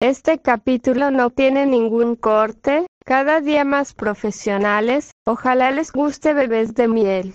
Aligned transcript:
Este 0.00 0.40
capítulo 0.40 1.10
no 1.10 1.30
tiene 1.30 1.66
ningún 1.66 2.14
corte, 2.14 2.86
cada 3.04 3.40
día 3.40 3.64
más 3.64 3.94
profesionales, 3.94 5.10
ojalá 5.26 5.72
les 5.72 5.90
guste 5.90 6.34
bebés 6.34 6.74
de 6.74 6.86
miel. 6.86 7.34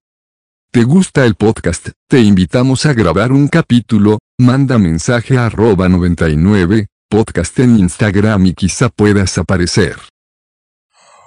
¿Te 0.71 0.86
gusta 0.86 1.26
el 1.26 1.36
podcast? 1.36 1.89
Te 2.07 2.21
invitamos 2.21 2.86
a 2.86 2.94
grabar 2.94 3.34
un 3.34 3.49
capítulo, 3.49 4.20
manda 4.39 4.78
mensaje 4.78 5.38
a 5.38 5.47
arroba 5.47 5.89
99, 5.89 6.88
podcast 7.10 7.60
en 7.60 7.79
Instagram 7.79 8.46
y 8.46 8.54
quizá 8.54 8.88
puedas 8.88 9.38
aparecer. 9.38 9.98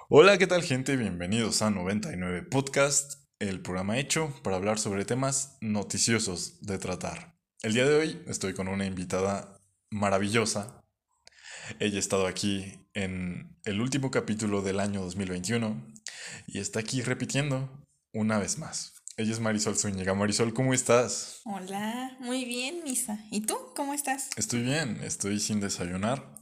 Hola, 0.08 0.38
¿qué 0.38 0.46
tal 0.46 0.62
gente? 0.62 0.96
Bienvenidos 0.96 1.60
a 1.60 1.70
99 1.70 2.44
Podcast, 2.44 3.22
el 3.40 3.60
programa 3.60 3.98
hecho 3.98 4.32
para 4.42 4.56
hablar 4.56 4.78
sobre 4.78 5.04
temas 5.04 5.58
noticiosos 5.60 6.62
de 6.62 6.78
tratar. 6.78 7.36
El 7.62 7.74
día 7.74 7.84
de 7.84 7.94
hoy 7.94 8.22
estoy 8.26 8.54
con 8.54 8.68
una 8.68 8.86
invitada 8.86 9.60
maravillosa. 9.90 10.82
Ella 11.78 11.96
ha 11.96 12.00
estado 12.00 12.26
aquí 12.26 12.86
en 12.94 13.56
el 13.64 13.80
último 13.80 14.10
capítulo 14.10 14.62
del 14.62 14.80
año 14.80 15.02
2021 15.02 15.82
y 16.46 16.58
está 16.58 16.80
aquí 16.80 17.02
repitiendo 17.02 17.84
una 18.12 18.38
vez 18.38 18.58
más. 18.58 18.94
Ella 19.16 19.32
es 19.32 19.40
Marisol 19.40 19.76
Zúñiga. 19.76 20.14
Marisol, 20.14 20.52
¿cómo 20.52 20.74
estás? 20.74 21.40
Hola, 21.44 22.16
muy 22.20 22.44
bien, 22.44 22.82
Misa. 22.84 23.18
¿Y 23.30 23.40
tú? 23.42 23.56
¿Cómo 23.74 23.94
estás? 23.94 24.28
Estoy 24.36 24.62
bien, 24.62 25.00
estoy 25.02 25.40
sin 25.40 25.60
desayunar. 25.60 26.34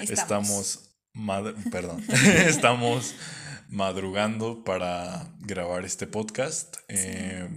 Estamos. 0.00 0.90
Estamos, 1.14 1.54
perdón, 1.70 2.04
estamos 2.46 3.14
madrugando 3.68 4.64
para 4.64 5.30
grabar 5.40 5.84
este 5.84 6.06
podcast. 6.06 6.76
eh, 6.88 7.48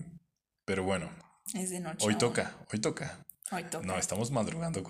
pero 0.65 0.83
bueno, 0.83 1.09
Es 1.53 1.71
de 1.71 1.79
noche. 1.79 2.05
hoy 2.05 2.15
toca, 2.15 2.55
hoy 2.71 2.79
toca. 2.79 3.25
Hoy 3.51 3.63
toca. 3.63 3.85
No, 3.85 3.97
estamos 3.97 4.29
madrugando. 4.29 4.83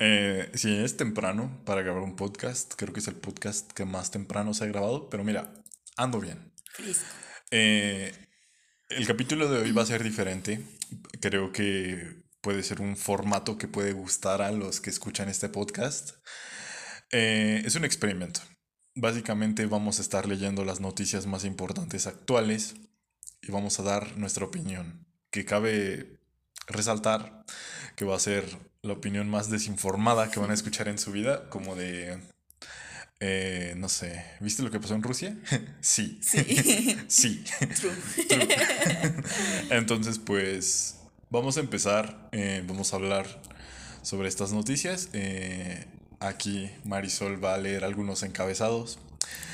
eh, 0.00 0.50
sí, 0.54 0.76
es 0.76 0.96
temprano 0.96 1.62
para 1.64 1.82
grabar 1.82 2.02
un 2.02 2.16
podcast. 2.16 2.74
Creo 2.76 2.92
que 2.92 2.98
es 2.98 3.06
el 3.06 3.14
podcast 3.14 3.70
que 3.72 3.84
más 3.84 4.10
temprano 4.10 4.52
se 4.54 4.64
ha 4.64 4.66
grabado. 4.66 5.08
Pero 5.08 5.22
mira, 5.22 5.54
ando 5.96 6.18
bien. 6.20 6.52
Fresco. 6.72 7.06
Eh, 7.52 8.12
el 8.88 9.06
capítulo 9.06 9.48
de 9.48 9.60
hoy 9.60 9.70
va 9.70 9.82
a 9.82 9.86
ser 9.86 10.02
diferente. 10.02 10.64
Creo 11.20 11.52
que 11.52 12.24
puede 12.40 12.64
ser 12.64 12.80
un 12.80 12.96
formato 12.96 13.56
que 13.56 13.68
puede 13.68 13.92
gustar 13.92 14.42
a 14.42 14.50
los 14.50 14.80
que 14.80 14.90
escuchan 14.90 15.28
este 15.28 15.48
podcast. 15.48 16.16
Eh, 17.12 17.62
es 17.64 17.76
un 17.76 17.84
experimento. 17.84 18.40
Básicamente 18.96 19.66
vamos 19.66 20.00
a 20.00 20.02
estar 20.02 20.26
leyendo 20.26 20.64
las 20.64 20.80
noticias 20.80 21.26
más 21.26 21.44
importantes 21.44 22.08
actuales 22.08 22.74
y 23.42 23.52
vamos 23.52 23.78
a 23.78 23.84
dar 23.84 24.16
nuestra 24.18 24.44
opinión. 24.44 25.06
Que 25.30 25.44
cabe 25.44 26.17
resaltar 26.68 27.44
que 27.96 28.04
va 28.04 28.16
a 28.16 28.20
ser 28.20 28.44
la 28.82 28.92
opinión 28.92 29.28
más 29.28 29.50
desinformada 29.50 30.30
que 30.30 30.38
van 30.40 30.50
a 30.50 30.54
escuchar 30.54 30.88
en 30.88 30.98
su 30.98 31.10
vida, 31.12 31.48
como 31.50 31.74
de... 31.74 32.18
eh, 33.20 33.74
no 33.76 33.88
sé, 33.88 34.24
¿viste 34.40 34.62
lo 34.62 34.70
que 34.70 34.78
pasó 34.80 34.94
en 34.94 35.02
Rusia? 35.02 35.36
sí. 35.80 36.18
Sí. 36.22 36.96
Sí. 37.08 37.44
True. 37.80 37.92
Entonces, 39.70 40.18
pues 40.18 40.96
vamos 41.30 41.56
a 41.56 41.60
empezar, 41.60 42.28
eh, 42.32 42.62
vamos 42.66 42.92
a 42.92 42.96
hablar 42.96 43.26
sobre 44.02 44.28
estas 44.28 44.52
noticias. 44.52 45.08
Eh, 45.12 45.86
aquí 46.20 46.70
Marisol 46.84 47.42
va 47.44 47.54
a 47.54 47.58
leer 47.58 47.84
algunos 47.84 48.22
encabezados 48.22 48.98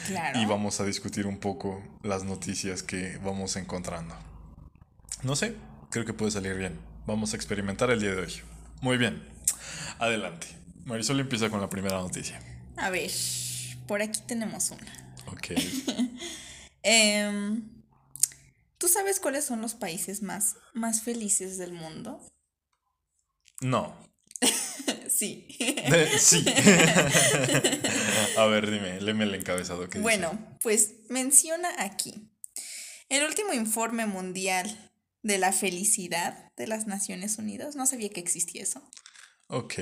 Claro. 0.06 0.38
y 0.38 0.44
vamos 0.46 0.80
a 0.80 0.84
discutir 0.84 1.26
un 1.26 1.38
poco 1.38 1.82
las 2.02 2.24
noticias 2.24 2.82
que 2.82 3.18
vamos 3.24 3.56
encontrando. 3.56 4.14
No 5.22 5.34
sé, 5.34 5.54
creo 5.90 6.04
que 6.04 6.12
puede 6.12 6.30
salir 6.30 6.54
bien. 6.54 6.78
Vamos 7.06 7.34
a 7.34 7.36
experimentar 7.36 7.90
el 7.90 8.00
día 8.00 8.14
de 8.14 8.22
hoy. 8.22 8.32
Muy 8.80 8.96
bien, 8.96 9.22
adelante. 9.98 10.46
Marisol 10.86 11.20
empieza 11.20 11.50
con 11.50 11.60
la 11.60 11.68
primera 11.68 11.98
noticia. 11.98 12.40
A 12.76 12.88
ver, 12.88 13.10
por 13.86 14.00
aquí 14.00 14.20
tenemos 14.26 14.70
una. 14.70 15.16
Ok. 15.26 15.48
Em, 16.86 17.62
¿Tú 18.76 18.88
sabes 18.88 19.18
cuáles 19.18 19.46
son 19.46 19.62
los 19.62 19.74
países 19.74 20.22
más, 20.22 20.56
más 20.74 21.02
felices 21.02 21.56
del 21.56 21.72
mundo? 21.72 22.20
No. 23.62 23.96
sí. 25.08 25.48
Sí. 26.18 26.44
a 28.36 28.44
ver, 28.44 28.70
dime, 28.70 29.00
léeme 29.00 29.24
el 29.24 29.34
encabezado 29.34 29.88
que 29.88 29.98
dice. 29.98 30.02
Bueno, 30.02 30.58
pues 30.60 30.96
menciona 31.08 31.70
aquí. 31.78 32.30
El 33.08 33.24
último 33.24 33.54
informe 33.54 34.04
mundial 34.04 34.83
de 35.24 35.38
la 35.38 35.52
felicidad 35.52 36.52
de 36.56 36.68
las 36.68 36.86
Naciones 36.86 37.38
Unidas. 37.38 37.74
No 37.74 37.86
sabía 37.86 38.10
que 38.10 38.20
existía 38.20 38.62
eso. 38.62 38.88
Ok. 39.48 39.74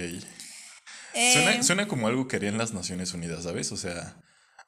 Eh, 1.14 1.32
Suena, 1.34 1.62
suena 1.62 1.88
como 1.88 2.06
algo 2.08 2.26
que 2.26 2.36
harían 2.36 2.56
las 2.56 2.72
Naciones 2.72 3.12
Unidas, 3.12 3.44
¿sabes? 3.44 3.70
O 3.72 3.76
sea, 3.76 4.16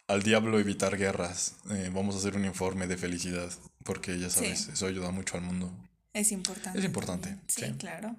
al 0.09 0.23
diablo 0.23 0.59
evitar 0.61 0.99
guerras. 0.99 1.55
eh, 1.71 1.91
vamos 1.93 2.15
a 2.15 2.19
hacer 2.19 2.37
un 2.37 2.45
informe 2.45 2.87
de 2.87 2.99
felicidad. 2.99 3.51
Porque 3.85 4.19
ya 4.19 4.29
sabes, 4.31 4.61
Sí. 4.61 4.71
eso 4.73 4.87
ayuda 4.87 5.11
mucho 5.11 5.37
al 5.37 5.43
mundo. 5.43 5.73
Es 6.13 6.33
importante. 6.33 6.79
Es 6.79 6.85
importante. 6.85 7.37
Sí, 7.49 7.63
sí. 7.67 7.73
claro. 7.79 8.15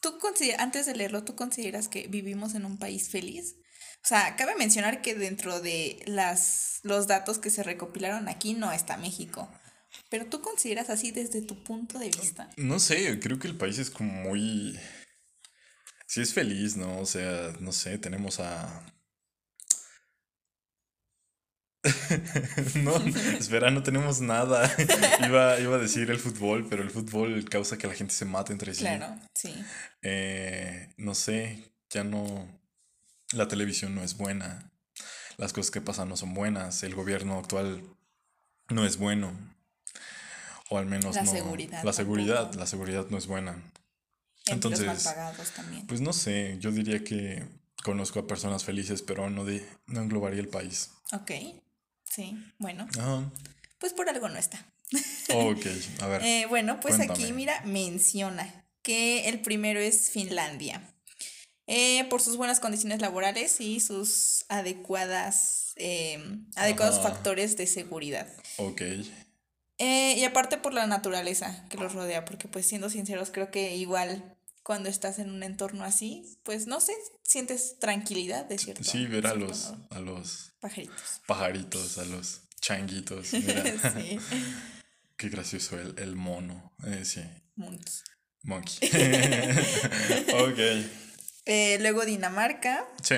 ¿Tú 0.00 0.18
antes 0.58 0.86
de 0.86 0.94
leerlo, 0.94 1.24
¿tú 1.24 1.34
consideras 1.34 1.88
que 1.88 2.06
vivimos 2.06 2.54
en 2.54 2.64
un 2.64 2.78
país 2.78 3.10
feliz? 3.10 3.56
O 4.04 4.06
sea, 4.08 4.36
cabe 4.36 4.54
mencionar 4.56 5.02
que 5.02 5.14
dentro 5.14 5.60
de 5.60 6.00
las, 6.06 6.78
los 6.84 7.06
datos 7.08 7.38
que 7.38 7.50
se 7.50 7.62
recopilaron 7.64 8.28
aquí 8.28 8.54
no 8.54 8.70
está 8.72 8.96
México. 8.96 9.50
Pero 10.10 10.26
tú 10.26 10.40
consideras 10.40 10.90
así 10.90 11.10
desde 11.10 11.42
tu 11.42 11.62
punto 11.62 11.98
de 11.98 12.06
vista. 12.06 12.50
No 12.56 12.78
sé, 12.78 13.18
creo 13.20 13.38
que 13.38 13.48
el 13.48 13.56
país 13.56 13.78
es 13.78 13.90
como 13.90 14.12
muy... 14.12 14.78
Sí 16.06 16.22
es 16.22 16.32
feliz, 16.32 16.76
¿no? 16.76 16.98
O 17.00 17.06
sea, 17.06 17.54
no 17.60 17.72
sé, 17.72 17.98
tenemos 17.98 18.40
a... 18.40 18.94
no, 22.82 22.96
espera, 23.38 23.70
no 23.70 23.82
tenemos 23.82 24.20
nada. 24.20 24.70
iba, 25.26 25.60
iba 25.60 25.76
a 25.76 25.78
decir 25.78 26.10
el 26.10 26.18
fútbol, 26.18 26.66
pero 26.68 26.82
el 26.82 26.90
fútbol 26.90 27.44
causa 27.48 27.78
que 27.78 27.86
la 27.86 27.94
gente 27.94 28.14
se 28.14 28.24
mate 28.24 28.52
entre 28.52 28.74
sí. 28.74 28.80
Claro, 28.80 29.18
sí. 29.34 29.54
Eh, 30.02 30.92
no 30.96 31.14
sé, 31.14 31.72
ya 31.90 32.04
no. 32.04 32.48
La 33.32 33.48
televisión 33.48 33.94
no 33.94 34.02
es 34.02 34.16
buena. 34.16 34.72
Las 35.36 35.52
cosas 35.52 35.70
que 35.70 35.80
pasan 35.80 36.08
no 36.08 36.16
son 36.16 36.34
buenas. 36.34 36.82
El 36.82 36.94
gobierno 36.94 37.38
actual 37.38 37.82
no 38.70 38.84
es 38.84 38.96
bueno. 38.96 39.32
O 40.70 40.78
al 40.78 40.86
menos 40.86 41.14
La 41.14 41.22
no. 41.22 41.30
seguridad 41.30 41.82
La 41.82 41.92
seguridad, 41.92 42.54
la 42.54 42.66
seguridad 42.66 43.06
no 43.10 43.18
es 43.18 43.26
buena. 43.26 43.52
Entre 44.46 44.70
los 44.70 44.80
mal 44.80 44.88
Entonces, 44.88 45.04
pagados 45.04 45.50
también. 45.50 45.86
Pues 45.86 46.00
no 46.00 46.12
sé, 46.12 46.56
yo 46.60 46.70
diría 46.72 47.04
que 47.04 47.44
conozco 47.82 48.20
a 48.20 48.26
personas 48.26 48.64
felices, 48.64 49.02
pero 49.02 49.30
no, 49.30 49.44
de, 49.44 49.66
no 49.86 50.00
englobaría 50.00 50.40
el 50.40 50.48
país. 50.48 50.90
Ok, 51.12 51.30
sí, 52.04 52.36
bueno, 52.58 52.86
Ajá. 52.98 53.30
pues 53.78 53.92
por 53.92 54.08
algo 54.08 54.28
no 54.28 54.38
está. 54.38 54.64
Ok, 55.34 55.66
a 56.00 56.06
ver. 56.06 56.22
Eh, 56.24 56.46
bueno, 56.48 56.80
pues 56.80 56.98
aquí, 57.00 57.32
mira, 57.32 57.60
menciona 57.64 58.64
que 58.82 59.28
el 59.28 59.40
primero 59.40 59.80
es 59.80 60.10
Finlandia. 60.10 60.82
Eh, 61.66 62.06
por 62.08 62.22
sus 62.22 62.38
buenas 62.38 62.60
condiciones 62.60 63.00
laborales 63.02 63.60
y 63.60 63.80
sus 63.80 64.46
adecuadas, 64.48 65.74
eh, 65.76 66.18
adecuados 66.56 66.98
Ajá. 66.98 67.10
factores 67.10 67.58
de 67.58 67.66
seguridad. 67.66 68.26
Ok. 68.56 68.80
Eh, 69.78 70.14
y 70.16 70.24
aparte 70.24 70.58
por 70.58 70.74
la 70.74 70.86
naturaleza 70.86 71.64
que 71.68 71.76
los 71.76 71.92
rodea, 71.94 72.24
porque 72.24 72.48
pues 72.48 72.66
siendo 72.66 72.90
sinceros, 72.90 73.30
creo 73.30 73.50
que 73.50 73.76
igual 73.76 74.34
cuando 74.64 74.88
estás 74.88 75.18
en 75.18 75.30
un 75.30 75.42
entorno 75.42 75.84
así, 75.84 76.24
pues 76.42 76.66
no 76.66 76.80
sé, 76.80 76.92
sientes 77.22 77.78
tranquilidad 77.78 78.44
de 78.44 78.58
cierto. 78.58 78.84
Sí, 78.84 79.06
ver 79.06 79.26
a 79.26 79.34
los, 79.34 79.72
a 79.90 80.00
los 80.00 80.52
pajaritos. 80.60 81.22
pajaritos, 81.26 81.98
a 81.98 82.04
los 82.04 82.40
changuitos. 82.60 83.32
Mira. 83.32 83.62
sí, 83.94 84.18
Qué 85.16 85.28
gracioso 85.30 85.78
el, 85.78 85.94
el 85.98 86.16
mono. 86.16 86.72
Eh, 86.84 87.04
sí. 87.04 87.22
muchos. 87.56 88.04
Monkey. 88.42 88.88
ok. 90.34 90.58
Eh, 91.46 91.78
luego 91.80 92.04
Dinamarca, 92.04 92.86
Sí. 93.02 93.16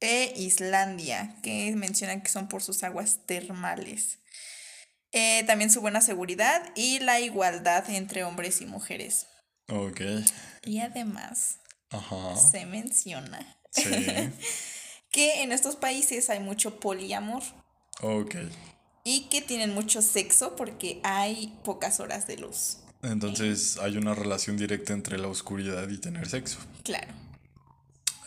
e 0.00 0.32
Islandia, 0.36 1.36
que 1.42 1.74
mencionan 1.76 2.22
que 2.22 2.30
son 2.30 2.48
por 2.48 2.62
sus 2.62 2.82
aguas 2.82 3.20
termales. 3.26 4.18
Eh, 5.12 5.42
también 5.46 5.70
su 5.70 5.80
buena 5.80 6.00
seguridad 6.00 6.62
y 6.76 7.00
la 7.00 7.20
igualdad 7.20 7.88
entre 7.90 8.22
hombres 8.24 8.60
y 8.60 8.66
mujeres. 8.66 9.26
Ok. 9.68 10.00
Y 10.64 10.80
además 10.80 11.58
Ajá. 11.90 12.36
se 12.36 12.66
menciona 12.66 13.56
Sí. 13.72 13.82
que 15.10 15.42
en 15.42 15.52
estos 15.52 15.76
países 15.76 16.30
hay 16.30 16.40
mucho 16.40 16.78
poliamor 16.80 17.42
Ok. 18.02 18.36
y 19.04 19.22
que 19.28 19.42
tienen 19.42 19.74
mucho 19.74 20.02
sexo 20.02 20.54
porque 20.56 21.00
hay 21.04 21.58
pocas 21.64 22.00
horas 22.00 22.26
de 22.26 22.36
luz. 22.36 22.78
Entonces 23.02 23.78
hay 23.78 23.96
una 23.96 24.14
relación 24.14 24.56
directa 24.56 24.92
entre 24.92 25.18
la 25.18 25.28
oscuridad 25.28 25.88
y 25.88 25.98
tener 25.98 26.28
sexo. 26.28 26.58
Claro. 26.84 27.12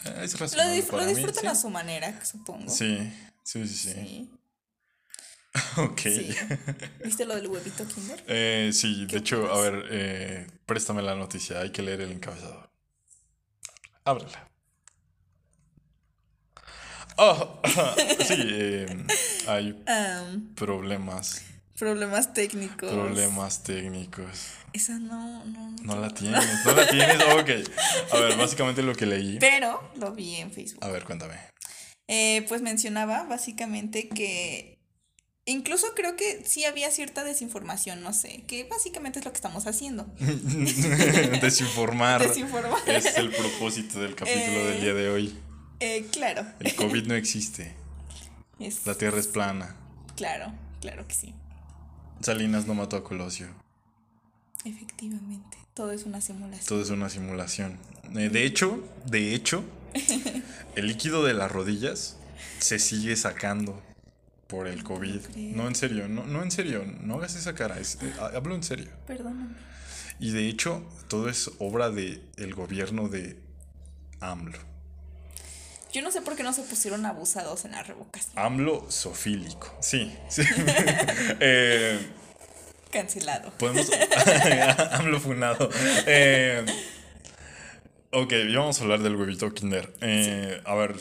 Eh, 0.05 0.21
Es 0.23 0.33
Lo, 0.39 0.47
para 0.47 0.65
lo 0.65 0.71
mí, 0.71 0.77
disfrutan 1.15 1.41
sí. 1.41 1.47
a 1.47 1.55
su 1.55 1.69
manera, 1.69 2.25
supongo. 2.25 2.69
Sí, 2.69 2.97
sí, 3.43 3.67
sí, 3.67 3.75
sí. 3.75 3.93
Sí, 3.93 4.29
Ok. 5.77 5.99
sí. 5.99 6.35
¿Viste 7.03 7.25
lo 7.25 7.35
del 7.35 7.47
huevito 7.47 7.87
Kinder? 7.87 8.23
Eh, 8.27 8.71
sí, 8.73 9.01
de 9.01 9.07
¿Qué 9.07 9.17
hecho, 9.17 9.51
a 9.53 9.61
ver, 9.61 9.85
eh, 9.91 10.47
préstame 10.65 11.01
la 11.01 11.15
noticia, 11.15 11.59
hay 11.59 11.71
que 11.71 11.81
leer 11.81 12.01
el 12.01 12.11
encabezado. 12.11 12.69
Ábrela. 14.05 14.49
Oh, 17.17 17.61
sí, 18.27 18.35
eh, 18.37 19.05
hay 19.47 19.83
problemas. 20.55 21.43
problemas 21.77 22.33
técnicos. 22.33 22.91
Problemas 22.91 23.63
técnicos. 23.63 24.53
Esa 24.73 24.97
no, 24.97 25.45
no. 25.45 25.75
No 25.83 25.99
la 25.99 26.09
tienes, 26.09 26.43
no 26.65 26.73
la 26.73 26.87
tienes. 26.87 27.17
Ok. 27.33 27.49
A 28.13 28.19
ver, 28.19 28.37
básicamente 28.37 28.81
lo 28.81 28.95
que 28.95 29.05
leí. 29.05 29.37
Pero 29.39 29.91
lo 29.97 30.11
vi 30.13 30.37
en 30.37 30.51
Facebook. 30.51 30.83
A 30.83 30.89
ver, 30.89 31.03
cuéntame. 31.03 31.35
Eh, 32.07 32.45
pues 32.49 32.61
mencionaba 32.63 33.23
básicamente 33.23 34.09
que 34.09 34.72
incluso 35.45 35.87
creo 35.95 36.15
que 36.15 36.43
sí 36.45 36.65
había 36.65 36.89
cierta 36.91 37.23
desinformación, 37.23 38.01
no 38.01 38.13
sé, 38.13 38.43
que 38.47 38.63
básicamente 38.65 39.19
es 39.19 39.25
lo 39.25 39.31
que 39.31 39.35
estamos 39.37 39.67
haciendo. 39.67 40.05
Desinformar. 41.41 42.27
Desinformar. 42.27 42.81
Es 42.87 43.17
el 43.17 43.29
propósito 43.31 43.99
del 43.99 44.15
capítulo 44.15 44.41
Eh. 44.59 44.65
del 44.71 44.81
día 44.81 44.93
de 44.93 45.09
hoy. 45.09 45.37
Eh, 45.79 46.07
claro. 46.11 46.45
El 46.59 46.75
COVID 46.75 47.05
no 47.07 47.15
existe. 47.15 47.73
Es- 48.59 48.85
La 48.85 48.95
Tierra 48.95 49.19
es 49.19 49.27
plana. 49.27 49.75
Claro, 50.15 50.53
claro 50.81 51.07
que 51.07 51.13
sí. 51.15 51.33
Salinas 52.21 52.65
no 52.67 52.73
mató 52.73 52.95
a 52.95 53.03
Colosio. 53.03 53.47
Efectivamente. 54.63 55.57
Todo 55.73 55.91
es 55.91 56.03
una 56.05 56.21
simulación. 56.21 56.65
Todo 56.67 56.81
es 56.81 56.89
una 56.89 57.09
simulación. 57.09 57.77
Eh, 58.15 58.29
de 58.29 58.45
hecho, 58.45 58.81
de 59.05 59.33
hecho, 59.33 59.63
el 60.75 60.87
líquido 60.87 61.23
de 61.23 61.33
las 61.33 61.51
rodillas 61.51 62.15
se 62.59 62.79
sigue 62.79 63.15
sacando 63.17 63.81
por 64.47 64.67
el 64.67 64.83
COVID. 64.83 65.19
No, 65.55 65.67
en 65.67 65.75
serio, 65.75 66.07
no, 66.07 66.25
no 66.25 66.43
en 66.43 66.51
serio, 66.51 66.83
no 67.01 67.15
hagas 67.15 67.35
esa 67.35 67.55
cara, 67.55 67.79
es- 67.79 67.97
eh, 68.01 68.13
hablo 68.35 68.55
en 68.55 68.63
serio. 68.63 68.89
Perdóname. 69.07 69.55
Y 70.19 70.31
de 70.31 70.47
hecho, 70.47 70.83
todo 71.07 71.27
es 71.29 71.49
obra 71.59 71.89
del 71.89 72.21
el 72.37 72.53
gobierno 72.53 73.09
de 73.09 73.39
AMLO. 74.19 74.59
Yo 75.91 76.01
no 76.01 76.11
sé 76.11 76.21
por 76.21 76.35
qué 76.35 76.43
no 76.43 76.53
se 76.53 76.61
pusieron 76.63 77.05
abusados 77.05 77.65
en 77.65 77.71
la 77.71 77.83
revocación. 77.83 78.33
AMLO 78.37 78.89
sofílico. 78.89 79.75
Sí, 79.81 80.15
sí. 80.29 80.41
Eh, 81.39 81.99
Cancelado. 82.91 83.51
podemos. 83.57 83.89
AMLO 84.91 85.19
funado. 85.19 85.69
Eh, 86.05 86.63
ok, 88.11 88.31
vamos 88.55 88.79
a 88.79 88.83
hablar 88.83 88.99
del 89.01 89.15
huevito 89.15 89.51
Kinder. 89.53 89.91
Eh, 90.01 90.61
A 90.65 90.75
ver, 90.75 90.95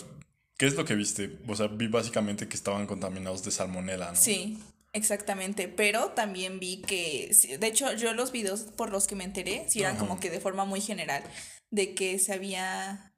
¿qué 0.58 0.66
es 0.66 0.74
lo 0.74 0.84
que 0.84 0.94
viste? 0.94 1.38
O 1.48 1.56
sea, 1.56 1.66
vi 1.68 1.86
básicamente 1.88 2.48
que 2.48 2.56
estaban 2.56 2.86
contaminados 2.86 3.42
de 3.44 3.50
salmonela, 3.50 4.10
¿no? 4.10 4.16
Sí, 4.16 4.58
exactamente. 4.92 5.68
Pero 5.68 6.10
también 6.10 6.60
vi 6.60 6.82
que, 6.82 7.34
de 7.58 7.66
hecho, 7.66 7.92
yo 7.94 8.12
los 8.14 8.32
videos 8.32 8.60
por 8.76 8.90
los 8.90 9.06
que 9.06 9.14
me 9.16 9.24
enteré, 9.24 9.64
sí 9.68 9.80
eran 9.80 9.96
Ajá. 9.96 10.00
como 10.06 10.20
que 10.20 10.30
de 10.30 10.40
forma 10.40 10.64
muy 10.64 10.80
general, 10.80 11.22
de 11.70 11.94
que 11.94 12.18
se 12.18 12.32
había, 12.32 13.14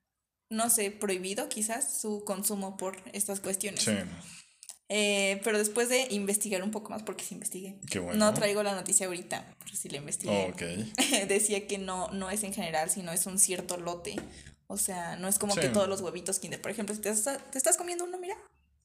no 0.50 0.70
sé, 0.70 0.90
prohibido 0.90 1.48
quizás 1.48 2.00
su 2.00 2.24
consumo 2.24 2.76
por 2.76 2.96
estas 3.12 3.40
cuestiones. 3.40 3.82
Sí, 3.82 3.92
Eh, 4.90 5.40
pero 5.42 5.56
después 5.56 5.88
de 5.88 6.06
investigar 6.10 6.62
un 6.62 6.70
poco 6.70 6.90
más, 6.90 7.02
porque 7.02 7.24
sí 7.24 7.34
investigué. 7.34 7.80
Qué 7.90 7.98
bueno. 7.98 8.18
No 8.18 8.34
traigo 8.34 8.62
la 8.62 8.74
noticia 8.74 9.06
ahorita, 9.06 9.56
pero 9.58 9.74
sí 9.74 9.88
la 9.88 9.96
investigué. 9.96 10.50
ok. 10.52 10.62
Decía 11.28 11.66
que 11.66 11.78
no, 11.78 12.10
no 12.12 12.30
es 12.30 12.42
en 12.44 12.52
general, 12.52 12.90
sino 12.90 13.10
es 13.10 13.24
un 13.26 13.38
cierto 13.38 13.78
lote. 13.78 14.16
O 14.66 14.76
sea, 14.76 15.16
no 15.16 15.28
es 15.28 15.38
como 15.38 15.54
Sí. 15.54 15.60
que 15.60 15.68
todos 15.68 15.88
los 15.88 16.00
huevitos 16.00 16.38
Kinder. 16.38 16.60
Por 16.60 16.70
ejemplo, 16.70 16.94
si 16.94 17.00
te, 17.00 17.10
estás- 17.10 17.38
te 17.50 17.58
estás 17.58 17.76
comiendo 17.76 18.04
uno, 18.04 18.18
mira, 18.18 18.36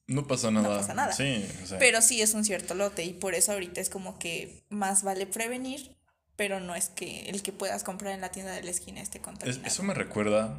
No 0.06 0.26
pasa 0.26 0.50
nada. 0.50 0.78
pasa 0.78 0.94
nada. 0.94 1.12
Sí, 1.12 1.46
o 1.62 1.66
sea, 1.66 1.78
Pero 1.78 2.02
sí 2.02 2.20
es 2.20 2.34
un 2.34 2.44
cierto 2.44 2.74
lote 2.74 3.04
y 3.04 3.12
por 3.12 3.34
eso 3.34 3.52
ahorita 3.52 3.80
es 3.80 3.88
como 3.90 4.18
que 4.18 4.64
más 4.68 5.02
vale 5.02 5.26
prevenir, 5.26 5.96
pero 6.36 6.60
no 6.60 6.74
es 6.74 6.88
que 6.88 7.28
el 7.30 7.42
que 7.42 7.52
puedas 7.52 7.84
comprar 7.84 8.12
en 8.14 8.20
la 8.20 8.30
tienda 8.30 8.52
de 8.52 8.62
la 8.62 8.70
esquina 8.70 9.00
esté 9.00 9.18
es- 9.18 9.24
contaminado. 9.24 9.66
eso 9.66 9.82
me 9.82 9.94
recuerda 9.94 10.58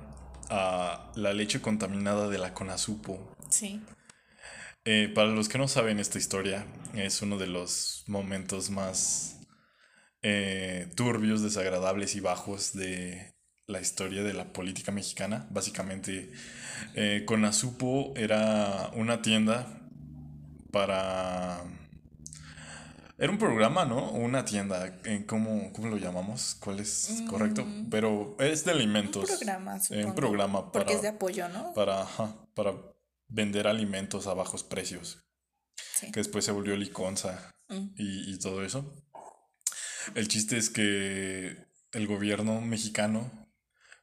a 0.49 1.11
la 1.15 1.33
leche 1.33 1.61
contaminada 1.61 2.27
de 2.29 2.37
la 2.37 2.53
Conasupo. 2.53 3.19
Sí, 3.49 3.81
Eh, 4.83 5.11
para 5.13 5.27
los 5.27 5.47
que 5.47 5.59
no 5.59 5.67
saben 5.67 5.99
esta 5.99 6.17
historia, 6.17 6.65
es 6.95 7.21
uno 7.21 7.37
de 7.37 7.45
los 7.45 8.03
momentos 8.07 8.71
más 8.71 9.35
eh, 10.23 10.87
turbios, 10.95 11.41
desagradables 11.43 12.15
y 12.15 12.19
bajos 12.19 12.73
de 12.73 13.30
la 13.71 13.81
historia 13.81 14.23
de 14.23 14.33
la 14.33 14.51
política 14.53 14.91
mexicana. 14.91 15.47
Básicamente, 15.49 16.31
eh, 16.95 17.23
Conasupo 17.25 18.13
era 18.15 18.91
una 18.95 19.21
tienda 19.21 19.67
para... 20.71 21.63
Era 23.17 23.31
un 23.31 23.37
programa, 23.37 23.85
¿no? 23.85 24.09
Una 24.11 24.45
tienda. 24.45 24.97
eh, 25.05 25.25
¿Cómo, 25.27 25.71
cómo 25.73 25.89
lo 25.89 25.97
llamamos? 25.97 26.55
¿Cuál 26.59 26.79
es 26.79 27.21
correcto? 27.29 27.65
Pero 27.91 28.35
es 28.39 28.65
de 28.65 28.71
un 28.71 28.77
alimentos. 28.77 29.29
programa, 29.29 29.79
Eh, 29.91 30.05
un 30.05 30.15
programa 30.15 30.71
para, 30.71 30.85
Porque 30.85 30.93
es 30.95 31.01
de 31.03 31.09
apoyo, 31.09 31.47
¿no? 31.49 31.71
para, 31.73 32.01
ajá, 32.01 32.35
para 32.55 32.73
vender 33.27 33.67
alimentos 33.67 34.25
a 34.27 34.33
bajos 34.33 34.63
precios 34.63 35.19
Sí. 35.93 36.11
que 36.11 36.19
después 36.19 36.43
se 36.45 36.51
volvió 36.51 36.75
liconza 36.75 37.51
Mm. 37.69 37.93
y, 37.95 38.33
y 38.33 38.39
todo 38.39 38.63
eso. 38.65 38.91
El 40.15 40.27
chiste 40.27 40.57
es 40.57 40.69
que 40.71 41.57
el 41.93 42.07
gobierno 42.07 42.59
mexicano 42.59 43.29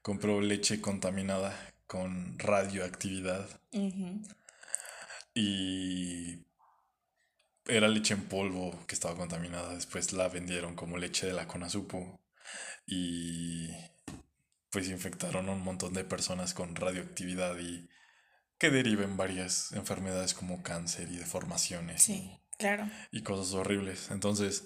compró 0.09 0.41
leche 0.41 0.81
contaminada 0.81 1.55
con 1.87 2.39
radioactividad 2.39 3.47
y 5.35 6.47
era 7.67 7.89
leche 7.89 8.15
en 8.15 8.23
polvo 8.23 8.87
que 8.87 8.95
estaba 8.95 9.17
contaminada. 9.17 9.75
Después 9.75 10.15
la 10.15 10.31
vendieron 10.31 10.77
como 10.77 10.97
leche 10.97 11.27
de 11.27 11.35
la 11.35 11.47
Conasupo 11.47 12.23
y 12.87 13.69
pues 14.71 14.89
infectaron 14.89 15.51
a 15.51 15.53
un 15.53 15.63
montón 15.63 15.93
de 15.93 16.05
personas 16.05 16.55
con 16.55 16.75
radioactividad 16.75 17.59
y 17.59 17.91
que 18.57 18.71
deriven 18.71 19.19
varias 19.19 19.73
enfermedades 19.73 20.33
como 20.33 20.63
cáncer 20.63 21.13
y 21.13 21.19
deformaciones. 21.19 22.03
Sí, 22.03 22.41
claro. 22.57 22.89
y 23.11 23.23
cosas 23.23 23.53
horribles. 23.53 24.11
Entonces, 24.11 24.65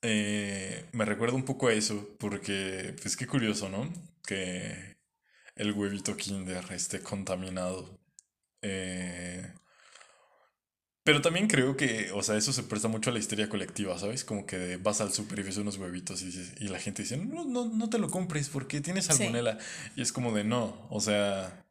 eh, 0.00 0.88
me 0.92 1.04
recuerda 1.04 1.36
un 1.36 1.44
poco 1.44 1.68
a 1.68 1.74
eso, 1.74 2.16
porque, 2.18 2.96
pues 3.02 3.18
qué 3.18 3.26
curioso, 3.26 3.68
¿no? 3.68 3.92
Que 4.26 4.96
el 5.54 5.72
huevito 5.72 6.16
Kinder 6.16 6.64
esté 6.72 7.00
contaminado. 7.00 7.98
Eh, 8.62 9.52
pero 11.04 11.22
también 11.22 11.46
creo 11.46 11.76
que, 11.76 12.10
o 12.12 12.22
sea, 12.22 12.36
eso 12.36 12.52
se 12.52 12.64
presta 12.64 12.88
mucho 12.88 13.10
a 13.10 13.12
la 13.12 13.20
histeria 13.20 13.48
colectiva, 13.48 13.96
¿sabes? 13.98 14.24
Como 14.24 14.44
que 14.44 14.76
vas 14.78 15.00
al 15.00 15.12
super 15.12 15.38
y 15.38 15.42
ves 15.44 15.56
unos 15.56 15.78
huevitos 15.78 16.20
y, 16.22 16.30
y 16.58 16.68
la 16.68 16.80
gente 16.80 17.02
dice, 17.02 17.16
no, 17.16 17.44
no, 17.44 17.66
no 17.66 17.88
te 17.88 17.98
lo 18.00 18.10
compres 18.10 18.48
porque 18.48 18.80
tienes 18.80 19.06
Sí. 19.06 19.12
salmonela. 19.12 19.56
Y 19.94 20.02
es 20.02 20.12
como 20.12 20.32
de 20.34 20.42
no, 20.42 20.86
o 20.90 21.00
sea, 21.00 21.64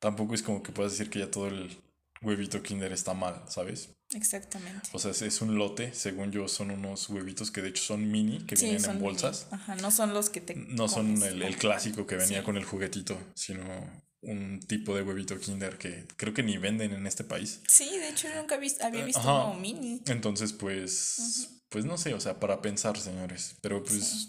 tampoco 0.00 0.34
es 0.34 0.42
como 0.42 0.62
que 0.62 0.72
puedas 0.72 0.92
decir 0.92 1.10
que 1.10 1.20
ya 1.20 1.30
todo 1.30 1.48
el 1.48 1.80
huevito 2.22 2.62
Kinder 2.62 2.92
está 2.92 3.14
mal, 3.14 3.44
¿sabes? 3.48 3.95
Exactamente. 4.14 4.88
O 4.92 4.98
sea, 4.98 5.10
es, 5.10 5.22
es 5.22 5.40
un 5.40 5.56
lote, 5.56 5.92
según 5.92 6.30
yo, 6.32 6.46
son 6.48 6.70
unos 6.70 7.08
huevitos 7.08 7.50
que 7.50 7.60
de 7.62 7.70
hecho 7.70 7.82
son 7.82 8.10
mini, 8.10 8.38
que 8.46 8.56
Sí, 8.56 8.66
vienen 8.66 8.90
en 8.90 9.00
bolsas. 9.00 9.46
mini. 9.50 9.62
Ajá, 9.62 9.74
no 9.76 9.90
son 9.90 10.14
los 10.14 10.30
que 10.30 10.40
te 10.40 10.54
No 10.54 10.88
son 10.88 11.22
el, 11.22 11.42
el 11.42 11.56
clásico 11.56 12.06
que 12.06 12.16
venía 12.16 12.38
Sí. 12.38 12.44
con 12.44 12.56
el 12.56 12.64
juguetito, 12.64 13.18
sino 13.34 13.62
un 14.22 14.60
tipo 14.60 14.94
de 14.96 15.02
huevito 15.02 15.38
Kinder 15.38 15.76
que 15.78 16.06
creo 16.16 16.32
que 16.34 16.42
ni 16.42 16.56
venden 16.56 16.92
en 16.92 17.06
este 17.06 17.24
país. 17.24 17.60
Sí, 17.68 17.98
de 17.98 18.08
hecho 18.08 18.28
yo 18.28 18.36
nunca 18.36 18.56
vis- 18.56 18.80
había 18.80 19.02
Eh, 19.02 19.06
visto 19.06 19.20
ajá. 19.20 19.46
uno 19.46 19.54
mini. 19.60 20.00
Entonces, 20.06 20.52
pues, 20.52 21.50
pues 21.68 21.84
no 21.84 21.98
sé, 21.98 22.14
o 22.14 22.20
sea, 22.20 22.38
para 22.40 22.62
pensar, 22.62 22.96
señores. 22.98 23.56
Pero 23.60 23.82
pues, 23.82 24.28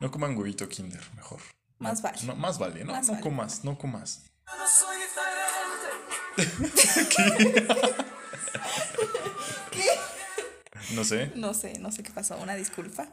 no 0.00 0.10
coman 0.10 0.36
huevito 0.36 0.68
Kinder, 0.68 1.02
mejor. 1.16 1.40
Más 1.78 2.00
vale. 2.02 2.18
No, 2.24 2.36
más 2.36 2.58
vale, 2.58 2.84
no, 2.84 2.92
Más 2.92 3.06
no 3.06 3.12
vale. 3.14 3.22
comas, 3.22 3.64
no 3.64 3.76
comas. 3.78 4.22
No 4.46 4.64
sé. 11.04 11.30
No 11.34 11.54
sé, 11.54 11.78
no 11.78 11.90
sé 11.92 12.02
qué 12.02 12.10
pasó, 12.12 12.36
una 12.38 12.54
disculpa. 12.56 13.08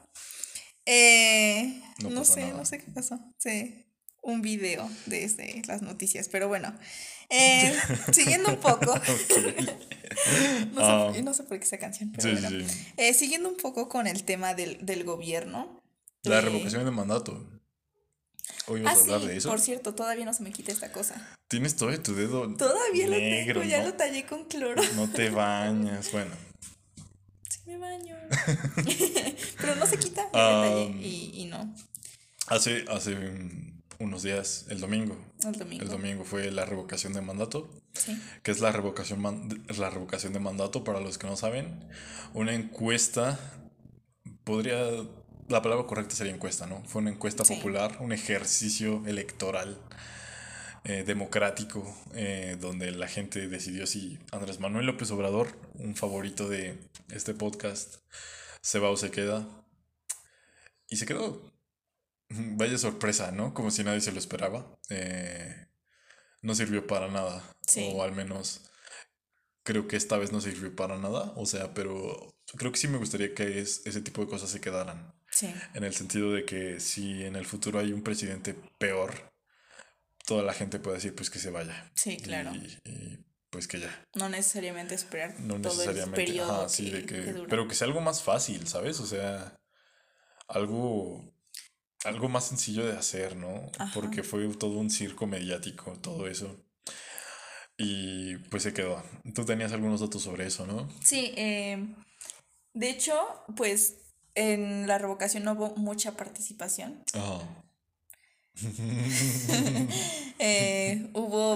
Eh, 0.86 1.82
No 2.04 2.10
no, 2.10 2.26
sé, 2.26 2.42
nada. 2.42 2.54
no 2.58 2.66
sé 2.66 2.80
qué 2.80 2.92
pasó. 2.92 3.20
Sí, 3.38 3.86
un 4.22 4.42
video 4.42 4.90
desde 5.06 5.62
las 5.68 5.82
noticias, 5.82 6.28
pero 6.30 6.48
bueno. 6.48 6.74
Eh, 7.34 7.74
siguiendo 8.12 8.50
un 8.50 8.58
poco. 8.58 8.94
No 10.74 10.82
sé, 10.82 11.20
Ah. 11.20 11.22
no 11.24 11.34
sé 11.34 11.44
por 11.44 11.58
qué 11.58 11.64
esa 11.64 11.78
canción, 11.78 12.12
pero 12.12 12.24
Sí, 12.36 12.42
bueno. 12.42 12.68
sí. 12.70 12.88
Eh, 12.98 13.14
siguiendo 13.14 13.48
un 13.48 13.56
poco 13.56 13.88
con 13.88 14.06
el 14.08 14.24
tema 14.26 14.54
del, 14.54 14.86
del 14.86 15.06
gobierno. 15.06 15.82
La 16.24 16.40
eh, 16.40 16.42
revocación 16.42 16.84
de 16.84 16.92
mandato. 16.92 17.50
Hoy 18.68 18.82
Ah, 18.82 18.84
vamos 18.84 19.02
a 19.02 19.06
sí, 19.06 19.12
hablar 19.14 19.30
de 19.30 19.38
eso. 19.38 19.50
por 19.50 19.62
cierto, 19.62 19.96
todavía 19.96 20.26
no 20.26 20.34
se 20.34 20.44
me 20.44 20.52
quita 20.52 20.74
esta 20.74 20.92
cosa. 20.92 21.16
Tienes 21.48 21.78
todavía 21.78 22.04
tu 22.04 22.14
dedo 22.14 22.54
Todavía 22.56 23.08
negro, 23.08 23.54
lo 23.56 23.62
tengo, 23.62 23.72
ya 23.72 23.80
¿no? 23.80 23.86
lo 23.90 23.94
tallé 23.94 24.26
con 24.26 24.44
cloro. 24.46 24.82
No 24.98 25.10
te 25.10 25.30
bañas. 25.30 26.12
Bueno, 26.12 26.32
me 27.72 27.78
baño. 27.78 28.16
pero 29.60 29.76
no 29.76 29.86
se 29.86 29.98
quita, 29.98 30.30
tallé 30.32 30.86
y, 31.02 31.32
y 31.42 31.46
no, 31.46 31.74
hace, 32.48 32.86
hace 32.90 33.18
unos 34.00 34.24
días, 34.24 34.66
el 34.70 34.80
domingo, 34.80 35.18
el 35.46 35.52
domingo. 35.54 35.84
el 35.84 35.90
domingo 35.90 36.24
fue 36.24 36.50
la 36.52 36.66
revocación 36.66 37.14
de 37.14 37.22
mandato. 37.22 37.70
Sí. 37.94 38.18
que 38.42 38.52
es 38.52 38.62
la 38.62 38.72
revocación, 38.72 39.20
man- 39.20 39.50
la 39.78 39.90
revocación 39.90 40.32
de 40.32 40.40
mandato, 40.40 40.84
para 40.86 41.02
los 41.02 41.18
que 41.18 41.28
no 41.28 41.36
saben. 41.36 41.90
Una 42.34 42.54
encuesta, 42.54 43.38
podría, 44.46 44.78
la 45.50 45.62
palabra 45.62 45.86
correcta 45.86 46.16
sería 46.16 46.34
encuesta, 46.34 46.66
¿no? 46.68 46.82
Fue 46.86 47.02
una 47.02 47.12
encuesta 47.12 47.44
Sí. 47.44 47.56
popular, 47.56 47.98
un 48.00 48.14
ejercicio 48.14 49.04
electoral 49.06 49.78
eh, 50.84 51.04
democrático, 51.06 51.84
eh, 52.14 52.58
donde 52.60 52.92
la 52.92 53.08
gente 53.08 53.48
decidió 53.48 53.86
si 53.86 54.18
Andrés 54.32 54.60
Manuel 54.60 54.86
López 54.88 55.12
Obrador, 55.12 55.56
un 55.76 55.96
favorito 55.96 56.50
de 56.50 56.78
este 57.10 57.34
podcast, 57.34 57.96
se 58.62 58.80
va 58.80 58.90
o 58.90 58.98
se 58.98 59.12
queda. 59.12 59.48
Y 60.90 60.98
se 60.98 61.06
quedó. 61.06 61.42
Vaya 62.30 62.78
sorpresa, 62.78 63.32
¿no? 63.32 63.54
Como 63.54 63.72
si 63.72 63.84
nadie 63.84 64.02
se 64.02 64.12
lo 64.12 64.20
esperaba. 64.20 64.78
Eh, 64.90 65.68
no 66.42 66.56
sirvió 66.56 66.88
para 66.88 67.08
nada. 67.10 67.44
Sí. 67.68 67.92
O 67.94 68.04
al 68.04 68.14
menos 68.14 68.62
creo 69.64 69.88
que 69.88 69.96
esta 69.98 70.18
vez 70.18 70.32
no 70.32 70.42
sirvió 70.42 70.76
para 70.76 70.98
nada. 70.98 71.34
O 71.36 71.46
sea, 71.46 71.74
pero 71.74 72.34
creo 72.58 72.72
que 72.72 72.80
sí 72.80 72.88
me 72.88 72.98
gustaría 72.98 73.34
que 73.34 73.60
es- 73.60 73.86
ese 73.86 74.02
tipo 74.02 74.22
de 74.22 74.28
cosas 74.28 74.50
se 74.50 74.60
quedaran. 74.62 75.14
Sí. 75.30 75.54
En 75.74 75.84
el 75.84 75.94
sentido 75.94 76.34
de 76.34 76.44
que 76.46 76.80
si 76.80 77.24
en 77.24 77.36
el 77.36 77.46
futuro 77.46 77.80
hay 77.80 77.94
un 77.94 78.04
presidente 78.04 78.54
peor, 78.78 79.31
toda 80.26 80.44
la 80.44 80.54
gente 80.54 80.80
puede 80.80 80.98
decir 80.98 81.16
pues 81.16 81.30
que 81.30 81.40
se 81.40 81.50
vaya. 81.50 81.92
Sí, 81.96 82.18
claro. 82.18 82.54
Y, 82.54 82.90
y, 82.90 83.26
pues 83.50 83.68
que 83.68 83.80
ya. 83.80 84.06
No 84.16 84.30
necesariamente 84.30 84.96
esperar 84.96 85.40
No 85.40 85.60
todo 85.62 85.74
el 85.74 85.88
necesariamente. 85.90 86.16
periodo 86.26 86.52
ajá, 86.52 86.70
sí, 86.70 86.90
que, 86.90 86.98
de 86.98 87.06
que, 87.06 87.46
pero 87.50 87.68
que 87.68 87.76
sea 87.76 87.88
algo 87.88 88.02
más 88.02 88.24
fácil, 88.24 88.68
¿sabes? 88.68 89.00
O 89.00 89.06
sea, 89.06 89.58
algo, 90.48 91.34
algo 92.06 92.30
más 92.30 92.46
sencillo 92.46 92.86
de 92.86 92.98
hacer, 92.98 93.36
¿no? 93.36 93.72
Ajá. 93.78 93.92
Porque 93.94 94.24
fue 94.24 94.48
todo 94.56 94.78
un 94.78 94.90
circo 94.90 95.28
mediático, 95.28 95.94
todo 96.00 96.28
eso. 96.28 96.64
Y 97.78 98.38
pues 98.50 98.64
se 98.64 98.74
quedó. 98.74 99.04
Tú 99.34 99.44
tenías 99.44 99.72
algunos 99.72 100.02
datos 100.02 100.22
sobre 100.22 100.46
eso, 100.46 100.66
¿no? 100.66 100.88
Sí, 101.04 101.34
eh, 101.36 101.94
de 102.74 102.90
hecho, 102.90 103.18
pues 103.58 103.98
en 104.36 104.88
la 104.88 104.98
revocación 104.98 105.44
no 105.44 105.54
hubo 105.54 105.76
mucha 105.76 106.16
participación. 106.16 107.04
Ajá. 107.14 107.40
Eh, 110.44 111.10
hubo, 111.14 111.56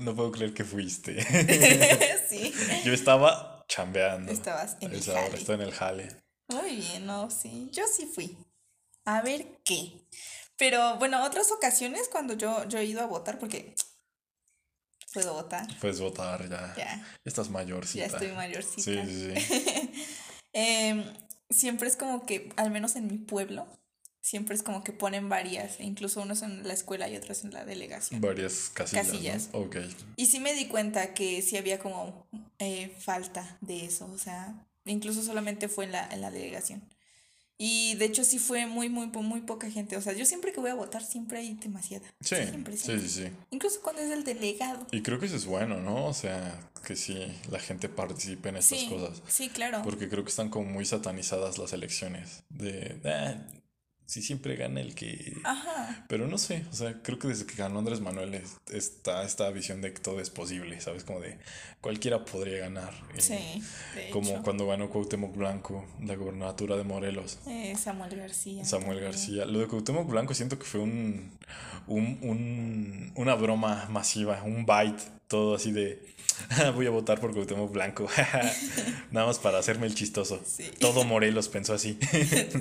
No 0.00 0.14
puedo 0.16 0.32
creer 0.32 0.52
que 0.52 0.64
fuiste. 0.64 1.22
sí, 2.28 2.52
Yo 2.84 2.92
estaba 2.92 3.64
chambeando. 3.68 4.32
estabas 4.32 4.76
en 4.80 4.92
el 4.92 5.02
jale. 5.02 5.36
estaba 5.38 5.54
en 5.62 5.68
el 5.68 5.72
jale. 5.72 6.22
Muy 6.48 6.76
bien, 6.76 7.06
no, 7.06 7.30
sí, 7.30 7.68
yo 7.72 7.84
sí 7.86 8.10
fui. 8.12 8.36
A 9.04 9.22
ver 9.22 9.60
qué. 9.64 10.08
Pero 10.56 10.96
bueno, 10.98 11.24
otras 11.24 11.52
ocasiones 11.52 12.08
cuando 12.10 12.34
yo, 12.34 12.66
yo 12.68 12.78
he 12.78 12.84
ido 12.84 13.02
a 13.02 13.06
votar, 13.06 13.38
porque 13.38 13.74
puedo 15.12 15.34
votar, 15.34 15.66
Puedes 15.80 16.00
votar 16.00 16.48
ya. 16.48 16.74
ya, 16.76 16.96
Ya 16.96 17.04
estás 17.24 17.50
mayorcita. 17.50 18.06
ya 18.06 18.12
estoy 18.12 18.32
mayorcita. 18.32 18.82
Sí, 18.82 19.00
sí, 19.06 19.34
sí. 19.40 20.04
Em, 20.52 21.04
siempre 21.50 21.86
es 21.88 21.96
como 21.96 22.26
que, 22.26 22.50
al 22.56 22.70
menos 22.72 22.96
en 22.96 23.06
mi 23.06 23.18
pueblo, 23.18 23.68
siempre 24.24 24.54
es 24.56 24.62
como 24.62 24.82
que 24.82 24.92
ponen 24.92 25.28
varias, 25.28 25.78
incluso 25.80 26.22
unos 26.22 26.40
en 26.40 26.66
la 26.66 26.72
escuela 26.72 27.10
y 27.10 27.16
otros 27.16 27.44
en 27.44 27.52
la 27.52 27.64
delegación. 27.66 28.22
Varias 28.22 28.70
casillas. 28.72 29.06
¿no? 29.06 29.12
Casillas. 29.12 29.48
Ok. 29.52 29.76
Y 30.16 30.26
sí 30.26 30.40
me 30.40 30.54
di 30.54 30.66
cuenta 30.66 31.12
que 31.12 31.42
sí 31.42 31.58
había 31.58 31.78
como 31.78 32.26
eh, 32.58 32.90
falta 32.98 33.58
de 33.60 33.84
eso, 33.84 34.10
o 34.10 34.16
sea, 34.16 34.66
incluso 34.86 35.22
solamente 35.22 35.68
fue 35.68 35.84
en 35.84 35.92
la, 35.92 36.08
en 36.10 36.22
la 36.22 36.30
delegación. 36.30 36.82
Y 37.58 37.94
de 37.96 38.06
hecho 38.06 38.24
sí 38.24 38.38
fue 38.40 38.66
muy, 38.66 38.88
muy, 38.88 39.06
muy 39.08 39.42
poca 39.42 39.70
gente. 39.70 39.96
O 39.96 40.00
sea, 40.00 40.12
yo 40.14 40.24
siempre 40.26 40.52
que 40.52 40.58
voy 40.58 40.70
a 40.70 40.74
votar 40.74 41.04
siempre 41.04 41.38
hay 41.38 41.54
demasiada. 41.54 42.04
Sí, 42.20 42.34
Siempre, 42.34 42.76
sí, 42.76 42.82
siempre. 42.84 43.08
sí, 43.08 43.22
sí. 43.26 43.30
Incluso 43.52 43.80
cuando 43.80 44.02
es 44.02 44.10
el 44.10 44.24
delegado. 44.24 44.86
Y 44.90 45.02
creo 45.02 45.20
que 45.20 45.26
eso 45.26 45.36
es 45.36 45.46
bueno, 45.46 45.80
¿no? 45.80 46.06
O 46.06 46.14
sea, 46.14 46.58
que 46.84 46.96
sí, 46.96 47.16
la 47.52 47.60
gente 47.60 47.88
participe 47.88 48.48
en 48.48 48.56
estas 48.56 48.80
Sí, 48.80 48.88
cosas. 48.88 49.22
sí, 49.28 49.50
claro. 49.50 49.82
Porque 49.84 50.08
creo 50.08 50.24
que 50.24 50.30
están 50.30 50.48
como 50.48 50.68
muy 50.68 50.84
satanizadas 50.84 51.56
las 51.58 51.72
elecciones. 51.72 52.42
De, 52.48 53.00
ah, 53.04 53.36
si 54.06 54.20
siempre 54.22 54.56
gana 54.56 54.80
el 54.80 54.94
que... 54.94 55.34
Ajá. 55.44 56.04
Pero 56.08 56.26
no 56.28 56.36
sé, 56.38 56.64
o 56.70 56.74
sea, 56.74 57.00
creo 57.02 57.18
que 57.18 57.28
desde 57.28 57.46
que 57.46 57.54
ganó 57.54 57.78
Andrés 57.78 58.00
Manuel 58.00 58.34
es- 58.34 58.56
está 58.70 59.22
esta 59.24 59.48
visión 59.50 59.80
de 59.80 59.92
que 59.94 60.00
todo 60.00 60.20
es 60.20 60.30
posible, 60.30 60.80
¿sabes? 60.80 61.04
Como 61.04 61.20
de 61.20 61.38
cualquiera 61.80 62.24
podría 62.24 62.58
ganar. 62.58 62.92
Y 63.16 63.20
Sí, 63.22 63.62
de 63.94 64.10
Como 64.10 64.30
hecho. 64.32 64.42
cuando 64.42 64.66
ganó 64.66 64.90
Cuauhtémoc 64.90 65.34
Blanco 65.36 65.86
la 66.02 66.14
gobernatura 66.16 66.76
de 66.76 66.84
Morelos. 66.84 67.38
Eh, 67.46 67.74
Samuel 67.76 68.14
García. 68.16 68.64
Samuel 68.64 68.88
también. 68.98 69.04
García. 69.12 69.44
Lo 69.46 69.58
de 69.60 69.66
Cuauhtémoc 69.68 70.08
Blanco 70.08 70.34
siento 70.34 70.58
que 70.58 70.64
fue 70.64 70.80
un, 70.80 71.30
un, 71.86 72.18
un- 72.22 73.12
una 73.16 73.34
broma 73.34 73.86
masiva, 73.90 74.42
un 74.42 74.66
bite, 74.66 75.02
todo 75.28 75.54
así 75.54 75.72
de 75.72 76.14
voy 76.74 76.86
a 76.86 76.90
votar 76.90 77.20
por 77.20 77.32
Cuauhtémoc 77.32 77.72
Blanco. 77.72 78.08
Nada 79.10 79.26
más 79.26 79.38
para 79.38 79.58
hacerme 79.58 79.86
el 79.86 79.94
chistoso. 79.94 80.42
Sí. 80.44 80.70
Todo 80.78 81.04
Morelos 81.04 81.48
pensó 81.48 81.74
así. 81.74 81.98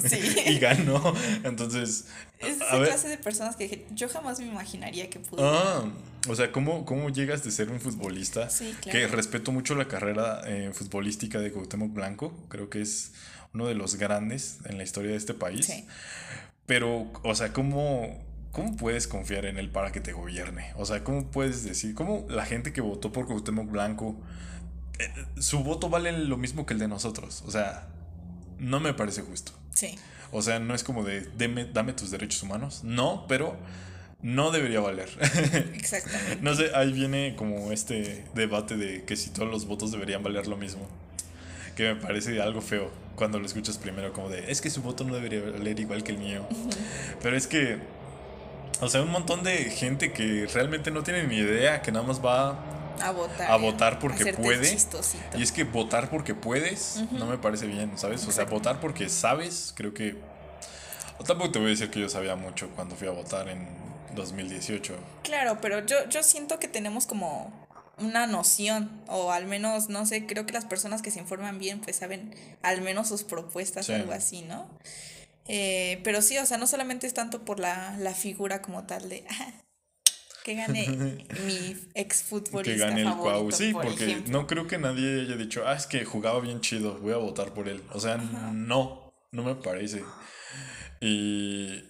Sí. 0.07 0.35
y 0.47 0.59
ganó. 0.59 1.13
Entonces, 1.43 2.05
Es 2.39 2.57
esa 2.57 2.77
ver. 2.77 2.89
clase 2.89 3.07
de 3.09 3.17
personas 3.17 3.55
que 3.55 3.85
yo 3.91 4.09
jamás 4.09 4.39
me 4.39 4.47
imaginaría 4.47 5.09
que 5.09 5.19
pude. 5.19 5.41
Ah, 5.43 5.83
o 6.27 6.35
sea, 6.35 6.51
¿cómo, 6.51 6.85
¿cómo 6.85 7.09
llegas 7.09 7.43
de 7.43 7.51
ser 7.51 7.69
un 7.69 7.79
futbolista? 7.79 8.49
Sí, 8.49 8.75
Que 8.81 9.07
respeto 9.07 9.51
mucho 9.51 9.75
la 9.75 9.87
carrera 9.87 10.41
eh, 10.45 10.71
futbolística 10.73 11.39
de 11.39 11.51
Cuauhtémoc 11.51 11.93
Blanco. 11.93 12.33
Creo 12.49 12.69
que 12.69 12.81
es 12.81 13.13
uno 13.53 13.67
de 13.67 13.75
los 13.75 13.95
grandes 13.95 14.59
en 14.65 14.77
la 14.77 14.83
historia 14.83 15.11
de 15.11 15.17
este 15.17 15.33
país. 15.33 15.65
Sí. 15.67 15.85
Pero, 16.65 17.11
o 17.23 17.35
sea, 17.35 17.51
¿cómo, 17.53 18.23
¿cómo 18.53 18.77
puedes 18.77 19.07
confiar 19.09 19.43
en 19.45 19.57
él 19.57 19.69
para 19.69 19.91
que 19.91 19.99
te 19.99 20.13
gobierne? 20.13 20.71
O 20.77 20.85
sea, 20.85 21.03
¿cómo 21.03 21.29
puedes 21.29 21.65
decir, 21.65 21.93
cómo 21.93 22.25
la 22.29 22.45
gente 22.45 22.71
que 22.71 22.79
votó 22.79 23.11
por 23.11 23.25
Cuauhtémoc 23.27 23.69
Blanco, 23.69 24.15
eh, 24.99 25.09
su 25.41 25.63
voto 25.65 25.89
vale 25.89 26.11
lo 26.13 26.37
mismo 26.37 26.65
que 26.65 26.73
el 26.73 26.79
de 26.79 26.87
nosotros? 26.87 27.43
O 27.45 27.51
sea, 27.51 27.87
no 28.59 28.79
me 28.79 28.93
parece 28.93 29.21
justo. 29.23 29.51
Sí. 29.73 29.99
O 30.31 30.41
sea, 30.41 30.59
no 30.59 30.73
es 30.73 30.83
como 30.85 31.03
de, 31.03 31.29
"Deme- 31.37 31.69
dame 31.73 31.91
tus 31.93 32.09
derechos 32.11 32.41
humanos. 32.43 32.81
No, 32.83 33.25
pero 33.27 33.57
no 34.21 34.51
debería 34.51 34.79
valer. 34.79 35.09
Exactamente. 35.73 36.37
no 36.41 36.55
sé, 36.55 36.71
ahí 36.75 36.93
viene 36.93 37.35
como 37.35 37.71
este 37.73 38.23
debate 38.33 38.77
de 38.77 39.03
que 39.03 39.15
si 39.17 39.31
todos 39.31 39.49
los 39.51 39.65
votos 39.67 39.91
deberían 39.91 40.23
valer 40.23 40.47
lo 40.47 40.55
mismo. 40.57 40.87
Que 41.75 41.93
me 41.93 41.99
parece 41.99 42.39
algo 42.41 42.61
feo 42.61 42.89
cuando 43.15 43.39
lo 43.39 43.45
escuchas 43.47 43.77
primero, 43.79 44.13
como 44.13 44.29
de, 44.29 44.51
es 44.51 44.61
que 44.61 44.69
su 44.69 44.81
voto 44.83 45.03
no 45.03 45.13
debería 45.15 45.41
valer 45.41 45.79
igual 45.79 46.03
que 46.03 46.11
el 46.11 46.19
mío. 46.19 46.47
Pero 47.21 47.35
es 47.35 47.47
que, 47.47 47.79
o 48.83 48.89
sea, 48.89 49.01
un 49.01 49.11
montón 49.11 49.43
de 49.43 49.57
gente 49.71 50.11
que 50.13 50.47
realmente 50.53 50.91
no 50.91 51.03
tiene 51.03 51.23
ni 51.23 51.35
idea, 51.37 51.81
que 51.81 51.91
nada 51.91 52.05
más 52.05 52.23
va 52.23 52.57
A 53.01 53.11
votar. 53.11 53.51
a 53.51 53.55
votar 53.57 53.99
porque 53.99 54.33
puede. 54.33 54.69
chistosito. 54.69 55.37
Y 55.37 55.43
es 55.43 55.51
que 55.51 55.63
votar 55.63 56.09
porque 56.09 56.35
puedes 56.35 57.03
no 57.11 57.25
me 57.25 57.37
parece 57.37 57.65
bien, 57.67 57.97
¿sabes? 57.97 58.25
O 58.27 58.31
sea, 58.31 58.45
votar 58.45 58.79
porque 58.79 59.09
sabes, 59.09 59.73
creo 59.75 59.93
que... 59.93 60.15
O 61.19 61.23
tampoco 61.23 61.51
te 61.51 61.59
voy 61.59 61.67
a 61.67 61.71
decir 61.71 61.89
que 61.91 61.99
yo 61.99 62.09
sabía 62.09 62.35
mucho 62.35 62.69
cuando 62.75 62.95
fui 62.95 63.07
a 63.07 63.11
votar 63.11 63.47
en 63.47 63.67
2018. 64.15 64.95
Claro, 65.23 65.59
pero 65.61 65.85
yo, 65.85 66.07
yo 66.09 66.23
siento 66.23 66.59
que 66.59 66.67
tenemos 66.67 67.05
como 67.05 67.51
una 67.99 68.25
noción, 68.25 68.89
o 69.07 69.31
al 69.31 69.45
menos, 69.45 69.87
no 69.89 70.05
sé, 70.07 70.25
creo 70.25 70.45
que 70.47 70.53
las 70.53 70.65
personas 70.65 71.01
que 71.03 71.11
se 71.11 71.19
informan 71.19 71.59
bien, 71.59 71.79
pues 71.79 71.95
saben 71.97 72.33
al 72.63 72.81
menos 72.81 73.07
sus 73.07 73.23
propuestas 73.23 73.85
Sí. 73.85 73.91
o 73.91 73.95
algo 73.95 74.11
así, 74.13 74.41
¿no? 74.41 74.67
Eh, 75.47 75.99
pero 76.03 76.21
sí, 76.21 76.37
o 76.37 76.45
sea, 76.45 76.57
no 76.57 76.67
solamente 76.67 77.05
es 77.07 77.13
tanto 77.13 77.43
por 77.45 77.59
la, 77.59 77.97
la 77.99 78.13
figura 78.13 78.61
como 78.61 78.85
tal 78.85 79.09
de 79.09 79.25
"Ah, 79.29 79.53
que 80.43 80.55
gane 80.55 80.87
mi 81.45 81.75
Que 81.93 82.01
exfutbolista 82.01 82.87
gane 82.87 83.01
el 83.01 83.15
Cuau. 83.15 83.51
Sí, 83.51 83.73
por 83.73 83.83
porque 83.85 84.03
ejemplo. 84.05 84.31
no 84.41 84.47
creo 84.47 84.67
que 84.67 84.77
nadie 84.77 85.21
haya 85.21 85.35
dicho, 85.35 85.63
ah, 85.67 85.75
es 85.75 85.87
que 85.87 86.05
jugaba 86.05 86.39
bien 86.39 86.61
chido, 86.61 86.97
voy 86.99 87.13
a 87.13 87.17
votar 87.17 87.53
por 87.53 87.67
él. 87.69 87.81
O 87.93 87.99
sea, 87.99 88.17
no, 88.17 89.13
no 89.31 89.43
me 89.43 89.55
parece. 89.55 90.03
Y, 91.01 91.83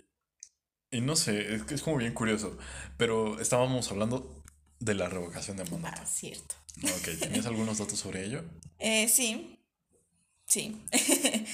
y 0.92 1.02
no 1.02 1.16
sé, 1.16 1.54
es 1.56 1.64
que 1.64 1.76
es 1.76 1.82
como 1.82 1.98
bien 1.98 2.14
curioso. 2.14 2.58
Pero 2.98 3.40
estábamos 3.40 3.90
hablando 3.92 4.44
de 4.80 4.96
la 4.96 5.10
revocación 5.10 5.58
de 5.58 5.66
mandato. 5.66 6.02
Ah, 6.02 6.06
cierto. 6.06 6.56
Ok, 6.84 7.20
¿tenías 7.20 7.46
algunos 7.46 7.78
datos 7.78 8.00
sobre 8.00 8.26
ello? 8.26 8.44
Eh, 8.86 9.08
sí, 9.08 9.53
sí. 10.54 10.86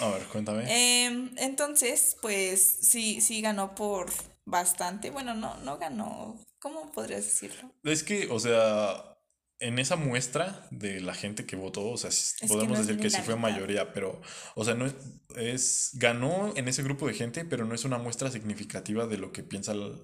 A 0.01 0.09
ver, 0.09 0.23
cuéntame. 0.31 0.65
Em, 0.67 1.31
entonces, 1.37 2.17
pues 2.21 2.79
sí, 2.81 3.21
sí 3.21 3.41
ganó 3.41 3.73
por 3.75 4.09
bastante. 4.45 5.09
Bueno, 5.09 5.33
no, 5.33 5.57
no 5.57 5.77
ganó. 5.77 6.37
¿Cómo 6.59 6.91
podrías 6.91 7.23
decirlo? 7.23 7.71
Es 7.83 8.03
que, 8.03 8.27
o 8.29 8.39
sea, 8.39 9.17
en 9.59 9.79
esa 9.79 9.95
muestra 9.95 10.67
de 10.71 10.99
la 10.99 11.13
gente 11.13 11.45
que 11.45 11.55
votó, 11.55 11.89
o 11.89 11.97
sea, 11.97 12.09
que 12.09 12.47
podemos 12.47 12.79
no 12.79 12.85
decir 12.85 12.99
que 12.99 13.09
sí 13.09 13.21
fue 13.21 13.37
mayoría, 13.37 13.93
pero, 13.93 14.21
o 14.55 14.65
sea, 14.65 14.73
no 14.73 14.85
es, 14.85 14.95
es, 15.37 15.91
ganó 15.93 16.53
en 16.57 16.67
ese 16.67 16.83
grupo 16.83 17.07
de 17.07 17.13
gente, 17.13 17.45
pero 17.45 17.65
no 17.65 17.75
es 17.75 17.85
una 17.85 17.97
muestra 17.97 18.29
significativa 18.29 19.07
de 19.07 19.17
lo 19.17 19.31
que 19.31 19.43
piensa 19.43 19.73
la, 19.73 19.95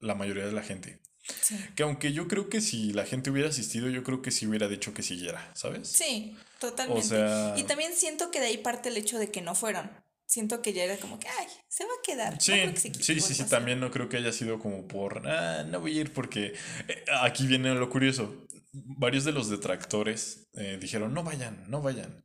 la 0.00 0.14
mayoría 0.16 0.46
de 0.46 0.52
la 0.52 0.62
gente. 0.62 1.00
Sí. 1.42 1.56
Que 1.74 1.82
aunque 1.82 2.12
yo 2.12 2.28
creo 2.28 2.48
que 2.48 2.60
si 2.60 2.92
la 2.92 3.04
gente 3.04 3.30
hubiera 3.30 3.48
asistido, 3.48 3.88
yo 3.88 4.02
creo 4.02 4.22
que 4.22 4.30
sí 4.30 4.46
hubiera 4.46 4.68
dicho 4.68 4.94
que 4.94 5.02
siguiera, 5.02 5.50
¿sabes? 5.54 5.88
Sí, 5.88 6.36
totalmente. 6.58 7.02
sea- 7.08 7.54
Y 7.56 7.64
también 7.64 7.92
siento 7.94 8.30
que 8.30 8.40
de 8.40 8.46
ahí 8.46 8.58
parte 8.58 8.88
el 8.88 8.96
hecho 8.96 9.18
de 9.18 9.30
que 9.30 9.40
no 9.42 9.54
fueron. 9.54 9.90
Siento 10.26 10.62
que 10.62 10.72
ya 10.72 10.84
era 10.84 10.96
como 10.96 11.18
que, 11.18 11.26
ay, 11.26 11.46
se 11.68 11.84
va 11.84 11.90
a 11.90 12.02
quedar. 12.04 12.34
No 12.34 12.40
Sí, 12.40 12.52
que 12.52 12.74
quite 12.74 13.02
sí, 13.02 13.14
sí, 13.20 13.20
sí, 13.34 13.42
así. 13.42 13.50
también 13.50 13.80
no 13.80 13.90
creo 13.90 14.08
que 14.08 14.16
haya 14.18 14.32
sido 14.32 14.60
como 14.60 14.86
por, 14.86 15.26
ah, 15.28 15.64
no 15.64 15.80
voy 15.80 15.98
a 15.98 16.02
ir 16.02 16.12
porque 16.12 16.54
eh, 16.86 17.04
aquí 17.22 17.46
viene 17.48 17.74
lo 17.74 17.90
curioso. 17.90 18.46
Varios 18.72 19.24
de 19.24 19.32
los 19.32 19.50
detractores 19.50 20.48
eh, 20.54 20.78
dijeron, 20.80 21.12
no 21.14 21.24
vayan, 21.24 21.64
no 21.68 21.82
vayan. 21.82 22.24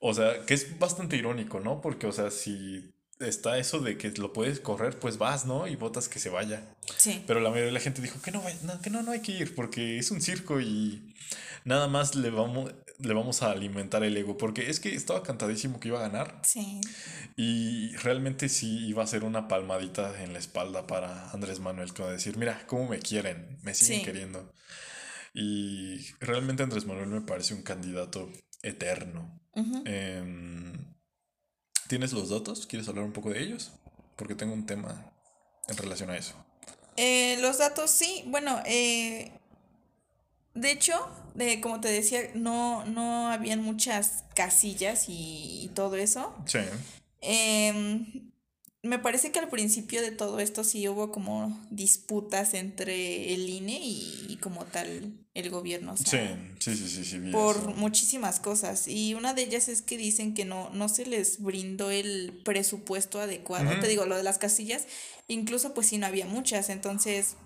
O 0.00 0.14
sea, 0.14 0.46
que 0.46 0.54
es 0.54 0.78
bastante 0.78 1.16
irónico, 1.16 1.60
¿no? 1.60 1.80
Porque, 1.82 2.06
o 2.06 2.12
sea, 2.12 2.30
si 2.30 2.94
está 3.28 3.58
eso 3.58 3.80
de 3.80 3.96
que 3.98 4.10
lo 4.12 4.32
puedes 4.32 4.60
correr, 4.60 4.98
pues 4.98 5.18
vas, 5.18 5.46
¿no? 5.46 5.66
Y 5.66 5.76
votas 5.76 6.08
que 6.08 6.18
se 6.18 6.28
vaya. 6.30 6.62
Sí. 6.96 7.22
Pero 7.26 7.40
la 7.40 7.48
mayoría 7.50 7.66
de 7.66 7.72
la 7.72 7.80
gente 7.80 8.02
dijo 8.02 8.20
que 8.22 8.30
no, 8.30 8.42
no, 8.62 8.80
que 8.80 8.90
no, 8.90 9.02
no 9.02 9.12
hay 9.12 9.20
que 9.20 9.32
ir 9.32 9.54
porque 9.54 9.98
es 9.98 10.10
un 10.10 10.20
circo 10.20 10.60
y 10.60 11.14
nada 11.64 11.88
más 11.88 12.14
le 12.14 12.30
vamos, 12.30 12.72
le 12.98 13.14
vamos 13.14 13.42
a 13.42 13.50
alimentar 13.50 14.02
el 14.04 14.16
ego. 14.16 14.36
Porque 14.36 14.68
es 14.70 14.80
que 14.80 14.94
estaba 14.94 15.22
cantadísimo 15.22 15.80
que 15.80 15.88
iba 15.88 15.98
a 15.98 16.08
ganar 16.08 16.40
Sí. 16.44 16.80
y 17.36 17.94
realmente 17.96 18.48
sí 18.48 18.86
iba 18.86 19.02
a 19.02 19.06
ser 19.06 19.24
una 19.24 19.48
palmadita 19.48 20.22
en 20.22 20.32
la 20.32 20.38
espalda 20.38 20.86
para 20.86 21.30
Andrés 21.30 21.60
Manuel, 21.60 21.92
como 21.94 22.08
decir, 22.08 22.36
mira, 22.36 22.64
cómo 22.66 22.88
me 22.88 22.98
quieren, 22.98 23.58
me 23.62 23.74
siguen 23.74 24.00
Sí. 24.00 24.04
queriendo. 24.04 24.52
Y 25.34 26.12
realmente 26.20 26.62
Andrés 26.62 26.84
Manuel 26.84 27.08
me 27.08 27.20
parece 27.22 27.54
un 27.54 27.62
candidato 27.62 28.30
eterno. 28.62 29.40
Ujú. 29.54 29.82
Em, 29.86 30.91
¿Tienes 31.88 32.12
los 32.12 32.30
datos? 32.30 32.66
¿Quieres 32.66 32.88
hablar 32.88 33.04
un 33.04 33.12
poco 33.12 33.30
de 33.30 33.42
ellos? 33.42 33.72
Porque 34.16 34.34
tengo 34.34 34.52
un 34.52 34.66
tema 34.66 35.12
en 35.68 35.76
relación 35.76 36.10
a 36.10 36.16
eso. 36.16 36.34
Eh, 36.96 37.38
los 37.40 37.58
datos, 37.58 37.90
sí. 37.90 38.24
Bueno, 38.26 38.60
eh, 38.66 39.32
de 40.54 40.70
hecho, 40.70 40.94
de, 41.34 41.60
como 41.60 41.80
te 41.80 41.88
decía, 41.88 42.30
no, 42.34 42.84
no 42.84 43.28
habían 43.28 43.62
muchas 43.62 44.24
casillas 44.34 45.08
y, 45.08 45.64
y 45.64 45.68
todo 45.68 45.96
eso. 45.96 46.34
Sí. 46.46 46.60
Em, 47.20 48.31
me 48.82 48.98
parece 48.98 49.30
que 49.30 49.38
al 49.38 49.48
principio 49.48 50.02
de 50.02 50.10
todo 50.10 50.40
esto 50.40 50.64
sí 50.64 50.88
hubo 50.88 51.12
como 51.12 51.64
disputas 51.70 52.54
entre 52.54 53.32
el 53.32 53.48
INE 53.48 53.78
y, 53.80 54.26
y 54.28 54.36
como 54.38 54.64
tal 54.64 55.12
el 55.34 55.50
gobierno. 55.50 55.96
Sí, 55.96 56.18
sí, 56.58 56.76
sí, 56.76 56.88
sí, 56.88 57.04
sí, 57.04 57.18
por 57.30 57.56
eso. 57.56 57.70
muchísimas 57.70 58.40
cosas. 58.40 58.88
Y 58.88 59.14
una 59.14 59.34
de 59.34 59.42
ellas 59.42 59.68
es 59.68 59.82
que 59.82 59.96
dicen 59.96 60.34
que 60.34 60.44
no, 60.44 60.70
no 60.70 60.88
se 60.88 61.06
les 61.06 61.40
brindó 61.40 61.90
el 61.92 62.40
presupuesto 62.44 63.20
adecuado. 63.20 63.70
Te 63.80 63.86
digo, 63.86 64.04
lo 64.04 64.16
de 64.16 64.24
las 64.24 64.38
casillas, 64.38 64.86
incluso 65.28 65.74
pues 65.74 65.86
sí 65.86 65.98
no 65.98 66.06
había 66.06 66.26
muchas. 66.26 66.68
Entonces, 66.68 67.36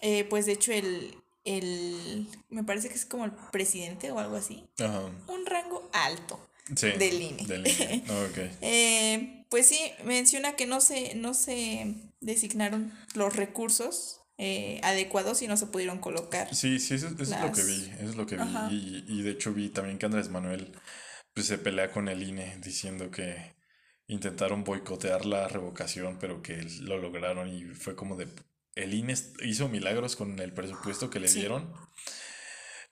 eh, 0.00 0.24
pues 0.24 0.46
de 0.46 0.52
hecho 0.52 0.72
el, 0.72 1.16
el, 1.44 2.28
me 2.48 2.62
parece 2.62 2.88
que 2.88 2.94
es 2.94 3.06
como 3.06 3.24
el 3.24 3.32
presidente 3.50 4.12
o 4.12 4.20
algo 4.20 4.36
así. 4.36 4.64
Ajá. 4.78 5.02
Un 5.26 5.46
rango 5.46 5.90
alto. 5.92 6.38
Sí. 6.74 6.90
Del 6.98 7.20
INE. 7.20 7.44
Del 7.44 7.66
INE. 7.66 8.04
Ok. 8.30 8.38
Eh, 8.60 9.35
pues 9.48 9.66
sí, 9.68 9.78
menciona 10.04 10.56
que 10.56 10.66
no 10.66 10.80
se, 10.80 11.14
no 11.14 11.34
se 11.34 11.94
designaron 12.20 12.92
los 13.14 13.36
recursos 13.36 14.20
eh, 14.38 14.80
adecuados 14.82 15.42
y 15.42 15.48
no 15.48 15.56
se 15.56 15.66
pudieron 15.66 15.98
colocar. 15.98 16.54
Sí, 16.54 16.78
sí, 16.78 16.94
eso, 16.94 17.08
eso 17.08 17.22
es 17.22 17.40
lo 17.40 17.52
que 17.52 17.62
vi. 17.64 17.90
Eso 18.00 18.10
es 18.10 18.16
lo 18.16 18.26
que 18.26 18.36
vi. 18.36 18.44
Y, 18.70 19.04
y 19.08 19.22
de 19.22 19.30
hecho 19.30 19.52
vi 19.52 19.68
también 19.70 19.98
que 19.98 20.06
Andrés 20.06 20.28
Manuel 20.28 20.72
pues, 21.34 21.46
se 21.46 21.58
pelea 21.58 21.90
con 21.92 22.08
el 22.08 22.22
INE 22.22 22.58
diciendo 22.62 23.10
que 23.10 23.54
intentaron 24.08 24.62
boicotear 24.64 25.26
la 25.26 25.48
revocación, 25.48 26.18
pero 26.20 26.42
que 26.42 26.62
lo 26.80 26.98
lograron 26.98 27.48
y 27.48 27.64
fue 27.74 27.96
como 27.96 28.16
de... 28.16 28.28
El 28.74 28.92
INE 28.94 29.14
hizo 29.42 29.68
milagros 29.68 30.16
con 30.16 30.38
el 30.38 30.52
presupuesto 30.52 31.08
que 31.08 31.18
le 31.20 31.28
Sí. 31.28 31.40
dieron. 31.40 31.72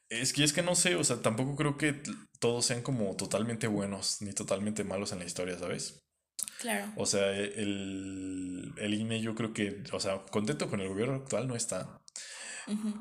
Es 0.09 0.33
que 0.33 0.45
es 0.45 0.53
que 0.53 0.63
no 0.63 0.75
sé, 0.75 0.97
o 0.97 1.05
sea, 1.05 1.21
tampoco 1.23 1.57
creo 1.57 1.77
que 1.77 2.01
todos 2.39 2.67
sean 2.67 2.83
como 2.83 3.17
totalmente 3.17 3.67
buenos 3.67 4.21
ni 4.21 4.33
totalmente 4.33 4.85
malos 4.85 5.13
en 5.13 5.19
la 5.19 5.25
historia, 5.25 5.59
¿sabes? 5.59 6.04
Claro. 6.65 6.91
O 6.97 7.05
sea, 7.05 7.31
el, 7.31 8.73
el 8.79 8.95
INE 8.95 9.21
yo 9.21 9.35
creo 9.35 9.53
que, 9.53 9.83
o 9.93 10.01
sea, 10.01 10.23
contento 10.31 10.71
con 10.71 10.81
el 10.81 10.89
gobierno 10.89 11.17
actual 11.17 11.47
no 11.47 11.57
está. 11.57 12.01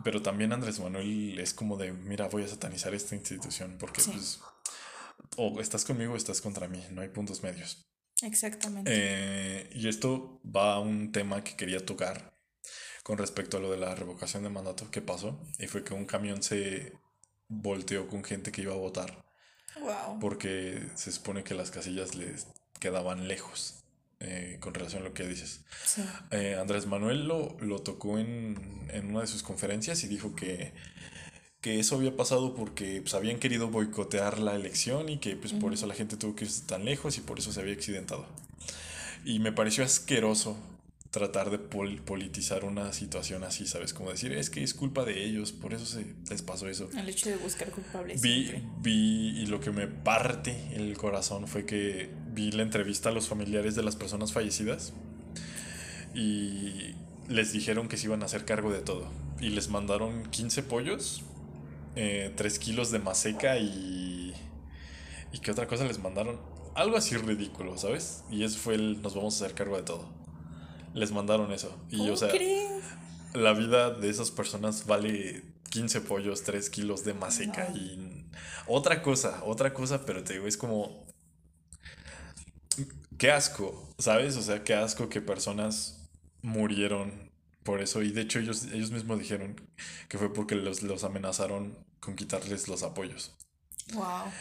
Pero 0.03 0.21
también 0.21 0.51
Andrés 0.51 0.81
Manuel 0.81 1.39
es 1.39 1.53
como 1.53 1.77
de, 1.77 1.93
mira, 1.93 2.27
voy 2.27 2.43
a 2.43 2.47
satanizar 2.49 2.93
esta 2.93 3.15
institución 3.15 3.77
porque 3.79 4.01
Sí. 4.01 4.11
pues 4.11 4.41
o 5.37 5.61
estás 5.61 5.85
conmigo 5.85 6.11
o 6.11 6.17
estás 6.17 6.41
contra 6.41 6.67
mí, 6.67 6.83
no 6.91 7.01
hay 7.01 7.07
puntos 7.07 7.41
medios. 7.41 7.85
Exactamente. 8.21 8.91
Eh, 8.93 9.69
y 9.71 9.87
esto 9.87 10.41
va 10.43 10.73
a 10.73 10.79
un 10.79 11.13
tema 11.13 11.41
que 11.45 11.55
quería 11.55 11.85
tocar 11.85 12.37
con 13.03 13.17
respecto 13.17 13.55
a 13.55 13.61
lo 13.61 13.71
de 13.71 13.77
la 13.77 13.95
revocación 13.95 14.43
de 14.43 14.49
mandato 14.49 14.91
que 14.91 15.01
pasó 15.01 15.41
y 15.57 15.67
fue 15.67 15.85
que 15.85 15.93
un 15.93 16.05
camión 16.05 16.43
se 16.43 16.91
volteó 17.47 18.09
con 18.09 18.25
gente 18.25 18.51
que 18.51 18.63
iba 18.63 18.73
a 18.73 18.77
votar 18.77 19.23
wow. 19.79 20.19
porque 20.19 20.89
se 20.95 21.13
supone 21.13 21.45
que 21.45 21.53
las 21.55 21.71
casillas 21.71 22.15
les 22.15 22.47
quedaban 22.83 23.27
lejos 23.29 23.75
eh, 24.19 24.57
con 24.59 24.73
relación 24.73 25.03
a 25.03 25.05
lo 25.05 25.13
que 25.13 25.25
dices. 25.25 25.61
Sí. 25.85 26.01
Eh, 26.31 26.57
Andrés 26.59 26.85
Manuel 26.85 27.25
lo, 27.27 27.55
lo 27.61 27.79
tocó 27.79 28.19
en, 28.19 28.57
en 28.91 29.09
una 29.11 29.21
de 29.21 29.27
sus 29.27 29.41
conferencias 29.41 30.03
y 30.03 30.07
dijo 30.07 30.35
que, 30.35 30.73
que 31.61 31.79
eso 31.79 31.95
había 31.95 32.15
pasado 32.17 32.55
porque 32.55 33.01
pues, 33.01 33.13
habían 33.13 33.39
querido 33.39 33.69
boicotear 33.69 34.39
la 34.39 34.53
elección 34.55 35.07
y 35.07 35.17
que 35.19 35.35
pues, 35.37 35.53
por 35.53 35.73
eso 35.73 35.87
la 35.87 35.93
gente 35.93 36.17
tuvo 36.17 36.35
que 36.35 36.43
irse 36.45 36.63
tan 36.67 36.83
lejos 36.83 37.17
y 37.17 37.21
por 37.21 37.39
eso 37.39 37.53
se 37.53 37.61
había 37.61 37.73
accidentado. 37.73 38.25
Y 39.25 39.39
me 39.39 39.51
pareció 39.53 39.85
asqueroso 39.85 40.57
tratar 41.09 41.51
de 41.51 41.59
pol- 41.59 42.01
politizar 42.01 42.65
una 42.65 42.91
situación 42.91 43.43
así, 43.43 43.67
¿sabes? 43.67 43.93
Como 43.93 44.09
decir, 44.09 44.31
es 44.33 44.49
que 44.49 44.63
es 44.63 44.73
culpa 44.73 45.05
de 45.05 45.23
ellos, 45.23 45.51
por 45.51 45.73
eso 45.73 45.85
se 45.85 46.05
les 46.29 46.41
pasó 46.41 46.67
eso. 46.67 46.89
El 46.97 47.07
hecho 47.07 47.29
de 47.29 47.37
buscar 47.37 47.69
culpables. 47.69 48.19
Vi, 48.21 48.45
siempre. 48.47 48.63
vi, 48.81 49.41
y 49.41 49.45
lo 49.45 49.59
que 49.59 49.69
me 49.71 49.85
parte 49.87 50.51
el 50.73 50.97
corazón 50.97 51.47
fue 51.47 51.65
que 51.65 52.09
vi 52.33 52.51
la 52.51 52.63
entrevista 52.63 53.09
a 53.09 53.11
los 53.11 53.27
familiares 53.27 53.75
de 53.75 53.83
las 53.83 53.95
personas 53.95 54.33
fallecidas 54.33 54.93
y 56.13 56.95
les 57.27 57.51
dijeron 57.53 57.87
que 57.87 57.97
se 57.97 58.05
iban 58.07 58.21
a 58.21 58.25
hacer 58.25 58.45
cargo 58.45 58.71
de 58.71 58.79
todo. 58.79 59.07
Y 59.39 59.49
les 59.49 59.69
mandaron 59.69 60.23
15 60.29 60.63
pollos, 60.63 61.23
eh, 61.95 62.31
3 62.35 62.59
kilos 62.59 62.91
de 62.91 62.99
maseca 62.99 63.57
y... 63.57 64.33
¿Y 65.31 65.39
qué 65.39 65.51
otra 65.51 65.67
cosa 65.67 65.83
les 65.85 65.99
mandaron? 65.99 66.39
Algo 66.75 66.95
así 66.95 67.17
ridículo, 67.17 67.77
¿sabes? 67.77 68.23
Y 68.29 68.43
eso 68.43 68.59
fue 68.59 68.75
el 68.75 69.01
nos 69.01 69.15
vamos 69.15 69.41
a 69.41 69.45
hacer 69.45 69.55
cargo 69.55 69.75
de 69.75 69.83
todo. 69.83 70.07
Les 70.93 71.11
mandaron 71.11 71.51
eso. 71.51 71.75
Y 71.89 71.97
¿Cómo 71.97 72.13
o 72.13 72.17
sea, 72.17 72.29
crees? 72.29 72.83
la 73.33 73.53
vida 73.53 73.89
de 73.91 74.09
esas 74.09 74.29
personas 74.29 74.85
vale 74.85 75.43
15 75.71 76.01
pollos, 76.01 76.43
3 76.43 76.69
kilos 76.69 77.03
de 77.03 77.15
maseca 77.15 77.67
No. 77.69 77.77
y 77.77 78.25
otra 78.67 79.01
cosa, 79.01 79.41
otra 79.43 79.73
cosa, 79.73 80.05
pero 80.05 80.23
te 80.23 80.33
digo, 80.33 80.47
es 80.47 80.55
como... 80.57 81.02
Qué 83.17 83.31
asco, 83.31 83.93
¿sabes? 83.97 84.35
O 84.37 84.41
sea, 84.41 84.63
qué 84.63 84.73
asco 84.73 85.09
que 85.09 85.21
personas 85.21 86.09
murieron 86.41 87.31
por 87.63 87.81
eso. 87.81 88.01
Y 88.01 88.11
de 88.11 88.21
hecho 88.21 88.39
ellos, 88.39 88.65
ellos 88.73 88.91
mismos 88.91 89.19
dijeron 89.19 89.55
que 90.09 90.17
fue 90.17 90.33
porque 90.33 90.55
los, 90.55 90.83
los 90.83 91.03
amenazaron 91.03 91.77
con 91.99 92.15
quitarles 92.15 92.67
los 92.67 92.83
apoyos. 92.83 93.31
Wow. 93.93 94.31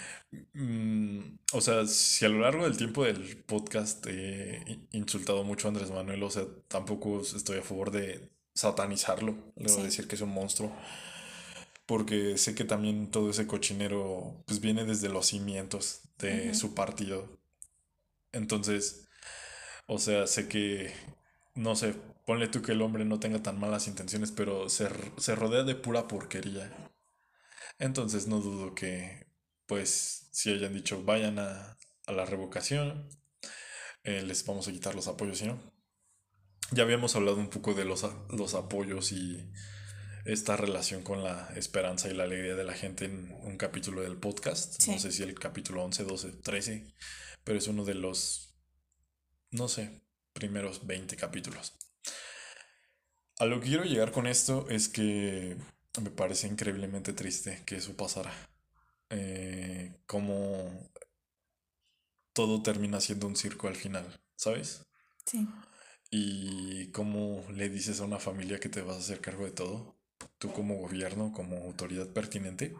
Mm, 0.54 1.38
o 1.52 1.60
sea, 1.60 1.86
si 1.86 2.24
a 2.24 2.28
lo 2.28 2.40
largo 2.40 2.64
del 2.64 2.76
tiempo 2.76 3.04
del 3.04 3.36
podcast 3.44 4.06
he 4.08 4.80
insultado 4.92 5.44
mucho 5.44 5.68
a 5.68 5.70
Andrés 5.70 5.90
Manuel, 5.90 6.22
o 6.22 6.30
sea, 6.30 6.44
tampoco 6.68 7.20
estoy 7.20 7.58
a 7.58 7.62
favor 7.62 7.90
de 7.90 8.30
satanizarlo, 8.54 9.34
luego 9.56 9.78
Sí. 9.78 9.82
decir 9.82 10.08
que 10.08 10.14
es 10.14 10.20
un 10.22 10.30
monstruo, 10.30 10.72
porque 11.86 12.38
sé 12.38 12.54
que 12.54 12.64
también 12.64 13.10
todo 13.10 13.30
ese 13.30 13.46
cochinero 13.46 14.42
pues 14.46 14.60
viene 14.60 14.84
desde 14.84 15.08
los 15.08 15.26
cimientos 15.26 16.02
de 16.18 16.54
su 16.54 16.74
partido. 16.74 17.28
Entonces, 18.32 19.08
o 19.86 19.98
sea, 19.98 20.26
sé 20.26 20.48
que, 20.48 20.92
no 21.54 21.76
sé, 21.76 21.94
ponle 22.26 22.48
tú 22.48 22.62
que 22.62 22.72
el 22.72 22.82
hombre 22.82 23.04
no 23.04 23.20
tenga 23.20 23.42
tan 23.42 23.58
malas 23.58 23.88
intenciones, 23.88 24.32
pero 24.32 24.68
se, 24.68 24.88
se 25.18 25.34
rodea 25.34 25.64
de 25.64 25.74
pura 25.74 26.08
porquería. 26.08 26.72
Entonces 27.78 28.26
no 28.26 28.40
dudo 28.40 28.74
que, 28.74 29.26
pues, 29.66 30.28
si 30.32 30.52
hayan 30.52 30.74
dicho 30.74 31.02
vayan 31.04 31.38
a, 31.38 31.78
a 32.06 32.12
la 32.12 32.24
revocación, 32.24 33.08
eh, 34.04 34.22
les 34.22 34.44
vamos 34.46 34.66
a 34.68 34.72
quitar 34.72 34.94
los 34.94 35.08
apoyos, 35.08 35.38
¿sí 35.38 35.46
no? 35.46 35.60
Ya 36.72 36.84
habíamos 36.84 37.14
hablado 37.16 37.36
un 37.36 37.50
poco 37.50 37.74
de 37.74 37.84
los, 37.84 38.06
los 38.30 38.54
apoyos 38.54 39.12
y 39.12 39.52
esta 40.24 40.56
relación 40.56 41.02
con 41.02 41.22
la 41.22 41.52
esperanza 41.56 42.08
y 42.08 42.14
la 42.14 42.24
alegría 42.24 42.54
de 42.54 42.64
la 42.64 42.74
gente 42.74 43.04
en 43.04 43.32
un 43.42 43.56
capítulo 43.56 44.02
del 44.02 44.16
podcast. 44.16 44.86
No 44.86 44.98
sé 44.98 45.12
si 45.12 45.22
el 45.22 45.34
capítulo 45.38 45.84
11, 45.84 46.04
12, 46.04 46.32
13, 46.42 46.94
pero 47.44 47.58
es 47.58 47.66
uno 47.68 47.84
de 47.84 47.94
los, 47.94 48.54
no 49.50 49.68
sé, 49.68 50.02
primeros 50.32 50.86
20 50.86 51.16
capítulos. 51.16 51.74
A 53.38 53.46
lo 53.46 53.60
que 53.60 53.68
quiero 53.68 53.84
llegar 53.84 54.12
con 54.12 54.26
esto 54.26 54.66
es 54.68 54.88
que 54.88 55.56
me 56.00 56.10
parece 56.10 56.46
increíblemente 56.46 57.12
triste 57.12 57.62
que 57.66 57.76
eso 57.76 57.96
pasara. 57.96 58.32
Eh, 59.10 59.94
como 60.06 60.90
todo 62.32 62.62
termina 62.62 63.00
siendo 63.00 63.26
un 63.26 63.36
circo 63.36 63.68
al 63.68 63.76
final, 63.76 64.22
¿sabes? 64.36 64.86
Sí. 65.26 65.46
Y 66.10 66.90
cómo 66.92 67.44
le 67.50 67.68
dices 67.68 68.00
a 68.00 68.04
una 68.04 68.18
familia 68.18 68.58
que 68.60 68.68
te 68.68 68.82
vas 68.82 68.96
a 68.96 69.00
hacer 69.00 69.20
cargo 69.20 69.44
de 69.44 69.50
todo, 69.50 69.96
tú 70.38 70.52
como 70.52 70.76
gobierno, 70.76 71.32
como 71.32 71.56
autoridad 71.64 72.08
pertinente, 72.08 72.74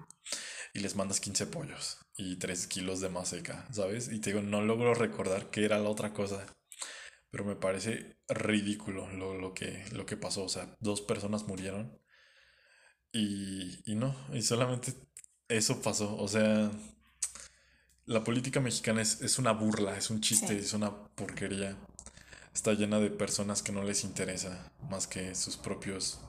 y 0.75 0.81
les 0.81 0.97
mandas 0.97 1.21
15 1.21 1.47
pollos 1.47 1.99
y 2.17 2.37
3 2.37 2.67
kilos 2.67 3.01
de 3.01 3.09
maseca, 3.11 3.67
¿sabes? 3.73 4.11
Y 4.13 4.21
te 4.21 4.31
digo, 4.31 4.43
no 4.43 4.63
logro 4.63 4.95
recordar 4.95 5.51
qué 5.51 5.65
era 5.65 5.79
la 5.79 5.89
otra 5.91 6.13
cosa, 6.13 6.47
pero 7.31 7.45
me 7.45 7.57
parece 7.57 8.17
ridículo 8.29 9.09
lo, 9.13 9.35
lo 9.37 9.55
que, 9.55 9.85
lo 9.93 10.07
que 10.07 10.17
pasó. 10.17 10.45
O 10.45 10.49
sea, 10.49 10.77
dos 10.81 11.03
personas 11.03 11.45
murieron 11.49 11.99
y, 13.13 13.81
y 13.91 13.95
no, 13.95 14.15
y 14.33 14.43
solamente 14.43 14.95
eso 15.49 15.81
pasó. 15.83 16.17
O 16.17 16.29
sea, 16.29 16.71
la 18.07 18.23
política 18.25 18.61
mexicana 18.61 19.03
es, 19.03 19.21
es 19.23 19.39
una 19.39 19.53
burla, 19.53 19.97
es 19.97 20.11
un 20.11 20.21
chiste, 20.21 20.59
Sí. 20.59 20.59
es 20.59 20.73
una 20.73 21.07
porquería. 21.15 21.77
está 22.55 22.75
llena 22.75 23.01
de 23.01 23.11
personas 23.11 23.63
que 23.63 23.73
no 23.73 23.85
les 23.85 24.05
interesa 24.05 24.73
más 24.91 25.07
que 25.07 25.35
sus 25.35 25.57
propios 25.57 26.21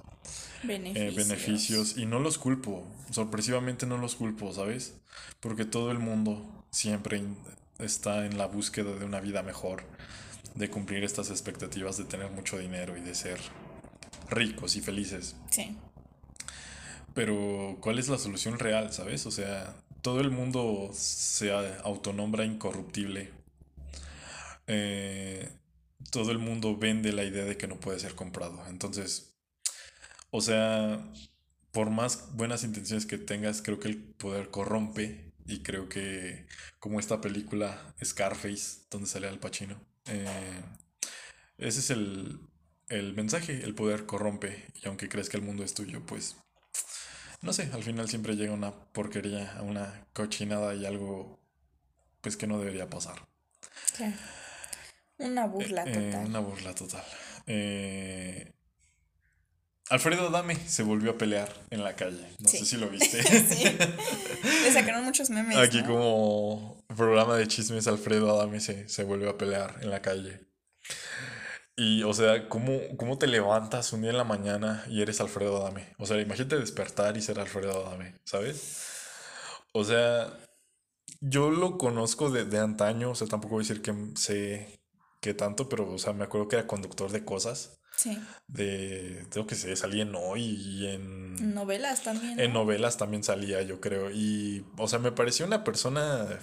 eh, 0.64 1.14
Beneficios. 1.16 1.98
y 1.98 2.06
no 2.06 2.20
los 2.20 2.38
culpo, 2.38 2.84
sorpresivamente 3.12 3.86
no 3.86 3.98
los 3.98 4.16
culpo, 4.16 4.54
¿sabes? 4.54 4.96
Porque 5.40 5.66
todo 5.66 5.92
el 5.92 6.00
mundo 6.00 6.66
siempre 6.72 7.24
está 7.80 8.26
en 8.26 8.38
la 8.38 8.46
búsqueda 8.46 8.96
de 8.96 9.06
una 9.06 9.20
vida 9.20 9.44
mejor, 9.44 9.84
de 10.56 10.70
cumplir 10.70 11.04
estas 11.04 11.30
expectativas 11.30 11.98
de 11.98 12.06
tener 12.06 12.32
mucho 12.32 12.58
dinero 12.58 12.98
y 12.98 13.02
de 13.02 13.16
ser 13.16 13.40
ricos 14.30 14.76
y 14.76 14.82
felices. 14.82 15.36
Sí. 15.52 15.78
Pero, 17.14 17.78
¿cuál 17.82 18.00
es 18.00 18.10
la 18.10 18.18
solución 18.18 18.58
real, 18.58 18.92
sabes? 18.92 19.26
O 19.26 19.32
sea, 19.32 19.76
todo 20.02 20.20
el 20.22 20.32
mundo 20.32 20.90
se 20.94 21.52
autonombra 21.84 22.46
incorruptible. 22.46 23.32
Eh, 24.68 25.50
todo 26.12 26.32
el 26.32 26.40
mundo 26.40 26.76
vende 26.78 27.12
la 27.14 27.24
idea 27.24 27.46
de 27.46 27.58
que 27.58 27.68
no 27.68 27.80
puede 27.80 28.00
ser 28.00 28.16
comprado. 28.16 28.66
Entonces, 28.68 29.33
o 30.36 30.41
sea, 30.41 31.00
por 31.72 31.89
más 31.91 32.36
buenas 32.36 32.63
intenciones 32.63 33.06
que 33.06 33.17
tengas, 33.19 33.62
creo 33.62 33.80
que 33.80 33.88
el 33.89 33.98
poder 34.15 34.50
corrompe. 34.50 35.32
Y 35.46 35.62
creo 35.62 35.89
que, 35.89 36.48
como 36.80 37.00
esta 37.00 37.19
película 37.22 37.93
Scarface, 38.04 38.88
donde 38.89 39.08
sale 39.10 39.28
Al 39.28 39.39
Pacino, 39.39 39.76
eh, 40.06 40.62
ese 41.58 41.80
es 41.82 41.89
el, 41.89 42.39
el 42.89 43.13
mensaje, 43.13 43.63
el 43.63 43.76
poder 43.76 44.06
corrompe. 44.06 44.65
Y 44.82 44.88
aunque 44.88 45.10
crees 45.10 45.30
que 45.30 45.38
el 45.38 45.43
mundo 45.43 45.63
es 45.63 45.74
tuyo, 45.74 46.06
pues 46.06 46.38
no 47.41 47.52
sé, 47.54 47.69
al 47.74 47.84
final 47.84 48.08
siempre 48.10 48.36
llega 48.38 48.54
una 48.54 48.72
porquería, 48.93 49.60
una 49.62 50.08
cochinada 50.13 50.74
y 50.76 50.86
algo 50.86 51.39
pues 52.22 52.38
que 52.38 52.48
no 52.48 52.58
debería 52.60 52.89
pasar. 52.89 53.28
sí. 53.93 54.06
Una 55.19 55.46
burla 55.46 55.84
Eh, 55.86 55.93
total. 55.93 56.26
una 56.26 56.39
burla 56.39 56.74
total. 56.74 57.04
Eh, 57.46 58.54
Alfredo 59.89 60.28
Adame 60.30 60.56
se 60.56 60.84
volvió 60.84 61.12
a 61.12 61.17
pelear 61.17 61.54
en 61.69 61.84
la 61.84 61.96
calle. 61.96 62.26
No 62.39 62.50
Sí. 62.50 62.60
sé 62.60 62.65
si 62.65 62.78
lo 62.78 62.89
viste. 62.91 63.22
Sí. 63.24 63.63
Le 64.63 64.72
sacaron 64.72 65.04
muchos 65.04 65.30
memes. 65.30 65.58
Aquí 65.58 65.82
¿no? 65.82 65.88
como 65.88 66.84
programa 66.96 67.36
de 67.36 67.48
chismes, 67.48 67.88
Alfredo 67.88 68.32
Adame 68.32 68.60
se, 68.60 68.88
se 68.89 69.04
volvió 69.04 69.30
a 69.30 69.38
pelear 69.38 69.78
en 69.82 69.89
la 69.89 70.02
calle. 70.02 70.48
Y, 71.76 72.04
o 72.04 72.13
sea, 72.13 72.48
¿cómo, 72.50 72.80
¿cómo 72.98 73.17
te 73.17 73.26
levantas 73.28 73.93
un 73.93 74.02
día 74.02 74.12
en 74.12 74.17
la 74.17 74.24
mañana 74.24 74.86
y 74.88 75.02
eres 75.02 75.19
Alfredo 75.22 75.58
Adame? 75.62 75.96
O 75.98 76.06
sea, 76.06 76.22
imagínate 76.22 76.60
despertar 76.60 77.17
y 77.17 77.22
ser 77.22 77.39
Alfredo 77.39 77.88
Adame, 77.88 78.15
¿sabes? 78.26 78.84
O 79.74 79.84
sea, 79.84 80.38
yo 81.19 81.50
lo 81.50 81.80
conozco 81.80 82.30
de, 82.30 82.46
de 82.46 82.60
antaño, 82.60 83.10
o 83.12 83.15
sea, 83.15 83.28
tampoco 83.28 83.56
voy 83.56 83.65
a 83.65 83.67
decir 83.67 83.82
que 83.82 83.93
sé 84.15 84.80
qué 85.19 85.34
tanto, 85.34 85.67
pero, 85.67 85.91
o 85.91 85.98
sea, 85.98 86.13
me 86.13 86.26
acuerdo 86.26 86.48
que 86.48 86.58
era 86.58 86.67
conductor 86.67 87.12
de 87.12 87.26
cosas, 87.26 87.80
Sí. 87.95 88.19
de, 88.47 89.25
tengo 89.29 89.45
que 89.45 89.56
sé, 89.56 89.75
salí 89.75 90.01
en 90.01 90.15
Hoy 90.15 90.43
y 90.43 90.88
en... 90.88 91.53
Novelas 91.53 92.03
también. 92.03 92.39
En 92.39 92.53
¿no? 92.53 92.62
novelas 92.62 92.97
también 92.97 93.23
salía, 93.23 93.62
yo 93.62 93.79
creo. 93.79 94.12
Y, 94.12 94.65
o 94.77 94.88
sea, 94.88 94.99
me 94.99 95.12
pareció 95.12 95.45
una 95.45 95.63
persona. 95.63 96.39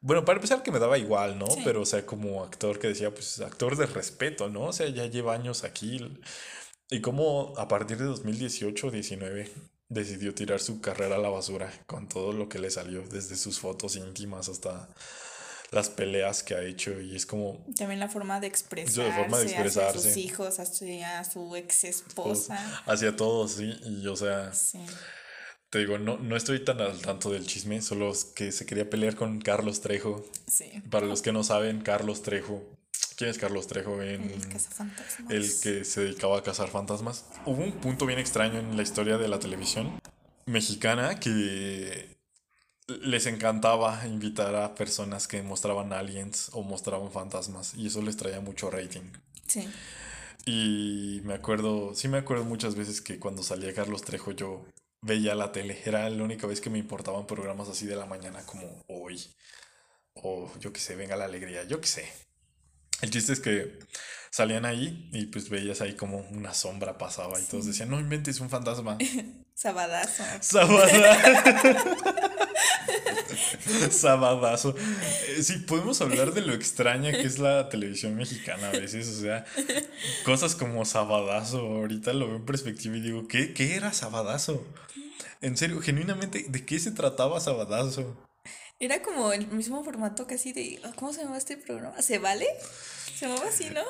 Bueno, 0.00 0.24
para 0.24 0.36
empezar 0.36 0.62
que 0.62 0.72
me 0.72 0.78
daba 0.78 0.98
igual, 0.98 1.38
¿no? 1.38 1.46
Sí. 1.46 1.60
Pero, 1.64 1.82
o 1.82 1.86
sea, 1.86 2.04
como 2.06 2.42
actor 2.42 2.78
que 2.78 2.88
decía, 2.88 3.12
pues 3.12 3.40
actor 3.40 3.76
de 3.76 3.86
respeto, 3.86 4.48
¿no? 4.48 4.66
O 4.66 4.72
sea, 4.72 4.88
ya 4.88 5.06
lleva 5.06 5.34
años 5.34 5.64
aquí. 5.64 6.00
Y 6.90 7.00
como 7.00 7.52
a 7.56 7.68
partir 7.68 7.98
de 7.98 8.04
2018 8.04 8.90
19 8.90 9.50
decidió 9.88 10.34
tirar 10.34 10.60
su 10.60 10.80
carrera 10.80 11.16
a 11.16 11.18
la 11.18 11.28
basura 11.28 11.72
con 11.86 12.08
todo 12.08 12.32
lo 12.32 12.48
que 12.48 12.58
le 12.58 12.70
salió, 12.70 13.02
desde 13.02 13.36
sus 13.36 13.60
fotos 13.60 13.96
íntimas 13.96 14.48
hasta 14.48 14.88
las 15.74 15.90
peleas 15.90 16.42
que 16.42 16.54
ha 16.54 16.62
hecho. 16.62 17.00
Y 17.00 17.14
es 17.16 17.26
como, 17.26 17.64
También 17.76 18.00
la 18.00 18.08
forma 18.08 18.40
de 18.40 18.46
expresarse, 18.46 19.12
forma 19.12 19.38
de 19.38 19.46
hacia 19.46 19.58
sus 19.58 19.76
expresarse. 19.76 20.20
hijos, 20.20 20.58
hacia 20.60 21.24
su 21.24 21.56
ex 21.56 21.80
pues, 21.80 21.84
esposa. 21.84 22.82
hacia 22.86 23.16
todos, 23.16 23.52
sí. 23.52 23.74
Y, 23.84 24.06
o 24.06 24.16
sea. 24.16 24.52
Sí. 24.52 24.78
Te 25.70 25.80
digo, 25.80 25.98
no, 25.98 26.18
no 26.18 26.36
estoy 26.36 26.64
tan 26.64 26.80
al 26.80 27.00
tanto 27.00 27.30
del 27.30 27.46
chisme, 27.46 27.82
solo 27.82 28.12
es 28.12 28.24
que 28.24 28.52
se 28.52 28.64
quería 28.64 28.88
pelear 28.88 29.16
con 29.16 29.40
Carlos 29.40 29.80
Trejo. 29.80 30.24
Sí. 30.46 30.70
Para 30.88 31.06
los 31.06 31.20
que 31.20 31.32
no 31.32 31.42
saben, 31.42 31.80
Carlos 31.80 32.22
Trejo. 32.22 32.62
¿Quién 33.16 33.30
es 33.30 33.38
Carlos 33.38 33.66
Trejo? 33.66 34.00
En 34.02 34.22
El 34.30 34.48
cazafantasmas. 34.48 35.30
el 35.30 35.42
que 35.60 35.84
se 35.84 36.00
dedicaba 36.02 36.38
a 36.38 36.42
cazar 36.42 36.68
fantasmas. 36.68 37.24
Hubo 37.44 37.62
un 37.62 37.72
punto 37.72 38.06
bien 38.06 38.18
extraño 38.20 38.58
en 38.60 38.76
la 38.76 38.82
historia 38.82 39.18
de 39.18 39.26
la 39.28 39.38
televisión 39.40 40.00
mexicana 40.46 41.18
que 41.18 42.13
les 42.86 43.26
encantaba 43.26 44.06
invitar 44.06 44.54
a 44.54 44.74
personas 44.74 45.26
que 45.26 45.42
mostraban 45.42 45.92
aliens 45.92 46.50
o 46.52 46.62
mostraban 46.62 47.10
fantasmas 47.10 47.74
y 47.74 47.86
eso 47.86 48.02
les 48.02 48.16
traía 48.16 48.40
mucho 48.40 48.70
rating. 48.70 49.12
Sí. 49.46 49.68
Y 50.46 51.20
me 51.24 51.34
acuerdo, 51.34 51.94
sí 51.94 52.08
me 52.08 52.18
acuerdo 52.18 52.44
muchas 52.44 52.74
veces 52.74 53.00
que 53.00 53.18
cuando 53.18 53.42
salía 53.42 53.72
Carlos 53.72 54.02
Trejo 54.02 54.32
yo 54.32 54.66
veía 55.00 55.34
la 55.34 55.52
tele. 55.52 55.80
Era 55.84 56.08
la 56.10 56.22
única 56.22 56.46
vez 56.46 56.60
que 56.60 56.70
me 56.70 56.78
importaban 56.78 57.26
programas 57.26 57.68
así 57.68 57.86
de 57.86 57.96
la 57.96 58.06
mañana 58.06 58.44
como 58.44 58.84
hoy. 58.88 59.24
O 60.14 60.50
yo 60.60 60.72
qué 60.72 60.80
sé, 60.80 60.96
venga 60.96 61.16
la 61.16 61.24
alegría, 61.24 61.64
yo 61.64 61.80
qué 61.80 61.86
sé. 61.86 62.12
El 63.00 63.10
chiste 63.10 63.32
es 63.32 63.40
que 63.40 63.78
salían 64.30 64.64
ahí 64.64 65.08
y 65.12 65.26
pues 65.26 65.48
veías 65.48 65.80
ahí 65.80 65.94
como 65.94 66.18
una 66.30 66.54
sombra 66.54 66.98
pasaba 66.98 67.40
y 67.40 67.44
todos 67.44 67.66
decían, 67.66 67.88
no 67.88 67.98
inventes 67.98 68.40
un 68.40 68.50
fantasma. 68.50 68.98
Sabadazo. 69.54 70.24
Sabadazo. 70.40 70.94
Sabadazo. 73.90 74.74
Eh, 75.28 75.42
Sí, 75.42 75.58
podemos 75.58 76.00
hablar 76.00 76.32
de 76.32 76.42
lo 76.42 76.52
extraña 76.54 77.12
que 77.12 77.22
es 77.22 77.38
la 77.38 77.68
televisión 77.68 78.14
mexicana 78.16 78.68
a 78.68 78.72
veces. 78.72 79.08
O 79.08 79.20
sea, 79.20 79.44
cosas 80.24 80.54
como 80.54 80.84
Sabadazo. 80.84 81.60
Ahorita 81.60 82.12
lo 82.12 82.26
veo 82.26 82.36
en 82.36 82.46
perspectiva 82.46 82.96
y 82.96 83.00
digo, 83.00 83.28
¿qué, 83.28 83.52
qué 83.52 83.74
era 83.76 83.92
Sabadazo? 83.92 84.64
En 85.40 85.56
serio, 85.56 85.80
genuinamente, 85.80 86.46
¿de 86.48 86.64
qué 86.64 86.78
se 86.78 86.90
trataba 86.90 87.40
Sabadazo? 87.40 88.16
Era 88.80 89.02
como 89.02 89.32
el 89.32 89.46
mismo 89.48 89.84
formato 89.84 90.26
casi 90.26 90.52
de. 90.52 90.80
¿Cómo 90.96 91.12
se 91.12 91.22
llama 91.22 91.38
este 91.38 91.56
programa? 91.56 92.00
¿Se 92.02 92.18
vale? 92.18 92.46
Se 93.16 93.26
llamaba 93.26 93.48
así, 93.48 93.70
¿no? 93.70 93.82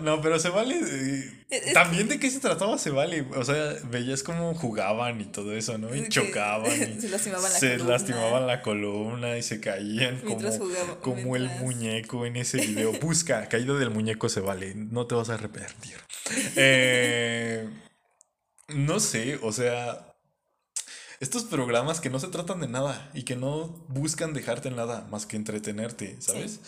No, 0.00 0.20
pero 0.20 0.38
se 0.38 0.48
vale. 0.48 0.76
eh, 0.80 1.44
Es- 1.50 1.72
También 1.72 2.08
de 2.08 2.18
qué 2.18 2.30
se 2.30 2.40
trataba 2.40 2.76
se 2.78 2.90
vale. 2.90 3.22
O 3.36 3.44
sea, 3.44 3.74
veías 3.84 4.22
cómo 4.22 4.54
jugaban 4.54 5.20
y 5.20 5.24
todo 5.26 5.52
eso, 5.54 5.78
¿no? 5.78 5.94
Y 5.94 6.08
chocaban. 6.08 6.70
Y 6.70 7.00
se 7.00 7.08
lastimaban 7.08 7.52
la 7.52 7.58
se 7.58 7.70
columna. 7.72 7.92
lastimaban 7.92 8.46
la 8.46 8.62
columna 8.62 9.36
y 9.38 9.42
se 9.42 9.60
caían 9.60 10.20
como, 10.20 10.36
como 11.00 11.36
el 11.36 11.48
muñeco 11.60 12.26
en 12.26 12.36
ese 12.36 12.58
video. 12.58 12.92
Busca, 13.00 13.48
caída 13.48 13.74
del 13.74 13.90
muñeco 13.90 14.28
se 14.28 14.40
vale. 14.40 14.74
No 14.74 15.06
te 15.06 15.14
vas 15.14 15.30
a 15.30 15.34
arrepentir. 15.34 15.96
Eh, 16.56 17.68
no 18.68 19.00
sé, 19.00 19.38
o 19.42 19.52
sea. 19.52 20.04
Estos 21.20 21.42
programas 21.42 21.98
que 22.00 22.10
no 22.10 22.20
se 22.20 22.28
tratan 22.28 22.60
de 22.60 22.68
nada 22.68 23.10
y 23.12 23.24
que 23.24 23.34
no 23.34 23.84
buscan 23.88 24.34
dejarte 24.34 24.68
en 24.68 24.76
nada 24.76 25.04
más 25.10 25.26
que 25.26 25.34
entretenerte, 25.34 26.16
¿sabes? 26.20 26.60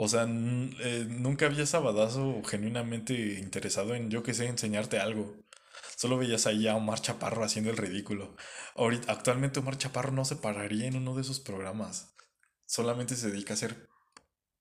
O 0.00 0.06
sea, 0.08 0.22
eh, 0.28 1.06
nunca 1.08 1.46
había 1.46 1.66
sabadazo 1.66 2.40
genuinamente 2.44 3.12
interesado 3.40 3.96
en, 3.96 4.10
yo 4.10 4.22
qué 4.22 4.32
sé, 4.32 4.46
enseñarte 4.46 5.00
algo. 5.00 5.36
Solo 5.96 6.16
veías 6.16 6.46
ahí 6.46 6.68
a 6.68 6.76
Omar 6.76 7.00
Chaparro 7.00 7.42
haciendo 7.42 7.70
el 7.72 7.76
ridículo. 7.76 8.36
Ahorita, 8.76 9.10
actualmente 9.12 9.58
Omar 9.58 9.76
Chaparro 9.76 10.12
no 10.12 10.24
se 10.24 10.36
pararía 10.36 10.86
en 10.86 10.96
uno 10.96 11.16
de 11.16 11.22
esos 11.22 11.40
programas. 11.40 12.14
Solamente 12.64 13.16
se 13.16 13.28
dedica 13.32 13.54
a 13.54 13.56
hacer 13.56 13.88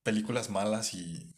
películas 0.02 0.50
malas 0.50 0.95
y 0.95 1.36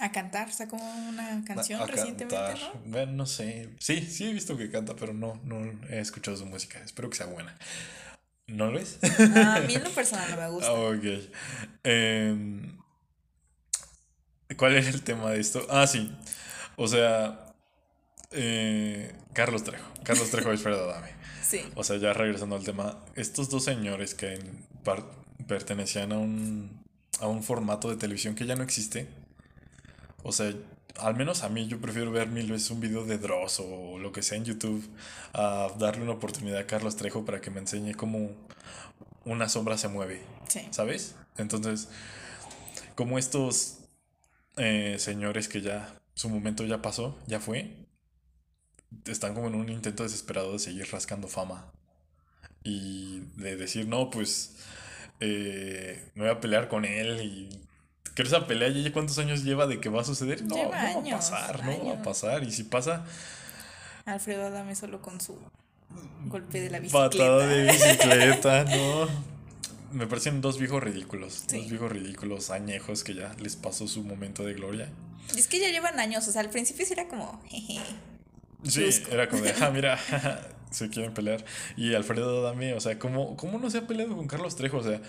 A 0.00 0.10
cantar, 0.10 0.52
sacó 0.52 0.76
una 0.76 1.44
canción 1.44 1.80
a 1.80 1.86
recientemente, 1.86 2.34
cantar. 2.34 2.58
¿no? 2.74 2.90
Bueno, 2.90 3.12
no 3.12 3.26
sé. 3.26 3.76
Sí, 3.78 4.00
sí 4.02 4.28
he 4.28 4.32
visto 4.32 4.56
que 4.56 4.68
canta, 4.70 4.96
pero 4.96 5.12
no, 5.14 5.40
no 5.44 5.86
he 5.88 6.00
escuchado 6.00 6.36
su 6.36 6.46
música. 6.46 6.80
Espero 6.82 7.08
que 7.08 7.16
sea 7.18 7.26
buena. 7.26 7.56
¿No 8.48 8.66
lo 8.66 8.72
ves? 8.78 8.98
Ah, 9.36 9.56
a 9.56 9.60
mí 9.60 9.74
en 9.74 9.84
lo 9.84 9.90
personal 9.90 10.28
no 10.30 10.36
me 10.36 10.48
gusta. 10.50 10.72
Ok. 10.72 11.04
Em, 11.84 12.77
¿cuál 14.58 14.74
era 14.76 14.88
el 14.90 15.02
tema 15.02 15.30
de 15.30 15.40
esto? 15.40 15.66
Ah, 15.70 15.86
sí. 15.86 16.14
O 16.76 16.86
sea, 16.86 17.54
eh, 18.32 19.14
Carlos 19.32 19.64
Trejo. 19.64 19.86
Carlos 20.04 20.30
Trejo 20.30 20.52
es 20.52 20.64
Adame. 20.66 21.16
Sí. 21.48 21.62
O 21.76 21.82
sea, 21.82 21.96
ya 21.96 22.12
regresando 22.12 22.56
al 22.56 22.62
tema, 22.64 22.98
estos 23.16 23.48
dos 23.48 23.64
señores 23.64 24.14
que 24.14 24.34
en 24.34 24.66
par- 24.84 25.06
pertenecían 25.46 26.12
a 26.12 26.18
un, 26.18 26.84
a 27.20 27.26
un 27.26 27.42
formato 27.42 27.88
de 27.88 27.96
televisión 27.96 28.34
que 28.34 28.44
ya 28.44 28.54
no 28.54 28.62
existe. 28.62 29.08
O 30.22 30.30
sea, 30.32 30.52
al 30.98 31.14
menos 31.16 31.44
a 31.44 31.48
mí 31.48 31.66
yo 31.66 31.80
prefiero 31.80 32.10
ver 32.12 32.28
mil 32.28 32.50
veces 32.52 32.70
un 32.70 32.80
video 32.80 33.06
de 33.06 33.16
Dross 33.16 33.60
o 33.60 33.98
lo 33.98 34.12
que 34.12 34.20
sea 34.22 34.36
en 34.36 34.44
YouTube 34.44 34.86
a 35.32 35.68
darle 35.78 36.02
una 36.02 36.12
oportunidad 36.12 36.58
a 36.58 36.66
Carlos 36.66 36.96
Trejo 36.96 37.24
para 37.24 37.40
que 37.40 37.50
me 37.50 37.60
enseñe 37.60 37.94
cómo 37.94 38.30
una 39.24 39.48
sombra 39.48 39.78
se 39.78 39.88
mueve. 39.88 40.20
Sí. 40.48 40.68
¿Sabes? 40.70 41.14
Entonces, 41.38 41.88
como 42.94 43.18
estos 43.18 43.77
eh, 44.58 44.96
señores 44.98 45.48
que 45.48 45.60
ya 45.60 45.94
su 46.14 46.28
momento 46.28 46.64
ya 46.64 46.82
pasó, 46.82 47.18
ya 47.26 47.40
fue, 47.40 47.86
están 49.06 49.34
como 49.34 49.48
en 49.48 49.54
un 49.54 49.68
intento 49.68 50.02
desesperado 50.02 50.52
de 50.52 50.58
seguir 50.58 50.88
rascando 50.90 51.28
fama 51.28 51.72
y 52.64 53.20
de 53.36 53.56
decir, 53.56 53.86
no, 53.86 54.10
pues 54.10 54.56
eh, 55.20 56.10
me 56.14 56.22
voy 56.24 56.32
a 56.32 56.40
pelear 56.40 56.68
con 56.68 56.84
él 56.84 57.20
y 57.22 57.48
que 58.14 58.22
esa 58.22 58.46
pelea 58.46 58.68
ya 58.68 58.92
cuántos 58.92 59.18
años 59.18 59.44
lleva 59.44 59.66
de 59.66 59.78
que 59.80 59.88
va 59.88 60.00
a 60.00 60.04
suceder. 60.04 60.42
No, 60.42 60.56
Lleva 60.56 60.66
no 60.66 60.72
va 60.72 60.80
a 60.80 60.98
años, 60.98 61.30
pasar, 61.30 61.64
no 61.64 61.86
va 61.86 61.92
a 61.92 62.02
pasar. 62.02 62.42
Y 62.42 62.50
si 62.50 62.64
pasa, 62.64 63.04
Alfredo 64.06 64.46
Adame 64.46 64.74
solo 64.74 65.00
con 65.00 65.20
su 65.20 65.38
golpe 66.26 66.60
de 66.60 66.70
la 66.70 66.80
bicicleta. 66.80 67.10
patada 67.10 67.46
de 67.46 67.70
bicicleta, 67.70 68.64
no. 68.64 69.37
Me 69.92 70.06
parecen 70.06 70.40
dos 70.40 70.58
viejos 70.58 70.82
ridículos. 70.82 71.44
Sí. 71.46 71.58
Dos 71.58 71.70
viejos 71.70 71.92
ridículos, 71.92 72.50
añejos 72.50 73.04
que 73.04 73.14
ya 73.14 73.34
les 73.40 73.56
pasó 73.56 73.88
su 73.88 74.04
momento 74.04 74.44
de 74.44 74.54
gloria. 74.54 74.88
Y 75.34 75.38
es 75.38 75.48
que 75.48 75.58
ya 75.58 75.70
llevan 75.70 75.98
años, 76.00 76.26
o 76.26 76.32
sea, 76.32 76.40
al 76.40 76.50
principio 76.50 76.86
sí 76.86 76.92
era 76.92 77.08
como, 77.08 77.42
jeje. 77.46 77.80
Sí, 78.64 78.88
era 79.10 79.28
como 79.28 79.42
de, 79.42 79.54
ah, 79.60 79.70
mira, 79.70 79.98
se 80.70 80.88
quieren 80.88 81.14
pelear. 81.14 81.44
Y 81.76 81.94
Alfredo 81.94 82.40
Adame, 82.40 82.74
o 82.74 82.80
sea, 82.80 82.98
¿cómo, 82.98 83.36
¿cómo 83.36 83.58
no 83.58 83.70
se 83.70 83.78
ha 83.78 83.86
peleado 83.86 84.16
con 84.16 84.26
Carlos 84.26 84.56
Trejo? 84.56 84.78
O 84.78 84.82
sea, 84.82 85.00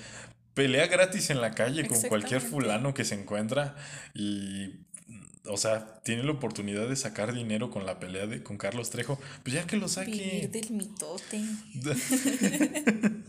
pelea 0.53 0.87
gratis 0.87 1.29
en 1.29 1.41
la 1.41 1.51
calle 1.51 1.87
con 1.87 2.01
cualquier 2.03 2.41
fulano 2.41 2.93
que 2.93 3.05
se 3.05 3.15
encuentra 3.15 3.75
y, 4.13 4.85
o 5.49 5.57
sea, 5.57 6.01
tiene 6.03 6.23
la 6.23 6.31
oportunidad 6.31 6.87
de 6.87 6.95
sacar 6.95 7.33
dinero 7.33 7.69
con 7.69 7.85
la 7.85 7.99
pelea 7.99 8.27
de, 8.27 8.43
con 8.43 8.57
Carlos 8.57 8.89
Trejo. 8.89 9.19
Pues 9.43 9.53
ya 9.55 9.65
que 9.65 9.77
lo 9.77 9.87
Vivir 9.87 10.43
saque. 10.43 10.49
del 10.51 10.71
mitote. 10.71 11.41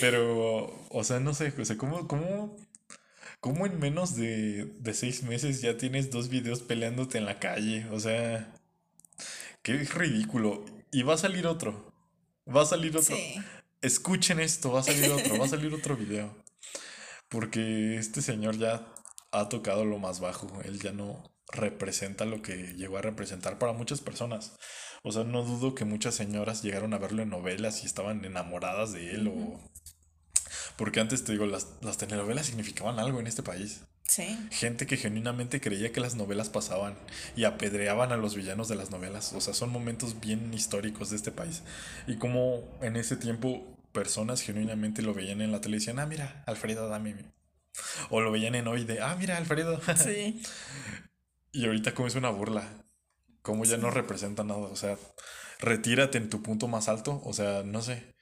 Pero, 0.00 0.86
o 0.90 1.04
sea, 1.04 1.20
no 1.20 1.34
sé, 1.34 1.52
o 1.58 1.64
sea, 1.64 1.76
¿cómo, 1.76 2.06
cómo, 2.08 2.56
cómo 3.40 3.66
en 3.66 3.78
menos 3.78 4.16
de, 4.16 4.64
de 4.80 4.94
seis 4.94 5.22
meses 5.22 5.60
ya 5.60 5.76
tienes 5.76 6.10
dos 6.10 6.28
videos 6.28 6.62
peleándote 6.62 7.18
en 7.18 7.24
la 7.24 7.38
calle? 7.38 7.86
O 7.90 8.00
sea, 8.00 8.52
qué 9.62 9.78
ridículo. 9.78 10.64
Y 10.92 11.02
va 11.02 11.14
a 11.14 11.18
salir 11.18 11.46
otro. 11.46 11.92
Va 12.48 12.62
a 12.62 12.66
salir 12.66 12.96
otro. 12.96 13.16
Sí. 13.16 13.36
Escuchen 13.82 14.40
esto, 14.40 14.72
va 14.72 14.80
a 14.80 14.82
salir 14.82 15.10
otro, 15.10 15.38
va 15.38 15.44
a 15.44 15.48
salir 15.48 15.72
otro 15.72 15.96
video. 15.96 16.34
Porque 17.28 17.96
este 17.96 18.22
señor 18.22 18.56
ya 18.56 18.86
ha 19.32 19.48
tocado 19.48 19.84
lo 19.84 19.98
más 19.98 20.20
bajo. 20.20 20.60
Él 20.62 20.80
ya 20.80 20.92
no 20.92 21.36
representa 21.52 22.24
lo 22.24 22.42
que 22.42 22.74
llegó 22.74 22.98
a 22.98 23.02
representar 23.02 23.58
para 23.58 23.72
muchas 23.72 24.00
personas. 24.00 24.56
O 25.02 25.12
sea, 25.12 25.24
no 25.24 25.44
dudo 25.44 25.74
que 25.74 25.84
muchas 25.84 26.14
señoras 26.14 26.62
llegaron 26.62 26.92
a 26.94 26.98
verlo 26.98 27.22
en 27.22 27.30
novelas 27.30 27.82
y 27.82 27.86
estaban 27.86 28.24
enamoradas 28.24 28.92
de 28.92 29.10
él 29.12 29.28
o... 29.28 29.60
Porque 30.76 31.00
antes 31.00 31.24
te 31.24 31.32
digo, 31.32 31.46
las, 31.46 31.68
las 31.80 31.96
telenovelas 31.96 32.46
significaban 32.46 32.98
algo 32.98 33.20
en 33.20 33.26
este 33.26 33.42
país. 33.42 33.82
Sí. 34.02 34.36
Gente 34.50 34.86
que 34.86 34.96
genuinamente 34.96 35.60
creía 35.60 35.90
que 35.90 36.00
las 36.00 36.16
novelas 36.16 36.50
pasaban 36.50 36.96
y 37.34 37.44
apedreaban 37.44 38.12
a 38.12 38.16
los 38.16 38.34
villanos 38.34 38.68
de 38.68 38.76
las 38.76 38.90
novelas. 38.90 39.32
O 39.32 39.40
sea, 39.40 39.54
son 39.54 39.70
momentos 39.70 40.20
bien 40.20 40.52
históricos 40.52 41.10
de 41.10 41.16
este 41.16 41.32
país. 41.32 41.62
Y 42.06 42.16
como 42.16 42.62
en 42.82 42.96
ese 42.96 43.16
tiempo 43.16 43.76
personas 43.92 44.42
genuinamente 44.42 45.02
lo 45.02 45.14
veían 45.14 45.40
en 45.40 45.52
la 45.52 45.60
tele 45.60 45.76
y 45.76 45.78
decían, 45.78 45.98
ah, 45.98 46.06
mira, 46.06 46.44
Alfredo, 46.46 46.88
dame. 46.88 47.35
O 48.10 48.20
lo 48.20 48.30
veían 48.30 48.54
en 48.54 48.68
hoy 48.68 48.84
de, 48.84 49.00
ah, 49.00 49.16
mira, 49.18 49.36
Alfredo. 49.36 49.80
Sí. 49.96 50.42
y 51.52 51.66
ahorita 51.66 51.94
como 51.94 52.08
es 52.08 52.14
una 52.14 52.30
burla. 52.30 52.84
Como 53.42 53.64
ya 53.64 53.76
no 53.76 53.90
representa 53.90 54.44
nada. 54.44 54.60
O 54.60 54.76
sea, 54.76 54.96
retírate 55.60 56.18
en 56.18 56.30
tu 56.30 56.42
punto 56.42 56.68
más 56.68 56.88
alto. 56.88 57.20
O 57.24 57.32
sea, 57.32 57.62
no 57.64 57.82
sé. 57.82 58.14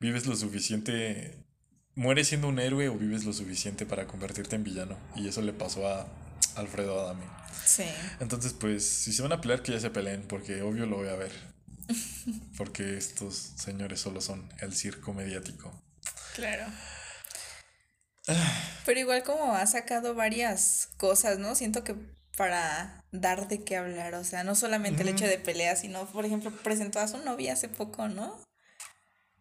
Vives 0.00 0.26
lo 0.26 0.36
suficiente. 0.36 1.46
Mueres 1.94 2.28
siendo 2.28 2.48
un 2.48 2.58
héroe 2.58 2.88
o 2.90 2.94
vives 2.98 3.24
lo 3.24 3.32
suficiente 3.32 3.86
para 3.86 4.06
convertirte 4.06 4.54
en 4.56 4.64
villano. 4.64 4.98
Y 5.16 5.28
eso 5.28 5.40
le 5.40 5.54
pasó 5.54 5.88
a 5.88 6.06
Alfredo 6.56 7.00
Adame. 7.00 7.24
Sí. 7.64 7.84
Entonces, 8.20 8.52
pues, 8.52 8.86
si 8.86 9.12
se 9.12 9.22
van 9.22 9.32
a 9.32 9.40
pelear, 9.40 9.62
que 9.62 9.72
ya 9.72 9.80
se 9.80 9.90
peleen, 9.90 10.22
porque 10.28 10.60
obvio 10.60 10.84
lo 10.84 10.96
voy 10.96 11.08
a 11.08 11.16
ver. 11.16 11.32
Porque 12.56 12.96
estos 12.96 13.34
señores 13.36 14.00
solo 14.00 14.20
son 14.20 14.48
el 14.60 14.74
circo 14.74 15.14
mediático. 15.14 15.72
Claro. 16.34 16.66
Pero 18.86 19.00
igual 19.00 19.22
como 19.24 19.52
ha 19.54 19.66
sacado 19.66 20.14
varias 20.14 20.88
cosas, 20.96 21.38
¿no? 21.38 21.54
Siento 21.54 21.84
que 21.84 21.94
para 22.36 23.04
dar 23.12 23.48
de 23.48 23.62
qué 23.64 23.76
hablar, 23.76 24.14
o 24.14 24.24
sea, 24.24 24.44
no 24.44 24.54
solamente 24.54 25.02
el 25.02 25.08
hecho 25.08 25.26
de 25.26 25.38
peleas, 25.38 25.80
sino, 25.80 26.06
por 26.06 26.24
ejemplo, 26.24 26.50
presentó 26.62 27.00
a 27.00 27.08
su 27.08 27.18
novia 27.18 27.52
hace 27.54 27.68
poco, 27.68 28.08
¿no? 28.08 28.40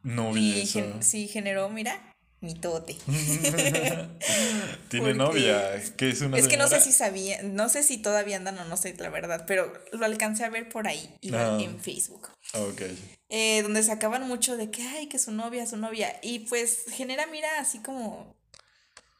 No 0.04 0.36
Y 0.36 0.62
eso. 0.62 0.80
gen- 0.80 1.04
sí 1.04 1.28
generó, 1.28 1.70
mira, 1.70 2.14
mitote. 2.42 2.96
Tiene 4.90 5.14
novia, 5.14 5.82
que 5.98 6.10
es 6.10 6.22
una 6.22 6.38
Es 6.38 6.48
que 6.48 6.58
no 6.58 6.68
sé 6.68 6.80
si 6.82 6.92
sabía, 6.92 7.42
no 7.44 7.70
sé 7.70 7.84
si 7.84 7.98
todavía 7.98 8.38
andan 8.38 8.58
o 8.60 8.66
no 8.66 8.78
sé 8.78 8.96
la 8.98 9.10
verdad, 9.10 9.46
pero 9.48 9.74
lo 9.92 10.06
alcancé 10.06 10.44
a 10.46 10.50
ver 10.50 10.70
por 10.70 10.88
ahí, 10.88 11.16
igual 11.22 11.58
Ah. 11.60 11.64
en 11.64 11.80
Facebook. 11.80 12.30
Ok. 12.54 12.82
eh, 13.30 13.64
donde 13.64 13.82
sacaban 13.82 14.28
mucho 14.28 14.56
de 14.56 14.70
que, 14.70 14.84
ay, 14.84 15.08
que 15.10 15.18
su 15.20 15.32
novia, 15.32 15.66
su 15.66 15.78
novia. 15.78 16.16
Y 16.22 16.40
pues 16.48 16.86
genera, 16.92 17.26
mira, 17.28 17.50
así 17.60 17.80
como 17.80 18.35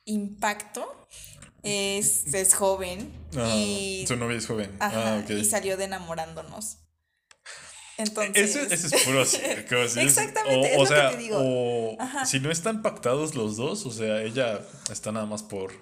impacto. 0.06 1.08
Es, 1.64 2.34
es 2.34 2.54
joven. 2.54 3.12
Ah, 3.36 3.52
y, 3.56 4.06
su 4.08 4.16
novia 4.16 4.38
es 4.38 4.46
joven. 4.46 4.76
ajá, 4.80 5.16
ah, 5.16 5.22
ok. 5.24 5.32
y 5.32 5.46
salió 5.46 5.78
de 5.78 5.86
enamorándonos. 5.86 6.78
Entonces. 7.98 8.56
Eso, 8.56 8.60
eso 8.74 8.96
es 8.96 9.04
puro 9.04 9.26
circo. 9.26 9.76
sí, 9.88 10.00
es- 10.02 10.18
Exactamente, 10.18 10.60
O, 10.60 10.66
es 10.66 10.78
o 10.78 10.84
lo 10.84 10.90
que 10.90 10.96
sea, 10.96 11.12
te 11.12 11.18
digo. 11.18 11.38
o 11.40 11.98
si 12.26 12.40
no 12.40 12.52
están 12.52 12.82
pactados 12.84 13.36
los 13.36 13.58
dos, 13.58 13.86
o 13.86 13.92
sea, 13.92 14.22
ella 14.22 14.62
está 14.92 15.12
nada 15.12 15.26
más 15.26 15.44
por 15.44 15.74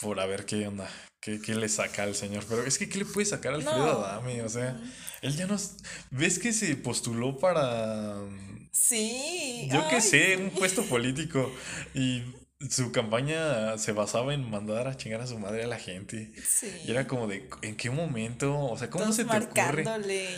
por 0.00 0.18
a 0.18 0.24
ver 0.24 0.46
qué 0.46 0.66
onda, 0.66 0.88
qué, 1.20 1.42
qué 1.42 1.54
le 1.54 1.68
saca 1.68 2.04
al 2.04 2.14
señor. 2.14 2.44
Pero 2.48 2.64
es 2.64 2.78
que, 2.78 2.88
¿qué 2.88 2.98
le 2.98 3.04
puede 3.04 3.26
sacar 3.26 3.52
a 3.52 3.56
Alfredo 3.56 3.76
No. 3.76 3.90
Adame? 4.00 4.40
O 4.42 4.48
sea, 4.48 4.80
él 5.20 5.36
ya 5.36 5.46
nos... 5.46 5.76
¿Ves 6.10 6.38
que 6.38 6.54
se 6.54 6.74
postuló 6.76 7.38
para... 7.38 8.16
Sí. 8.72 9.68
Yo 9.70 9.86
qué 9.90 10.00
sé, 10.00 10.38
un 10.38 10.50
puesto 10.50 10.84
político 10.84 11.52
y 11.92 12.22
su 12.68 12.92
campaña 12.92 13.78
se 13.78 13.92
basaba 13.92 14.34
en 14.34 14.48
mandar 14.48 14.86
a 14.86 14.96
chingar 14.96 15.22
a 15.22 15.26
su 15.26 15.38
madre 15.38 15.64
a 15.64 15.66
la 15.66 15.78
gente. 15.78 16.32
Sí. 16.46 16.70
Y 16.84 16.90
era 16.90 17.06
como 17.06 17.26
de, 17.26 17.48
¿en 17.62 17.76
qué 17.76 17.90
momento? 17.90 18.58
O 18.58 18.76
sea, 18.76 18.90
¿cómo 18.90 19.04
Todos 19.04 19.16
se 19.16 19.24
te 19.24 19.36
ocurre? 19.38 19.84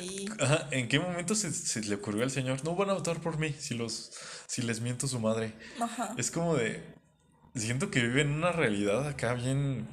y. 0.04 0.28
Ajá, 0.38 0.68
¿en 0.70 0.88
qué 0.88 1.00
momento 1.00 1.34
se, 1.34 1.52
se 1.52 1.80
le 1.80 1.96
ocurrió 1.96 2.22
al 2.22 2.30
señor? 2.30 2.64
No 2.64 2.76
van 2.76 2.90
a 2.90 2.92
votar 2.92 3.20
por 3.20 3.38
mí 3.38 3.54
si 3.58 3.74
los 3.74 4.12
si 4.46 4.62
les 4.62 4.80
miento 4.80 5.08
su 5.08 5.18
madre. 5.18 5.54
Ajá. 5.80 6.14
Es 6.16 6.30
como 6.30 6.54
de 6.54 6.82
siento 7.54 7.90
que 7.90 8.00
vive 8.00 8.22
en 8.22 8.30
una 8.30 8.52
realidad 8.52 9.06
acá 9.06 9.34
bien 9.34 9.86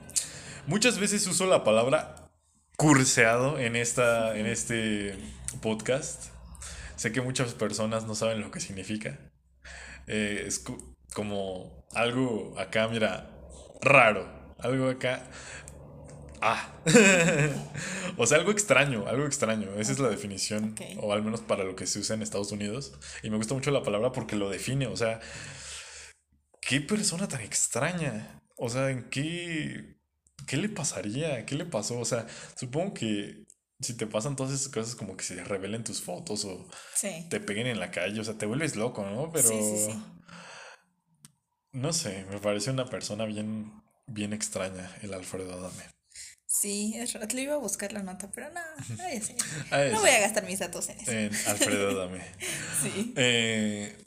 muchas 0.67 0.97
veces 0.97 1.25
uso 1.27 1.45
la 1.45 1.63
palabra 1.63 2.29
curseado 2.77 3.57
en 3.57 3.75
esta 3.75 4.37
en 4.37 4.45
este 4.45 5.17
podcast. 5.61 6.27
Sé 6.95 7.11
que 7.11 7.21
muchas 7.21 7.53
personas 7.53 8.05
no 8.05 8.13
saben 8.13 8.41
lo 8.41 8.51
que 8.51 8.59
significa. 8.59 9.17
Eh, 10.05 10.47
como 11.13 11.85
algo 11.93 12.53
acá, 12.57 12.87
mira, 12.87 13.29
raro. 13.81 14.27
Algo 14.59 14.89
acá. 14.89 15.29
Ah. 16.41 16.73
o 18.17 18.25
sea, 18.25 18.37
algo 18.37 18.51
extraño, 18.51 19.07
algo 19.07 19.25
extraño. 19.25 19.73
Esa 19.77 19.91
es 19.91 19.99
la 19.99 20.09
definición. 20.09 20.75
O 21.01 21.13
al 21.13 21.23
menos 21.23 21.41
para 21.41 21.63
lo 21.63 21.75
que 21.75 21.87
se 21.87 21.99
usa 21.99 22.15
en 22.15 22.21
Estados 22.21 22.51
Unidos. 22.51 22.93
Y 23.23 23.29
me 23.29 23.37
gusta 23.37 23.53
mucho 23.53 23.71
la 23.71 23.83
palabra 23.83 24.11
porque 24.11 24.35
lo 24.35 24.49
define. 24.49 24.87
O 24.87 24.95
sea, 24.95 25.19
qué 26.61 26.81
persona 26.81 27.27
tan 27.27 27.41
extraña. 27.41 28.41
O 28.57 28.69
sea, 28.69 28.89
¿en 28.89 29.09
qué. 29.09 29.97
¿Qué 30.47 30.57
le 30.57 30.69
pasaría? 30.69 31.45
¿Qué 31.45 31.55
le 31.55 31.65
pasó? 31.65 31.99
O 31.99 32.05
sea, 32.05 32.25
supongo 32.55 32.93
que 32.93 33.43
si 33.81 33.95
te 33.95 34.07
pasan 34.07 34.35
todas 34.35 34.53
esas 34.53 34.69
cosas 34.69 34.95
como 34.95 35.15
que 35.15 35.23
se 35.23 35.43
revelen 35.43 35.83
tus 35.83 36.01
fotos 36.01 36.43
o 36.45 36.67
Sí. 36.95 37.27
te 37.29 37.39
peguen 37.39 37.67
en 37.67 37.79
la 37.79 37.91
calle, 37.91 38.19
o 38.19 38.23
sea, 38.23 38.37
te 38.37 38.45
vuelves 38.45 38.75
loco, 38.75 39.05
¿no? 39.05 39.31
Pero 39.31 39.47
Sí, 39.47 39.59
sí, 39.61 39.91
sí. 39.91 40.03
No 41.71 41.93
sé, 41.93 42.25
me 42.29 42.39
parece 42.39 42.71
una 42.71 42.85
persona 42.85 43.25
bien, 43.25 43.71
bien 44.07 44.33
extraña 44.33 44.89
el 45.01 45.13
Alfredo 45.13 45.53
Adame. 45.53 45.83
Sí, 46.45 46.93
es. 46.97 47.13
Le 47.33 47.41
iba 47.41 47.53
a 47.53 47.57
buscar 47.57 47.93
la 47.93 48.01
nota, 48.01 48.31
pero 48.31 48.49
no. 48.51 48.59
ay, 49.03 49.21
sí. 49.21 49.35
No 49.91 49.99
voy 49.99 50.09
a 50.09 50.19
gastar 50.19 50.45
mis 50.45 50.59
datos 50.59 50.89
en 50.89 50.99
eso. 50.99 51.11
en 51.11 51.33
Alfredo 51.47 51.89
Adame. 51.91 52.21
Sí. 52.81 53.13
Eh, 53.15 54.03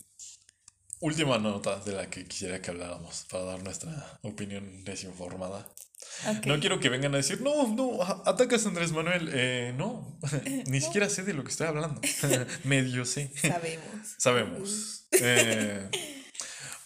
última 1.00 1.38
nota 1.38 1.78
de 1.80 1.92
la 1.92 2.10
que 2.10 2.24
quisiera 2.24 2.60
que 2.60 2.70
habláramos 2.70 3.26
para 3.30 3.44
dar 3.44 3.62
nuestra 3.62 4.18
opinión 4.22 4.82
desinformada. 4.84 5.72
No 6.46 6.58
quiero 6.60 6.80
que 6.80 6.88
vengan 6.88 7.14
a 7.14 7.18
decir, 7.18 7.40
no, 7.40 7.68
no, 7.68 8.02
atacas 8.02 8.66
a 8.66 8.68
Andrés 8.68 8.92
Manuel. 8.92 9.30
Eh, 9.32 9.74
no, 9.76 10.18
ni 10.66 10.80
siquiera 10.80 11.08
sé 11.08 11.22
de 11.22 11.34
lo 11.34 11.44
que 11.44 11.50
estoy 11.50 11.68
hablando. 11.68 12.00
Medio 12.64 13.04
sé. 13.04 13.30
Sabemos. 13.36 14.14
Sabemos. 14.18 15.06
Eh, 15.12 15.88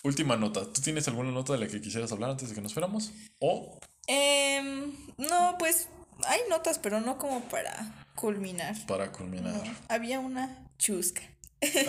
última 0.06 0.36
nota. 0.36 0.64
¿Tú 0.72 0.80
tienes 0.80 1.06
alguna 1.08 1.30
nota 1.30 1.52
de 1.52 1.58
la 1.60 1.68
que 1.68 1.80
quisieras 1.80 2.10
hablar 2.12 2.30
antes 2.30 2.48
de 2.48 2.54
que 2.54 2.60
nos 2.60 2.72
fuéramos? 2.72 3.12
O 3.40 3.78
Em, 4.08 4.92
no, 5.18 5.56
pues 5.58 5.88
hay 6.26 6.40
notas, 6.48 6.78
pero 6.78 7.00
no 7.00 7.18
como 7.18 7.40
para 7.48 8.06
culminar. 8.14 8.74
para 8.86 9.10
culminar. 9.12 9.52
No, 9.54 9.74
había 9.88 10.20
una 10.20 10.64
chusca 10.78 11.22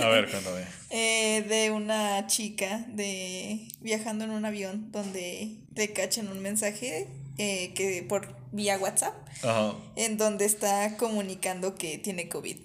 A 0.02 0.08
ver, 0.08 0.30
cuéntame. 0.30 0.66
eh, 0.90 1.44
de 1.48 1.72
una 1.72 2.26
chica 2.28 2.86
de 2.90 3.68
viajando 3.82 4.24
en 4.26 4.32
un 4.32 4.46
avión 4.46 4.92
donde 4.92 5.60
le 5.76 5.94
cachan 5.94 6.30
un 6.30 6.42
mensaje 6.42 7.08
eh, 7.38 7.74
que 7.76 8.04
por 8.08 8.36
vía 8.52 8.78
WhatsApp 8.80 9.14
Ajá. 9.44 9.76
en 9.96 10.18
donde 10.18 10.46
está 10.46 10.98
comunicando 10.98 11.76
que 11.76 11.98
tiene 12.00 12.28
COVID. 12.30 12.58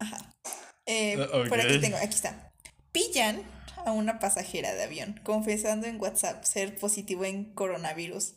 Ajá. 0.00 0.34
Eh, 0.86 1.12
Eh, 1.20 1.48
Por 1.48 1.60
aquí 1.60 1.78
tengo, 1.78 1.96
aquí 1.98 2.14
está. 2.14 2.50
Pillan 2.90 3.42
a 3.84 3.92
una 3.92 4.18
pasajera 4.18 4.74
de 4.74 4.84
avión, 4.84 5.20
confesando 5.24 5.86
en 5.86 6.00
WhatsApp 6.00 6.44
ser 6.44 6.76
positivo 6.78 7.24
en 7.24 7.52
coronavirus. 7.54 8.34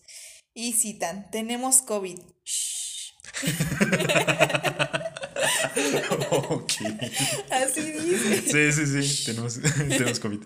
Y 0.54 0.74
citan, 0.74 1.30
tenemos 1.32 1.82
COVID. 1.82 2.20
Shh. 2.46 2.84
ok. 6.32 6.72
Así 7.52 7.82
dice. 7.82 8.42
Sí, 8.42 8.72
sí, 8.86 9.04
sí. 9.04 9.26
Tenemos, 9.26 9.60
tenemos 9.62 10.20
COVID. 10.20 10.40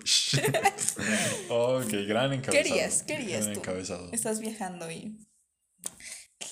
ok, 1.49 1.91
gran 2.07 2.33
encabezado. 2.33 2.51
Querías, 2.51 3.03
querías 3.03 3.41
Gran 3.43 3.53
tú. 3.53 3.59
encabezado. 3.59 4.09
Estás 4.11 4.39
viajando 4.39 4.89
y 4.91 5.17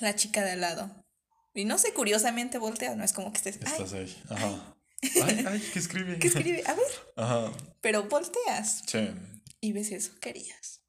la 0.01 0.15
chica 0.15 0.43
de 0.43 0.51
al 0.51 0.61
lado. 0.61 1.03
Y 1.53 1.65
no 1.65 1.77
sé, 1.77 1.93
curiosamente 1.93 2.57
voltea, 2.57 2.95
no 2.95 3.03
es 3.03 3.13
como 3.13 3.31
que 3.31 3.37
estés. 3.37 3.57
Estás 3.61 3.93
ahí. 3.93 4.23
Ajá. 4.29 4.74
Ay, 5.23 5.45
ay, 5.47 5.69
¿qué 5.73 5.79
escribe? 5.79 6.19
¿qué 6.19 6.27
escribe? 6.27 6.63
A 6.65 6.73
ver. 6.73 6.85
Ajá. 7.15 7.51
Pero 7.81 8.03
volteas 8.03 8.83
Sí. 8.87 9.09
y 9.61 9.71
ves 9.73 9.91
eso. 9.91 10.11
Querías. 10.19 10.81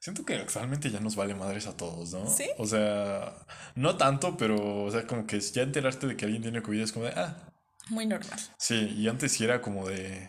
Siento 0.00 0.24
que 0.24 0.34
actualmente 0.34 0.90
ya 0.90 0.98
nos 0.98 1.14
vale 1.14 1.34
madres 1.34 1.66
a 1.66 1.76
todos, 1.76 2.12
¿no? 2.12 2.28
¿Sí? 2.28 2.46
O 2.58 2.66
sea, 2.66 3.46
no 3.76 3.96
tanto, 3.96 4.36
pero, 4.36 4.82
o 4.84 4.90
sea, 4.90 5.06
como 5.06 5.26
que 5.26 5.38
ya 5.38 5.62
enterarte 5.62 6.08
de 6.08 6.16
que 6.16 6.24
alguien 6.24 6.42
tiene 6.42 6.60
COVID 6.60 6.80
es 6.80 6.90
como 6.92 7.04
de, 7.04 7.12
ah, 7.12 7.52
Muy 7.88 8.06
normal. 8.06 8.38
sí, 8.58 8.74
y 8.96 9.06
antes 9.06 9.30
sí 9.30 9.44
era 9.44 9.62
como 9.62 9.88
de, 9.88 10.28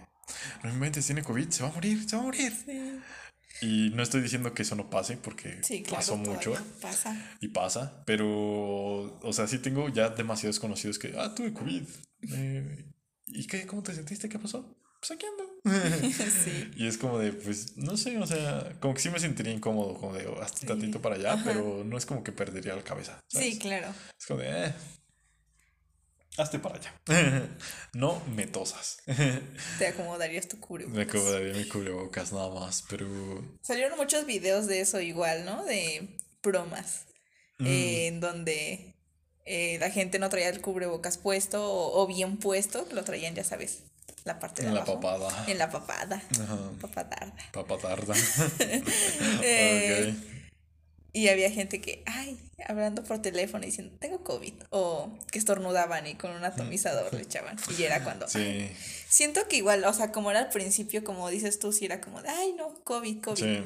no 0.63 0.69
inventes, 0.69 1.05
tiene 1.07 1.23
COVID, 1.23 1.49
se 1.49 1.63
va 1.63 1.69
a 1.69 1.73
morir, 1.73 2.07
se 2.07 2.15
va 2.15 2.21
a 2.21 2.25
morir. 2.25 2.53
Sí, 2.65 2.99
Y 3.65 3.89
no 3.95 4.03
estoy 4.03 4.21
diciendo 4.21 4.53
que 4.53 4.61
eso 4.61 4.75
no 4.75 4.91
pase, 4.91 5.17
porque 5.17 5.59
sí 5.63 5.81
claro. 5.81 5.95
pasó 5.97 6.17
mucho 6.17 6.53
Pasa. 6.79 7.35
y 7.41 7.47
pasa, 7.47 8.03
pero, 8.05 8.27
o 9.21 9.33
sea, 9.33 9.47
sí 9.47 9.57
tengo 9.57 9.89
ya 9.89 10.09
demasiados 10.09 10.59
conocidos 10.59 10.99
que, 10.99 11.15
ah, 11.17 11.33
tuve 11.33 11.51
COVID. 11.51 11.83
Eh, 12.31 12.85
¿Y 13.27 13.47
qué? 13.47 13.65
¿Cómo 13.65 13.81
te 13.83 13.93
sentiste? 13.93 14.29
¿Qué 14.29 14.37
pasó? 14.39 14.77
Pues 14.99 15.11
aquí 15.11 15.25
ando. 15.25 15.53
sí. 16.43 16.71
Y 16.75 16.87
es 16.87 16.97
como 16.97 17.19
de, 17.19 17.33
pues, 17.33 17.77
no 17.77 17.97
sé, 17.97 18.17
o 18.17 18.25
sea, 18.27 18.73
como 18.79 18.93
que 18.93 19.01
sí 19.01 19.09
me 19.09 19.19
sentiría 19.19 19.53
incómodo, 19.53 19.95
como 19.95 20.13
de, 20.13 20.29
hasta 20.41 20.59
Sí. 20.59 20.65
tantito 20.65 21.01
para 21.01 21.15
allá, 21.15 21.33
Ajá. 21.33 21.43
pero 21.45 21.83
no 21.83 21.97
es 21.97 22.05
como 22.05 22.23
que 22.23 22.31
perdería 22.31 22.75
la 22.75 22.83
cabeza. 22.83 23.19
¿sabes? 23.27 23.53
Sí, 23.53 23.59
claro. 23.59 23.93
Es 24.19 24.25
como 24.25 24.39
de, 24.41 24.67
eh, 24.67 24.73
hazte 26.37 26.59
para 26.59 26.75
allá. 26.77 26.93
no 27.93 28.21
me 28.35 28.47
tosas. 28.47 28.97
Te 29.77 29.87
acomodarías 29.87 30.47
tu 30.47 30.59
cubrebocas. 30.59 30.95
me 30.97 31.03
acomodaría 31.03 31.53
mi 31.53 31.67
cubrebocas 31.67 32.31
nada 32.33 32.49
más, 32.53 32.83
pero... 32.89 33.07
Salieron 33.61 33.97
muchos 33.97 34.25
videos 34.25 34.67
de 34.67 34.81
eso 34.81 34.99
igual, 35.01 35.45
¿no? 35.45 35.63
De 35.65 36.17
bromas. 36.41 37.05
mm, 37.59 37.65
eh, 37.67 38.07
en 38.07 38.19
donde 38.19 38.95
eh, 39.45 39.77
la 39.79 39.89
gente 39.89 40.19
no 40.19 40.29
traía 40.29 40.49
el 40.49 40.61
cubrebocas 40.61 41.17
puesto 41.17 41.63
o, 41.71 42.01
o 42.01 42.07
bien 42.07 42.37
puesto, 42.37 42.87
lo 42.91 43.03
traían, 43.03 43.35
ya 43.35 43.43
sabes, 43.43 43.79
la 44.23 44.39
parte 44.39 44.61
de 44.61 44.69
en 44.69 44.75
la 44.75 44.81
abajo. 44.81 44.99
papada. 44.99 45.45
En 45.47 45.57
la 45.57 45.69
papada. 45.69 46.21
Ajá. 46.41 46.57
Papadarda. 46.81 47.35
Papa 47.51 47.77
tarda. 47.77 48.13
Eh, 49.43 50.13
ok. 50.15 50.29
Y 51.15 51.27
había 51.27 51.51
gente 51.51 51.79
que, 51.79 52.01
ay, 52.07 52.39
hablando 52.67 53.03
por 53.03 53.21
teléfono 53.21 53.63
diciendo, 53.63 53.95
tengo 53.99 54.23
COVID. 54.23 54.53
O 54.71 55.15
que 55.31 55.37
estornudaban 55.37 56.07
y 56.07 56.15
con 56.15 56.31
un 56.31 56.43
atomizador 56.43 57.13
le 57.13 57.21
echaban. 57.21 57.55
Y 57.77 57.83
era 57.83 58.03
cuando. 58.03 58.27
Sí, 58.27 58.67
Siento 59.07 59.47
que 59.47 59.57
igual, 59.57 59.83
o 59.85 59.93
sea, 59.93 60.11
como 60.11 60.31
era 60.31 60.39
al 60.39 60.49
principio, 60.49 61.03
como 61.03 61.29
dices 61.29 61.59
tú, 61.59 61.71
sí 61.71 61.85
era 61.85 62.01
como 62.01 62.23
de, 62.23 62.29
ay, 62.29 62.53
no, 62.57 62.73
COVID, 62.83 63.21
COVID. 63.21 63.43
sí. 63.43 63.63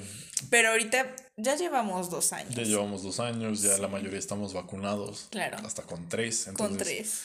Pero 0.50 0.72
ahorita 0.72 1.06
ya 1.38 1.56
llevamos 1.56 2.10
dos 2.10 2.34
años. 2.34 2.54
Ya 2.56 2.64
llevamos 2.64 3.04
dos 3.04 3.20
años, 3.20 3.62
ya 3.62 3.78
la 3.78 3.88
mayoría 3.88 4.20
estamos 4.20 4.54
vacunados. 4.54 5.28
Claro. 5.32 5.58
Hasta 5.66 5.84
con 5.84 6.10
tres. 6.10 6.44
Con 6.46 6.52
entonces, 6.52 6.78
tres. 6.84 7.24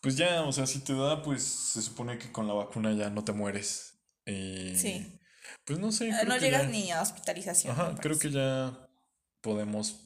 Pues 0.00 0.16
ya, 0.16 0.42
o 0.42 0.52
sea, 0.52 0.66
si 0.66 0.80
te 0.80 0.92
da, 0.94 1.22
pues 1.22 1.42
se 1.42 1.80
supone 1.82 2.18
que 2.18 2.30
con 2.30 2.46
la 2.46 2.54
vacuna 2.54 2.92
ya 2.92 3.08
no 3.10 3.24
te 3.24 3.32
mueres. 3.32 3.94
Y 4.26 4.76
Sí. 4.76 5.18
Pues 5.64 5.78
no 5.78 5.90
sé. 5.92 6.08
Creo 6.10 6.24
no 6.24 6.36
llegas 6.38 6.62
ya- 6.64 6.68
ni 6.68 6.90
a 6.90 7.00
hospitalización. 7.02 7.72
Ajá, 7.72 7.94
creo 8.00 8.18
que 8.18 8.30
ya 8.30 8.88
podemos. 9.40 10.02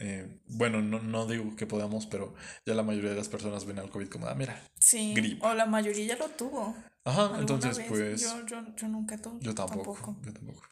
eh, 0.00 0.40
bueno, 0.46 0.82
no, 0.82 0.98
no 1.00 1.24
digo 1.26 1.54
que 1.56 1.66
podamos, 1.66 2.06
pero 2.06 2.34
ya 2.66 2.74
la 2.74 2.82
mayoría 2.82 3.10
de 3.10 3.16
las 3.16 3.28
personas 3.28 3.64
ven 3.64 3.78
al 3.78 3.90
COVID 3.90 4.08
como, 4.08 4.26
ah, 4.26 4.34
mira. 4.34 4.60
Sí. 4.80 5.14
gripe. 5.14 5.46
O 5.46 5.54
la 5.54 5.66
mayoría 5.66 6.04
ya 6.04 6.16
lo 6.16 6.28
tuvo. 6.30 6.76
Ajá, 7.04 7.36
entonces 7.38 7.78
vez. 7.78 7.86
pues. 7.88 8.20
Yo, 8.22 8.44
yo, 8.46 8.64
yo 8.76 8.88
nunca 8.88 9.16
tuve. 9.22 9.38
yo 9.40 9.54
tampoco, 9.54 10.16
Yo 10.24 10.32
tampoco. 10.32 10.62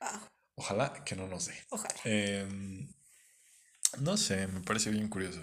Ah, 0.00 0.20
Ojalá 0.62 1.02
que 1.04 1.16
no 1.16 1.26
nos 1.26 1.46
dé. 1.46 1.54
ojalá. 1.70 1.94
Em, 2.04 2.88
no 3.98 4.16
sé, 4.16 4.46
me 4.46 4.60
parece 4.60 4.90
bien 4.90 5.08
curioso. 5.08 5.40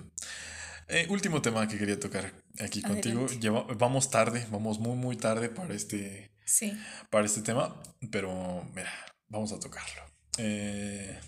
Eh, 0.88 1.06
último 1.10 1.42
tema 1.42 1.68
que 1.68 1.78
quería 1.78 2.00
tocar 2.00 2.32
aquí 2.60 2.82
contigo. 2.82 3.28
Lleva- 3.28 3.66
vamos 3.78 4.10
tarde, 4.10 4.48
vamos 4.50 4.80
muy, 4.80 4.96
muy 4.96 5.18
tarde 5.18 5.50
para 5.50 5.74
este, 5.76 6.32
Sí. 6.46 6.72
para 7.10 7.26
este 7.26 7.42
tema, 7.42 7.76
pero 8.12 8.64
mira, 8.74 8.92
vamos 9.28 9.52
a 9.52 9.60
tocarlo. 9.60 10.02
Eh, 10.38 11.20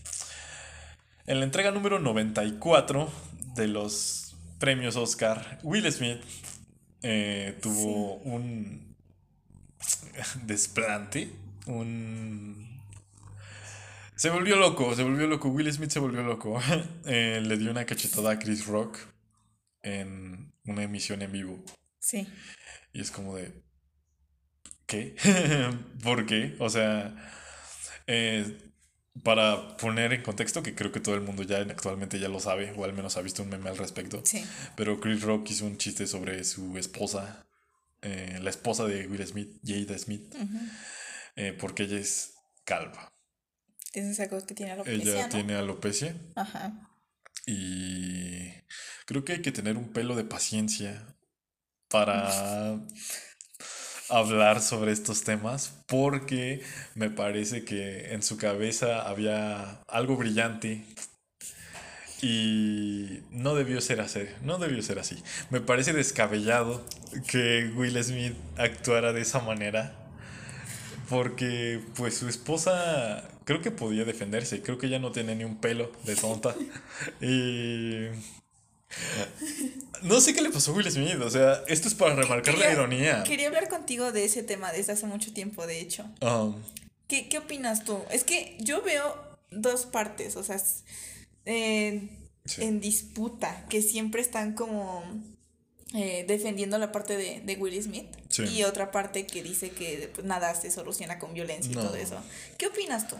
en 1.25 1.39
la 1.39 1.45
entrega 1.45 1.69
número 1.71 1.99
94 1.99 3.11
de 3.55 3.67
los 3.67 4.35
premios 4.57 4.95
Oscar, 4.95 5.59
Will 5.63 5.91
Smith 5.91 6.21
eh, 7.03 7.59
tuvo 7.61 8.15
un 8.19 8.95
desplante, 10.43 11.29
un... 11.65 12.70
Se 14.21 14.29
volvió 14.29 14.55
loco, 14.55 14.93
se 14.93 15.01
volvió 15.01 15.25
loco, 15.25 15.49
Will 15.49 15.73
Smith 15.73 15.89
se 15.89 15.97
volvió 15.97 16.21
loco. 16.21 16.61
Eh, 17.07 17.41
le 17.43 17.57
dio 17.57 17.71
una 17.71 17.87
cachetada 17.87 18.29
a 18.33 18.37
Chris 18.37 18.67
Rock 18.67 18.99
en 19.81 20.53
una 20.63 20.83
emisión 20.83 21.23
en 21.23 21.31
vivo. 21.31 21.65
Sí. 21.97 22.27
Y 22.93 23.01
es 23.01 23.09
como 23.09 23.35
de... 23.35 23.51
¿Qué? 24.85 25.15
¿Por 26.03 26.27
qué? 26.27 26.55
O 26.59 26.69
sea, 26.69 27.15
eh, 28.05 28.59
para 29.23 29.75
poner 29.77 30.13
en 30.13 30.21
contexto, 30.21 30.61
que 30.61 30.75
creo 30.75 30.91
que 30.91 30.99
todo 30.99 31.15
el 31.15 31.21
mundo 31.21 31.41
ya 31.41 31.57
actualmente 31.57 32.19
ya 32.19 32.29
lo 32.29 32.39
sabe, 32.39 32.75
o 32.77 32.85
al 32.85 32.93
menos 32.93 33.17
ha 33.17 33.23
visto 33.23 33.41
un 33.41 33.49
meme 33.49 33.71
al 33.71 33.77
respecto, 33.79 34.21
Sí. 34.23 34.45
pero 34.75 34.99
Chris 34.99 35.23
Rock 35.23 35.49
hizo 35.49 35.65
un 35.65 35.77
chiste 35.79 36.05
sobre 36.05 36.43
su 36.43 36.77
esposa, 36.77 37.47
eh, 38.03 38.37
la 38.39 38.51
esposa 38.51 38.85
de 38.85 39.07
Will 39.07 39.25
Smith, 39.25 39.59
Jada 39.65 39.97
Smith, 39.97 40.31
eh, 41.35 41.57
porque 41.59 41.83
ella 41.83 41.97
es 41.97 42.35
calva. 42.65 43.10
Tienes 43.91 44.19
algo 44.19 44.45
que 44.45 44.55
tiene 44.55 44.71
Ella 44.73 44.81
alopecia, 44.83 45.23
¿no? 45.23 45.29
tiene 45.29 45.55
alopecia 45.55 46.15
Ajá. 46.35 46.89
y 47.45 48.51
creo 49.05 49.25
que 49.25 49.33
hay 49.33 49.41
que 49.41 49.51
tener 49.51 49.77
un 49.77 49.91
pelo 49.91 50.15
de 50.15 50.23
paciencia 50.23 51.05
para 51.89 52.79
hablar 54.09 54.61
sobre 54.61 54.91
estos 54.91 55.23
temas 55.23 55.83
porque 55.87 56.61
me 56.95 57.09
parece 57.09 57.65
que 57.65 58.13
en 58.13 58.23
su 58.23 58.37
cabeza 58.37 59.01
había 59.07 59.81
algo 59.87 60.15
brillante 60.17 60.85
y 62.21 63.23
no 63.31 63.55
debió 63.55 63.81
ser 63.81 63.99
así, 63.99 64.21
no 64.43 64.59
debió 64.59 64.81
ser 64.83 64.99
así. 64.99 65.21
Me 65.49 65.59
parece 65.59 65.91
descabellado 65.91 66.85
que 67.27 67.71
Will 67.75 68.01
Smith 68.03 68.35
actuara 68.57 69.11
de 69.11 69.21
esa 69.21 69.39
manera 69.39 69.95
porque 71.09 71.83
pues 71.95 72.17
su 72.17 72.29
esposa 72.29 73.27
creo 73.51 73.61
que 73.61 73.71
podía 73.71 74.05
defenderse, 74.05 74.61
creo 74.61 74.77
que 74.77 74.87
ella 74.87 74.99
no 74.99 75.11
tenía 75.11 75.35
ni 75.35 75.43
un 75.43 75.57
pelo 75.57 75.91
de 76.05 76.15
tonta 76.15 76.55
y 77.21 78.07
no 80.03 80.21
sé 80.21 80.33
qué 80.33 80.41
le 80.41 80.49
pasó 80.49 80.71
a 80.71 80.75
Will 80.75 80.89
Smith, 80.89 81.19
o 81.21 81.29
sea, 81.29 81.63
esto 81.67 81.89
es 81.89 81.93
para 81.93 82.15
remarcar 82.15 82.57
la 82.57 82.71
ironía. 82.71 83.23
Quería 83.23 83.47
hablar 83.47 83.67
contigo 83.67 84.13
de 84.13 84.23
ese 84.23 84.41
tema 84.43 84.71
desde 84.71 84.93
hace 84.93 85.05
mucho 85.05 85.33
tiempo, 85.33 85.67
de 85.67 85.81
hecho. 85.81 86.05
Um, 86.21 86.55
¿Qué, 87.07 87.27
qué 87.27 87.39
opinas 87.39 87.83
tú? 87.83 87.99
Es 88.09 88.23
que 88.23 88.57
yo 88.59 88.81
veo 88.83 89.17
dos 89.49 89.85
partes, 89.85 90.37
o 90.37 90.43
sea, 90.43 90.57
eh, 91.45 92.09
Sí. 92.45 92.63
en 92.63 92.79
disputa, 92.79 93.67
que 93.69 93.83
siempre 93.83 94.19
están 94.19 94.53
como 94.53 95.03
eh, 95.93 96.25
defendiendo 96.27 96.79
la 96.79 96.91
parte 96.91 97.15
de, 97.15 97.41
de 97.41 97.55
Will 97.55 97.81
Smith 97.83 98.07
Sí. 98.47 98.57
y 98.57 98.63
otra 98.63 98.91
parte 98.91 99.25
que 99.25 99.43
dice 99.43 99.69
que 99.71 100.11
pues, 100.13 100.25
nada 100.25 100.53
se 100.55 100.71
soluciona 100.71 101.19
con 101.19 101.33
violencia 101.33 101.71
y 101.71 101.75
todo 101.75 101.95
eso. 101.95 102.17
¿Qué 102.57 102.67
opinas 102.67 103.07
tú? 103.07 103.15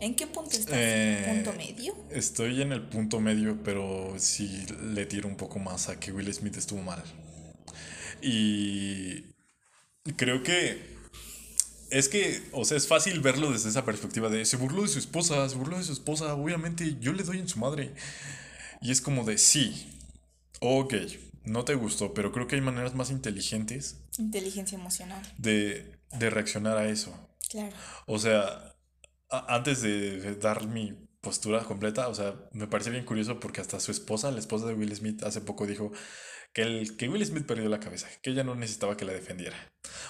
¿En 0.00 0.14
qué 0.14 0.26
punto 0.26 0.56
estás? 0.56 0.76
Eh, 0.78 1.24
¿Punto 1.28 1.52
medio? 1.52 1.94
Estoy 2.10 2.62
en 2.62 2.72
el 2.72 2.82
punto 2.82 3.20
medio, 3.20 3.62
pero 3.62 4.14
sí 4.18 4.64
le 4.94 5.04
tiro 5.04 5.28
un 5.28 5.36
poco 5.36 5.58
más 5.58 5.90
a 5.90 6.00
que 6.00 6.10
Will 6.10 6.32
Smith 6.32 6.56
estuvo 6.56 6.80
mal. 6.80 7.02
Y 8.22 9.24
creo 10.16 10.42
que 10.42 10.98
es 11.90 12.08
que, 12.08 12.42
o 12.52 12.64
sea, 12.64 12.76
es 12.76 12.86
fácil 12.86 13.20
verlo 13.20 13.50
desde 13.50 13.68
esa 13.68 13.84
perspectiva 13.84 14.28
de 14.28 14.44
se 14.44 14.56
burló 14.56 14.82
de 14.82 14.88
su 14.88 14.98
esposa, 14.98 15.48
se 15.48 15.56
burló 15.56 15.76
de 15.76 15.84
su 15.84 15.92
esposa, 15.92 16.34
obviamente 16.34 16.96
yo 17.00 17.12
le 17.12 17.22
doy 17.22 17.38
en 17.38 17.48
su 17.48 17.58
madre. 17.58 17.92
Y 18.80 18.92
es 18.92 19.00
como 19.00 19.24
de 19.24 19.36
sí, 19.36 19.90
ok, 20.60 20.94
no 21.50 21.64
te 21.64 21.74
gustó, 21.74 22.14
pero 22.14 22.32
creo 22.32 22.46
que 22.46 22.56
hay 22.56 22.60
maneras 22.62 22.94
más 22.94 23.10
inteligentes 23.10 24.04
Inteligencia 24.18 24.78
emocional. 24.78 25.22
de, 25.38 25.98
de 26.18 26.30
reaccionar 26.30 26.76
a 26.78 26.88
eso. 26.88 27.12
Claro. 27.50 27.74
O 28.06 28.18
sea, 28.18 28.74
a- 29.30 29.54
antes 29.56 29.82
de, 29.82 30.18
de 30.20 30.34
dar 30.36 30.66
mi 30.66 30.92
postura 31.20 31.62
completa, 31.64 32.08
o 32.08 32.14
sea, 32.14 32.34
me 32.52 32.66
parece 32.66 32.90
bien 32.90 33.04
curioso 33.04 33.38
porque 33.40 33.60
hasta 33.60 33.78
su 33.80 33.90
esposa, 33.90 34.30
la 34.30 34.38
esposa 34.38 34.66
de 34.66 34.74
Will 34.74 34.94
Smith, 34.94 35.22
hace 35.22 35.40
poco 35.42 35.66
dijo 35.66 35.92
que, 36.52 36.62
el, 36.62 36.96
que 36.96 37.08
Will 37.08 37.24
Smith 37.24 37.46
perdió 37.46 37.68
la 37.68 37.80
cabeza, 37.80 38.08
que 38.22 38.30
ella 38.30 38.44
no 38.44 38.54
necesitaba 38.54 38.96
que 38.96 39.04
la 39.04 39.12
defendiera. 39.12 39.56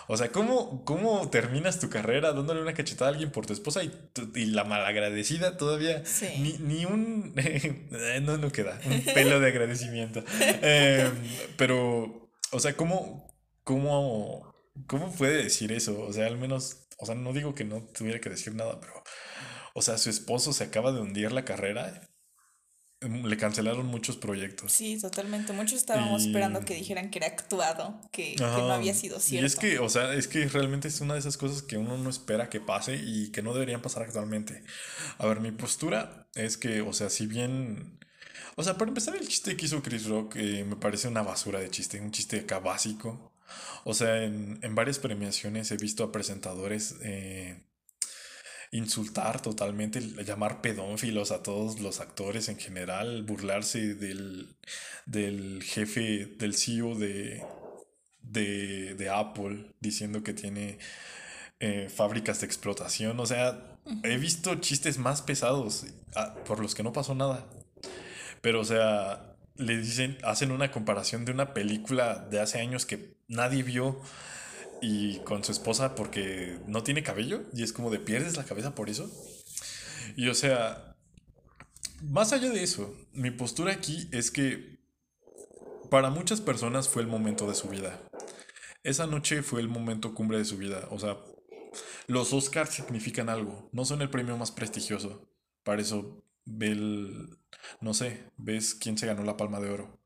O 0.08 0.16
sea, 0.16 0.32
¿cómo, 0.32 0.84
cómo 0.84 1.30
terminas 1.30 1.78
tu 1.78 1.90
carrera 1.90 2.32
dándole 2.32 2.62
una 2.62 2.74
cachetada 2.74 3.10
a 3.10 3.12
alguien 3.12 3.30
por 3.30 3.46
tu 3.46 3.52
esposa 3.52 3.84
y, 3.84 3.92
y 4.34 4.46
la 4.46 4.64
malagradecida 4.64 5.56
todavía? 5.56 6.02
Ni, 6.38 6.54
ni, 6.58 6.84
un... 6.84 7.34
no, 8.22 8.38
no 8.38 8.50
queda, 8.50 8.80
un 8.86 9.00
pelo 9.14 9.40
de 9.40 9.48
agradecimiento. 9.48 10.24
Em, 10.62 11.12
pero, 11.56 12.30
o 12.50 12.60
sea, 12.60 12.74
¿cómo, 12.76 13.32
cómo, 13.62 14.54
¿cómo 14.86 15.12
puede 15.12 15.44
decir 15.44 15.72
eso? 15.72 16.00
O 16.02 16.12
sea, 16.12 16.26
al 16.26 16.38
menos, 16.38 16.88
o 16.98 17.06
sea, 17.06 17.14
no 17.14 17.32
digo 17.32 17.54
que 17.54 17.64
no 17.64 17.82
tuviera 17.82 18.20
que 18.20 18.30
decir 18.30 18.54
nada, 18.54 18.80
pero, 18.80 19.02
o 19.74 19.82
sea, 19.82 19.98
su 19.98 20.10
esposo 20.10 20.52
se 20.52 20.64
acaba 20.64 20.92
de 20.92 21.00
hundir 21.00 21.32
la 21.32 21.44
carrera 21.44 22.09
le 23.00 23.36
cancelaron 23.38 23.86
muchos 23.86 24.16
proyectos. 24.16 24.72
Sí, 24.72 24.98
totalmente. 25.00 25.54
Muchos 25.54 25.78
estábamos 25.78 26.26
esperando 26.26 26.60
que 26.66 26.74
dijeran 26.74 27.10
que 27.10 27.18
era 27.18 27.28
actuado, 27.28 27.98
que, 28.12 28.36
no 28.38 28.72
había 28.72 28.92
sido 28.92 29.18
cierto. 29.20 29.42
Y 29.42 29.46
es 29.46 29.56
que, 29.56 29.78
o 29.78 29.88
sea, 29.88 30.12
es 30.12 30.28
que 30.28 30.46
realmente 30.48 30.88
es 30.88 31.00
una 31.00 31.14
de 31.14 31.20
esas 31.20 31.38
cosas 31.38 31.62
que 31.62 31.78
uno 31.78 31.96
no 31.96 32.10
espera 32.10 32.50
que 32.50 32.60
pase 32.60 32.96
y 32.96 33.30
que 33.30 33.40
no 33.40 33.54
deberían 33.54 33.80
pasar 33.80 34.02
actualmente. 34.02 34.62
A 35.16 35.26
ver, 35.26 35.40
mi 35.40 35.50
postura 35.50 36.28
es 36.34 36.58
que, 36.58 36.82
o 36.82 36.92
sea, 36.92 37.08
si 37.08 37.26
bien... 37.26 37.98
O 38.56 38.62
sea, 38.62 38.76
para 38.76 38.90
empezar, 38.90 39.16
el 39.16 39.26
chiste 39.26 39.56
que 39.56 39.64
hizo 39.64 39.82
Chris 39.82 40.06
Rock 40.06 40.36
eh, 40.36 40.64
me 40.64 40.76
parece 40.76 41.08
una 41.08 41.22
basura 41.22 41.60
de 41.60 41.70
chiste, 41.70 42.00
un 42.00 42.10
chiste 42.10 42.40
acá 42.40 42.58
básico. 42.58 43.32
O 43.84 43.94
sea, 43.94 44.22
en, 44.24 44.58
en 44.60 44.74
varias 44.74 44.98
premiaciones 44.98 45.70
he 45.70 45.78
visto 45.78 46.04
a 46.04 46.12
presentadores... 46.12 46.96
Eh, 47.02 47.62
insultar 48.72 49.42
totalmente, 49.42 50.00
llamar 50.00 50.60
pedófilos 50.60 51.32
a 51.32 51.42
todos 51.42 51.80
los 51.80 52.00
actores 52.00 52.48
en 52.48 52.58
general, 52.58 53.22
burlarse 53.22 53.94
del, 53.94 54.54
del 55.06 55.62
jefe, 55.62 56.26
del 56.38 56.54
CEO 56.54 56.94
de, 56.94 57.44
de, 58.22 59.10
Apple, 59.12 59.74
diciendo 59.80 60.22
que 60.22 60.34
tiene 60.34 60.78
eh, 61.58 61.88
fábricas 61.94 62.40
de 62.40 62.46
explotación. 62.46 63.18
O 63.18 63.26
sea, 63.26 63.76
he 64.04 64.18
visto 64.18 64.54
chistes 64.56 64.98
más 64.98 65.22
pesados 65.22 65.86
ah, 66.14 66.34
por 66.44 66.60
los 66.60 66.74
que 66.74 66.82
no 66.84 66.92
pasó 66.92 67.14
nada. 67.14 67.46
Pero, 68.40 68.60
o 68.60 68.64
sea, 68.64 69.34
le 69.56 69.78
dicen, 69.78 70.16
hacen 70.22 70.52
una 70.52 70.70
comparación 70.70 71.24
de 71.24 71.32
una 71.32 71.54
película 71.54 72.26
de 72.30 72.40
hace 72.40 72.60
años 72.60 72.86
que 72.86 73.16
nadie 73.26 73.62
vio 73.62 74.00
y 74.80 75.18
con 75.20 75.44
su 75.44 75.52
esposa 75.52 75.94
porque 75.94 76.58
no 76.66 76.82
tiene 76.82 77.02
cabello 77.02 77.42
y 77.52 77.62
es 77.62 77.72
como 77.72 77.90
de 77.90 77.98
pierdes 77.98 78.36
la 78.36 78.44
cabeza 78.44 78.74
por 78.74 78.88
eso. 78.88 79.10
Y 80.16 80.28
o 80.28 80.34
sea, 80.34 80.96
más 82.02 82.32
allá 82.32 82.50
de 82.50 82.62
eso, 82.62 82.94
mi 83.12 83.30
postura 83.30 83.72
aquí 83.72 84.08
es 84.12 84.30
que 84.30 84.80
para 85.90 86.10
muchas 86.10 86.40
personas 86.40 86.88
fue 86.88 87.02
el 87.02 87.08
momento 87.08 87.46
de 87.48 87.54
su 87.54 87.68
vida. 87.68 88.00
Esa 88.82 89.06
noche 89.06 89.42
fue 89.42 89.60
el 89.60 89.68
momento 89.68 90.14
cumbre 90.14 90.38
de 90.38 90.44
su 90.44 90.56
vida. 90.56 90.88
O 90.90 90.98
sea, 90.98 91.18
los 92.06 92.32
Oscars 92.32 92.70
significan 92.70 93.28
algo, 93.28 93.68
no 93.72 93.84
son 93.84 94.00
el 94.00 94.10
premio 94.10 94.36
más 94.36 94.50
prestigioso. 94.50 95.28
Para 95.62 95.82
eso 95.82 96.24
ve 96.46 96.68
el, 96.68 97.38
no 97.80 97.92
sé, 97.92 98.24
ves 98.38 98.74
quién 98.74 98.96
se 98.96 99.06
ganó 99.06 99.24
la 99.24 99.36
palma 99.36 99.60
de 99.60 99.70
oro. 99.70 100.00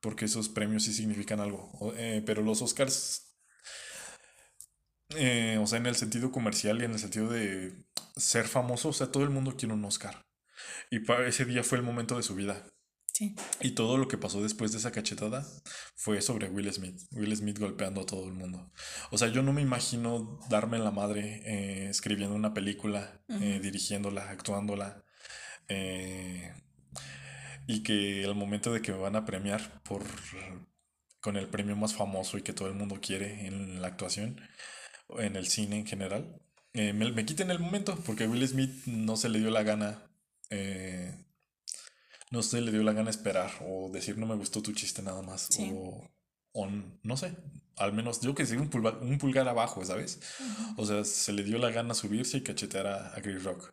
Porque 0.00 0.26
esos 0.26 0.48
premios 0.48 0.84
sí 0.84 0.94
significan 0.94 1.40
algo. 1.40 1.72
Eh, 1.96 2.22
pero 2.24 2.42
los 2.42 2.62
Oscars 2.62 3.29
eh, 5.16 5.58
o 5.60 5.66
sea, 5.66 5.78
en 5.78 5.86
el 5.86 5.96
sentido 5.96 6.30
comercial 6.30 6.80
y 6.80 6.84
en 6.84 6.92
el 6.92 6.98
sentido 6.98 7.28
de 7.28 7.72
ser 8.16 8.46
famoso, 8.46 8.90
o 8.90 8.92
sea, 8.92 9.10
todo 9.10 9.24
el 9.24 9.30
mundo 9.30 9.56
quiere 9.56 9.74
un 9.74 9.84
Oscar. 9.84 10.26
Y 10.90 11.00
para 11.00 11.26
ese 11.26 11.44
día 11.44 11.62
fue 11.62 11.78
el 11.78 11.84
momento 11.84 12.16
de 12.16 12.22
su 12.22 12.34
vida. 12.34 12.64
Sí. 13.12 13.34
Y 13.60 13.72
todo 13.72 13.98
lo 13.98 14.08
que 14.08 14.16
pasó 14.16 14.42
después 14.42 14.72
de 14.72 14.78
esa 14.78 14.92
cachetada 14.92 15.46
fue 15.94 16.22
sobre 16.22 16.48
Will 16.48 16.72
Smith. 16.72 17.00
Will 17.12 17.36
Smith 17.36 17.58
golpeando 17.58 18.02
a 18.02 18.06
todo 18.06 18.26
el 18.26 18.32
mundo. 18.32 18.72
O 19.10 19.18
sea, 19.18 19.28
yo 19.28 19.42
no 19.42 19.52
me 19.52 19.62
imagino 19.62 20.38
darme 20.48 20.78
la 20.78 20.90
madre 20.90 21.42
eh, 21.44 21.88
escribiendo 21.90 22.34
una 22.34 22.54
película, 22.54 23.20
eh, 23.28 23.60
dirigiéndola, 23.62 24.30
actuándola. 24.30 25.04
y 27.66 27.82
que 27.82 28.24
el 28.24 28.34
momento 28.34 28.72
de 28.72 28.82
que 28.82 28.92
me 28.92 28.98
van 28.98 29.16
a 29.16 29.24
premiar 29.24 29.82
por 29.82 30.02
con 31.20 31.36
el 31.36 31.48
premio 31.48 31.76
más 31.76 31.94
famoso 31.94 32.38
y 32.38 32.42
que 32.42 32.52
todo 32.52 32.68
el 32.68 32.74
mundo 32.74 32.98
quiere 33.00 33.46
en 33.46 33.80
la 33.80 33.88
actuación, 33.88 34.40
en 35.18 35.36
el 35.36 35.46
cine 35.48 35.78
en 35.78 35.86
general, 35.86 36.40
eh, 36.72 36.92
me, 36.92 37.10
me, 37.10 37.24
quiten 37.26 37.50
el 37.50 37.58
momento 37.58 37.96
porque 38.06 38.28
Will 38.28 38.46
Smith 38.46 38.86
no 38.86 39.16
se 39.16 39.28
le 39.28 39.40
dio 39.40 39.50
la 39.50 39.62
gana. 39.62 40.06
Eh, 40.50 41.14
no 42.30 42.42
se 42.42 42.60
le 42.60 42.70
dio 42.70 42.82
la 42.82 42.92
gana 42.92 43.10
esperar 43.10 43.50
o 43.66 43.90
decir 43.90 44.16
no 44.16 44.26
me 44.26 44.36
gustó 44.36 44.62
tu 44.62 44.72
chiste 44.72 45.02
nada 45.02 45.22
más. 45.22 45.48
O, 46.52 46.68
no 47.02 47.16
sé, 47.16 47.36
al 47.76 47.92
menos 47.92 48.20
yo 48.20 48.34
que 48.34 48.46
sé, 48.46 48.56
un 48.56 48.68
pulgar, 48.68 48.98
un 48.98 49.18
pulgar 49.18 49.48
abajo, 49.48 49.84
¿sabes? 49.84 50.20
O 50.76 50.86
sea, 50.86 51.04
se 51.04 51.32
le 51.32 51.44
dio 51.44 51.58
la 51.58 51.70
gana 51.70 51.94
subirse 51.94 52.38
y 52.38 52.42
cachetear 52.42 52.86
a, 52.86 53.16
a 53.16 53.22
Chris 53.22 53.42
Rock. 53.44 53.72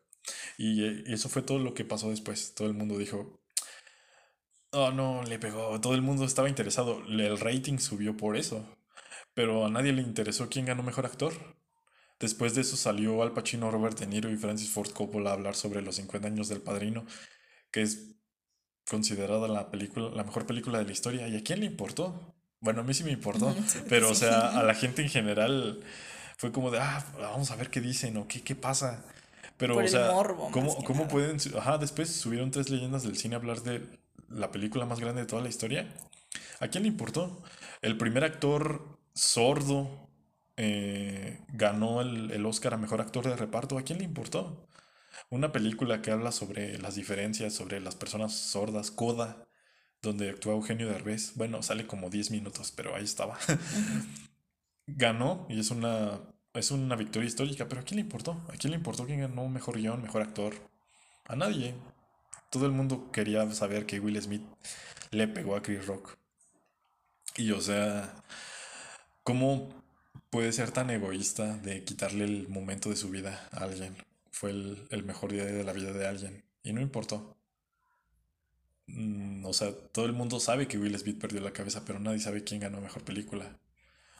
Y, 0.57 0.83
y, 0.83 1.13
eso 1.13 1.29
fue 1.29 1.41
todo 1.41 1.59
lo 1.59 1.73
que 1.73 1.85
pasó 1.85 2.09
después. 2.09 2.53
Todo 2.55 2.67
el 2.67 2.73
mundo 2.73 2.97
dijo, 2.97 3.39
oh 4.71 4.91
no, 4.91 5.23
le 5.23 5.39
pegó. 5.39 5.79
Todo 5.81 5.95
el 5.95 6.01
mundo 6.01 6.25
estaba 6.25 6.49
interesado. 6.49 7.03
El 7.07 7.39
rating 7.39 7.77
subió 7.77 8.17
por 8.17 8.37
eso 8.37 8.76
pero 9.37 9.67
a 9.67 9.69
nadie 9.69 9.93
le 9.93 10.01
interesó 10.01 10.49
quién 10.49 10.65
ganó 10.65 10.81
mejor 10.81 11.05
actor. 11.05 11.31
Después 12.19 12.55
de 12.55 12.61
eso 12.61 12.75
salió 12.75 13.21
Al 13.21 13.33
Pacino, 13.33 13.69
Robert 13.69 13.99
De 13.99 14.07
Niro 14.07 14.31
y 14.31 14.35
Francis 14.35 14.71
Ford 14.71 14.89
Coppola 14.89 15.29
a 15.29 15.33
hablar 15.33 15.53
sobre 15.53 15.83
los 15.83 15.97
50 15.97 16.27
años 16.27 16.49
del 16.49 16.59
Padrino, 16.59 17.05
que 17.69 17.83
es 17.83 18.15
considerada 18.89 19.47
la 19.47 19.69
película, 19.69 20.09
la 20.09 20.23
mejor 20.23 20.47
película 20.47 20.79
de 20.79 20.85
la 20.85 20.91
historia. 20.91 21.27
¿Y 21.27 21.37
a 21.37 21.43
quién 21.43 21.59
le 21.59 21.67
importó? 21.67 22.33
Bueno, 22.61 22.81
a 22.81 22.83
mí 22.83 22.95
sí 22.95 23.03
me 23.03 23.11
importó, 23.11 23.55
pero 23.87 24.09
o 24.09 24.15
sea, 24.15 24.47
a 24.59 24.63
la 24.63 24.73
gente 24.73 25.03
en 25.03 25.09
general 25.09 25.83
fue 26.39 26.51
como 26.51 26.71
de, 26.71 26.79
ah, 26.79 27.05
vamos 27.19 27.51
a 27.51 27.57
ver 27.57 27.69
qué 27.69 27.79
dicen 27.79 28.17
o 28.17 28.27
qué, 28.27 28.41
qué 28.41 28.55
pasa. 28.55 29.05
Pero, 29.57 29.77
o 29.77 29.87
sea, 29.87 30.09
¿cómo, 30.51 30.83
¿cómo 30.83 31.07
pueden...? 31.07 31.37
Ajá, 31.55 31.77
después 31.77 32.09
subieron 32.09 32.49
tres 32.49 32.71
leyendas 32.71 33.03
del 33.03 33.17
cine 33.17 33.35
a 33.35 33.37
hablar 33.37 33.61
de 33.61 33.87
la 34.29 34.49
película 34.49 34.87
más 34.87 34.99
grande 34.99 35.21
de 35.21 35.27
toda 35.27 35.43
la 35.43 35.49
historia. 35.49 35.93
¿A 36.59 36.69
quién 36.69 36.81
le 36.81 36.89
importó? 36.89 37.43
El 37.83 37.99
primer 37.99 38.23
actor 38.23 38.96
sordo 39.17 40.09
eh, 40.55 41.39
ganó 41.49 42.01
el, 42.01 42.31
el, 42.31 42.45
Oscar 42.45 42.73
a 42.73 42.77
Mejor 42.77 43.01
Actor 43.01 43.25
de 43.27 43.35
Reparto, 43.35 43.77
¿a 43.77 43.83
quién 43.83 43.99
le 43.99 44.05
importó? 44.05 44.67
Una 45.29 45.51
película 45.51 46.01
que 46.01 46.11
habla 46.11 46.31
sobre 46.31 46.77
las 46.79 46.95
diferencias, 46.95 47.53
sobre 47.53 47.79
las 47.79 47.95
personas 47.95 48.33
sordas, 48.33 48.91
Coda, 48.91 49.47
donde 50.01 50.29
actúa 50.29 50.53
Eugenio 50.53 50.87
Derbez. 50.87 51.33
Bueno, 51.35 51.61
sale 51.63 51.87
como 51.87 52.09
10 52.09 52.31
minutos, 52.31 52.71
pero 52.71 52.95
ahí 52.95 53.03
estaba. 53.03 53.37
ganó 54.87 55.45
y 55.49 55.59
es 55.59 55.69
una, 55.71 56.19
es 56.53 56.71
una 56.71 56.95
victoria 56.95 57.27
histórica, 57.27 57.67
pero 57.67 57.81
¿a 57.81 57.83
quién 57.83 57.97
le 57.97 58.01
importó? 58.01 58.41
¿A 58.49 58.57
quién 58.57 58.71
le 58.71 58.77
importó 58.77 59.05
quién 59.05 59.19
ganó 59.21 59.47
Mejor 59.49 59.77
Guión, 59.77 60.01
Mejor 60.01 60.21
Actor? 60.21 60.55
A 61.25 61.35
nadie. 61.35 61.75
Todo 62.49 62.65
el 62.65 62.71
mundo 62.71 63.11
quería 63.11 63.49
saber 63.51 63.85
que 63.85 63.99
Will 63.99 64.21
Smith 64.21 64.43
le 65.11 65.27
pegó 65.27 65.55
a 65.55 65.61
Chris 65.61 65.85
Rock. 65.85 66.17
Y 67.35 67.51
o 67.51 67.61
sea, 67.61 68.23
¿Cómo 69.27 69.67
puede 70.29 70.53
ser 70.53 70.71
tan 70.71 70.89
egoísta 70.89 71.57
de 71.57 71.83
quitarle 71.83 72.23
el 72.23 72.47
momento 72.47 72.89
de 72.89 72.95
su 72.95 73.09
vida 73.09 73.49
a 73.51 73.65
alguien? 73.65 73.97
Fue 74.31 74.51
el, 74.51 75.03
mejor 75.03 75.33
día 75.33 75.43
de 75.43 75.65
la 75.65 75.73
vida 75.73 75.91
de 75.91 76.07
alguien 76.07 76.45
y 76.63 76.71
no 76.71 76.79
importó. 76.79 77.35
Mm, 78.85 79.45
o 79.45 79.51
sea, 79.51 79.73
todo 79.91 80.05
el 80.05 80.13
mundo 80.13 80.39
sabe 80.39 80.69
que 80.69 80.77
Will 80.77 80.97
Smith 80.97 81.19
perdió 81.19 81.41
la 81.41 81.51
cabeza, 81.51 81.83
pero 81.83 81.99
nadie 81.99 82.21
sabe 82.21 82.45
quién 82.45 82.61
ganó 82.61 82.79
mejor 82.79 83.03
película. 83.03 83.59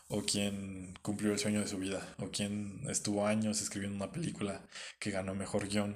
O 0.09 0.23
quién 0.23 0.93
cumplió 1.01 1.31
el 1.31 1.39
sueño 1.39 1.61
de 1.61 1.69
su 1.69 1.77
vida. 1.77 2.05
O 2.19 2.29
quién 2.29 2.81
estuvo 2.89 3.25
años 3.25 3.61
escribiendo 3.61 3.95
una 3.95 4.11
película 4.11 4.61
que 4.99 5.11
ganó 5.11 5.33
mejor 5.35 5.69
guion. 5.69 5.95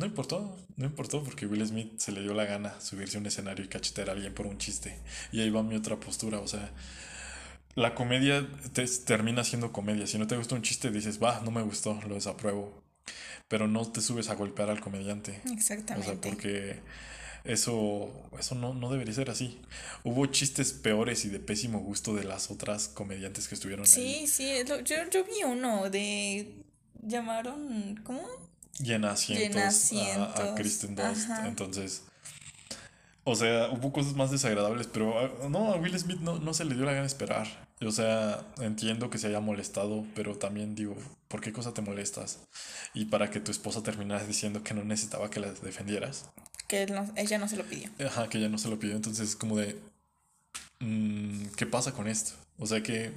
No 0.00 0.06
importó, 0.06 0.56
no 0.76 0.86
importó 0.86 1.22
porque 1.22 1.44
Will 1.44 1.66
Smith 1.66 1.98
se 1.98 2.10
le 2.10 2.22
dio 2.22 2.32
la 2.32 2.46
gana 2.46 2.80
subirse 2.80 3.18
a 3.18 3.20
un 3.20 3.26
escenario 3.26 3.62
y 3.62 3.68
cachetear 3.68 4.08
a 4.08 4.12
alguien 4.12 4.32
por 4.32 4.46
un 4.46 4.56
chiste. 4.56 4.96
Y 5.30 5.42
ahí 5.42 5.50
va 5.50 5.62
mi 5.62 5.76
otra 5.76 6.00
postura, 6.00 6.38
o 6.38 6.48
sea, 6.48 6.70
la 7.74 7.94
comedia 7.94 8.48
te, 8.72 8.86
termina 8.86 9.44
siendo 9.44 9.72
comedia. 9.72 10.06
Si 10.06 10.16
no 10.16 10.26
te 10.26 10.38
gusta 10.38 10.54
un 10.54 10.62
chiste, 10.62 10.90
dices, 10.90 11.22
va, 11.22 11.42
no 11.44 11.50
me 11.50 11.60
gustó, 11.60 12.00
lo 12.08 12.14
desapruebo. 12.14 12.82
Pero 13.46 13.68
no 13.68 13.92
te 13.92 14.00
subes 14.00 14.30
a 14.30 14.36
golpear 14.36 14.70
al 14.70 14.80
comediante. 14.80 15.38
Exactamente. 15.52 16.08
O 16.08 16.12
sea, 16.12 16.18
porque 16.22 16.80
eso, 17.44 18.10
eso 18.38 18.54
no, 18.54 18.72
no 18.72 18.90
debería 18.90 19.12
ser 19.12 19.28
así. 19.28 19.60
Hubo 20.02 20.24
chistes 20.28 20.72
peores 20.72 21.26
y 21.26 21.28
de 21.28 21.40
pésimo 21.40 21.80
gusto 21.80 22.14
de 22.14 22.24
las 22.24 22.50
otras 22.50 22.88
comediantes 22.88 23.48
que 23.48 23.54
estuvieron 23.54 23.84
sí, 23.86 24.00
ahí. 24.00 24.26
Sí, 24.26 24.56
sí, 24.56 24.64
yo, 24.66 25.10
yo 25.10 25.24
vi 25.24 25.44
uno 25.44 25.90
de... 25.90 26.54
llamaron, 27.02 28.00
¿cómo? 28.02 28.49
Llena 28.78 29.12
asientos, 29.12 29.92
A, 29.92 30.54
Kristen 30.54 30.94
Dunst. 30.94 31.28
Entonces, 31.44 32.02
o 33.24 33.36
sea, 33.36 33.70
hubo 33.70 33.92
cosas 33.92 34.14
más 34.14 34.30
desagradables, 34.30 34.86
pero 34.86 35.18
ah, 35.18 35.48
no, 35.48 35.72
a 35.72 35.76
Will 35.76 35.98
Smith 35.98 36.20
no, 36.20 36.38
no 36.38 36.54
se 36.54 36.64
le 36.64 36.74
dio 36.74 36.84
la 36.84 36.92
gana 36.92 37.06
esperar. 37.06 37.68
O 37.82 37.90
sea, 37.90 38.46
entiendo 38.60 39.08
que 39.08 39.18
se 39.18 39.28
haya 39.28 39.40
molestado, 39.40 40.04
pero 40.14 40.36
también 40.36 40.74
digo, 40.74 40.96
¿por 41.28 41.40
qué 41.40 41.52
cosa 41.52 41.72
te 41.72 41.80
molestas? 41.80 42.40
Y 42.92 43.06
para 43.06 43.30
que 43.30 43.40
tu 43.40 43.50
esposa 43.50 43.82
terminara 43.82 44.24
diciendo 44.24 44.62
que 44.62 44.74
no 44.74 44.84
necesitaba 44.84 45.30
que 45.30 45.40
la 45.40 45.52
defendieras. 45.52 46.28
Que 46.68 46.86
ella 47.16 47.38
no 47.38 47.48
se 47.48 47.56
lo 47.56 47.64
pidió. 47.64 47.90
Ajá, 48.06 48.28
que 48.28 48.38
ella 48.38 48.48
no 48.48 48.58
se 48.58 48.68
lo 48.68 48.78
pidió. 48.78 48.96
Entonces, 48.96 49.34
como 49.34 49.56
de, 49.56 49.80
mm, 50.80 51.46
¿qué 51.56 51.66
pasa 51.66 51.92
con 51.92 52.06
esto? 52.06 52.32
O 52.58 52.66
sea, 52.66 52.82
¿qué, 52.82 53.12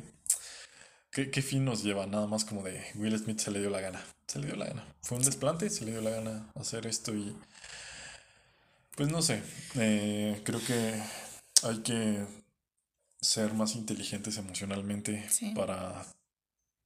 qué, 1.13 1.29
qué 1.31 1.41
fin 1.41 1.63
nos 1.65 1.83
lleva? 1.83 2.05
Nada 2.07 2.27
más 2.27 2.45
como 2.45 2.63
de 2.63 2.83
Will 2.95 3.17
Smith 3.17 3.39
se 3.39 3.51
le 3.51 3.59
dio 3.59 3.69
la 3.69 3.81
gana. 3.81 4.03
Se 4.27 4.39
le 4.39 4.47
dio 4.47 4.55
la 4.55 4.65
gana. 4.67 4.85
Fue 5.01 5.17
un 5.17 5.23
desplante, 5.23 5.69
se 5.69 5.85
le 5.85 5.91
dio 5.91 6.01
la 6.01 6.09
gana 6.09 6.51
hacer 6.55 6.87
esto 6.87 7.13
y... 7.15 7.35
Pues 8.95 9.09
no 9.09 9.21
sé, 9.23 9.41
eh, 9.75 10.41
creo 10.43 10.63
que 10.63 11.01
hay 11.63 11.77
que 11.79 12.25
ser 13.21 13.53
más 13.53 13.75
inteligentes 13.75 14.37
emocionalmente 14.37 15.27
Sí. 15.29 15.51
para, 15.55 16.05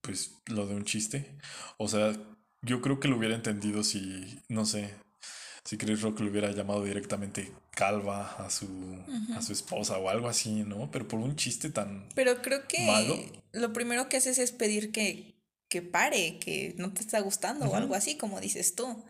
pues, 0.01 0.32
lo 0.45 0.67
de 0.67 0.75
un 0.75 0.86
chiste. 0.86 1.38
O 1.78 1.88
sea, 1.89 2.13
yo 2.61 2.82
creo 2.82 2.99
que 3.01 3.09
lo 3.09 3.17
hubiera 3.17 3.36
entendido 3.36 3.84
si, 3.84 4.39
no 4.47 4.65
sé, 4.65 4.93
si 5.68 5.78
Chris 5.78 6.01
Rock 6.01 6.22
le 6.22 6.30
hubiera 6.30 6.49
llamado 6.51 6.82
directamente 6.86 7.51
calva 7.72 8.38
a 8.38 8.49
su, 8.49 8.70
a 9.36 9.41
su 9.41 9.51
esposa 9.51 9.97
o 9.97 10.07
algo 10.07 10.30
así, 10.30 10.63
¿no? 10.63 10.89
Pero 10.91 11.09
por 11.09 11.20
un 11.20 11.36
chiste 11.36 11.70
tan... 11.70 12.07
Pero 12.15 12.41
creo 12.41 12.65
que 12.70 12.86
¿Malo? 12.86 13.18
lo 13.51 13.74
primero 13.74 14.07
que 14.07 14.15
haces 14.15 14.39
es 14.39 14.53
pedir 14.53 14.93
que, 14.93 15.36
que 15.68 15.82
pare, 15.82 16.39
que 16.39 16.74
no 16.78 16.93
te 16.93 17.01
está 17.01 17.20
gustando 17.20 17.65
o 17.65 17.76
algo 17.76 17.95
así, 17.95 18.15
como 18.15 18.39
dices 18.39 18.76
tú. 18.76 19.03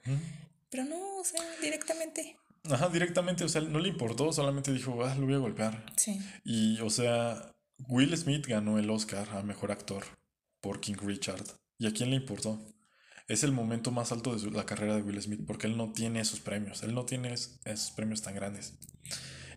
Pero 0.71 0.85
no, 0.85 1.17
o 1.17 1.23
sea, 1.23 1.43
directamente. 1.61 2.35
Ajá, 2.63 2.89
directamente, 2.89 3.43
o 3.43 3.49
sea, 3.49 3.61
no 3.61 3.77
le 3.77 3.89
importó, 3.89 4.33
solamente 4.33 4.73
dijo, 4.73 5.05
ah, 5.05 5.13
lo 5.13 5.27
voy 5.27 5.35
a 5.35 5.37
golpear. 5.37 5.85
Sí. 5.95 6.19
Y, 6.43 6.81
o 6.81 6.89
sea, 6.89 7.53
Will 7.87 8.17
Smith 8.17 8.47
ganó 8.47 8.79
el 8.79 8.89
Oscar 8.89 9.29
a 9.29 9.43
Mejor 9.43 9.71
Actor 9.71 10.05
por 10.59 10.79
King 10.79 10.97
Richard. 11.03 11.43
¿Y 11.77 11.85
a 11.85 11.93
quién 11.93 12.09
le 12.09 12.15
importó? 12.15 12.59
Es 13.27 13.43
el 13.43 13.51
momento 13.51 13.91
más 13.91 14.11
alto 14.11 14.33
de 14.33 14.39
su- 14.39 14.51
la 14.51 14.65
carrera 14.65 14.95
de 14.95 15.01
Will 15.01 15.21
Smith 15.21 15.41
porque 15.45 15.67
él 15.67 15.75
no 15.77 15.91
tiene 15.91 16.21
esos 16.21 16.39
premios, 16.39 16.83
él 16.83 16.93
no 16.93 17.05
tiene 17.05 17.33
es- 17.33 17.59
esos 17.65 17.91
premios 17.91 18.21
tan 18.21 18.35
grandes. 18.35 18.73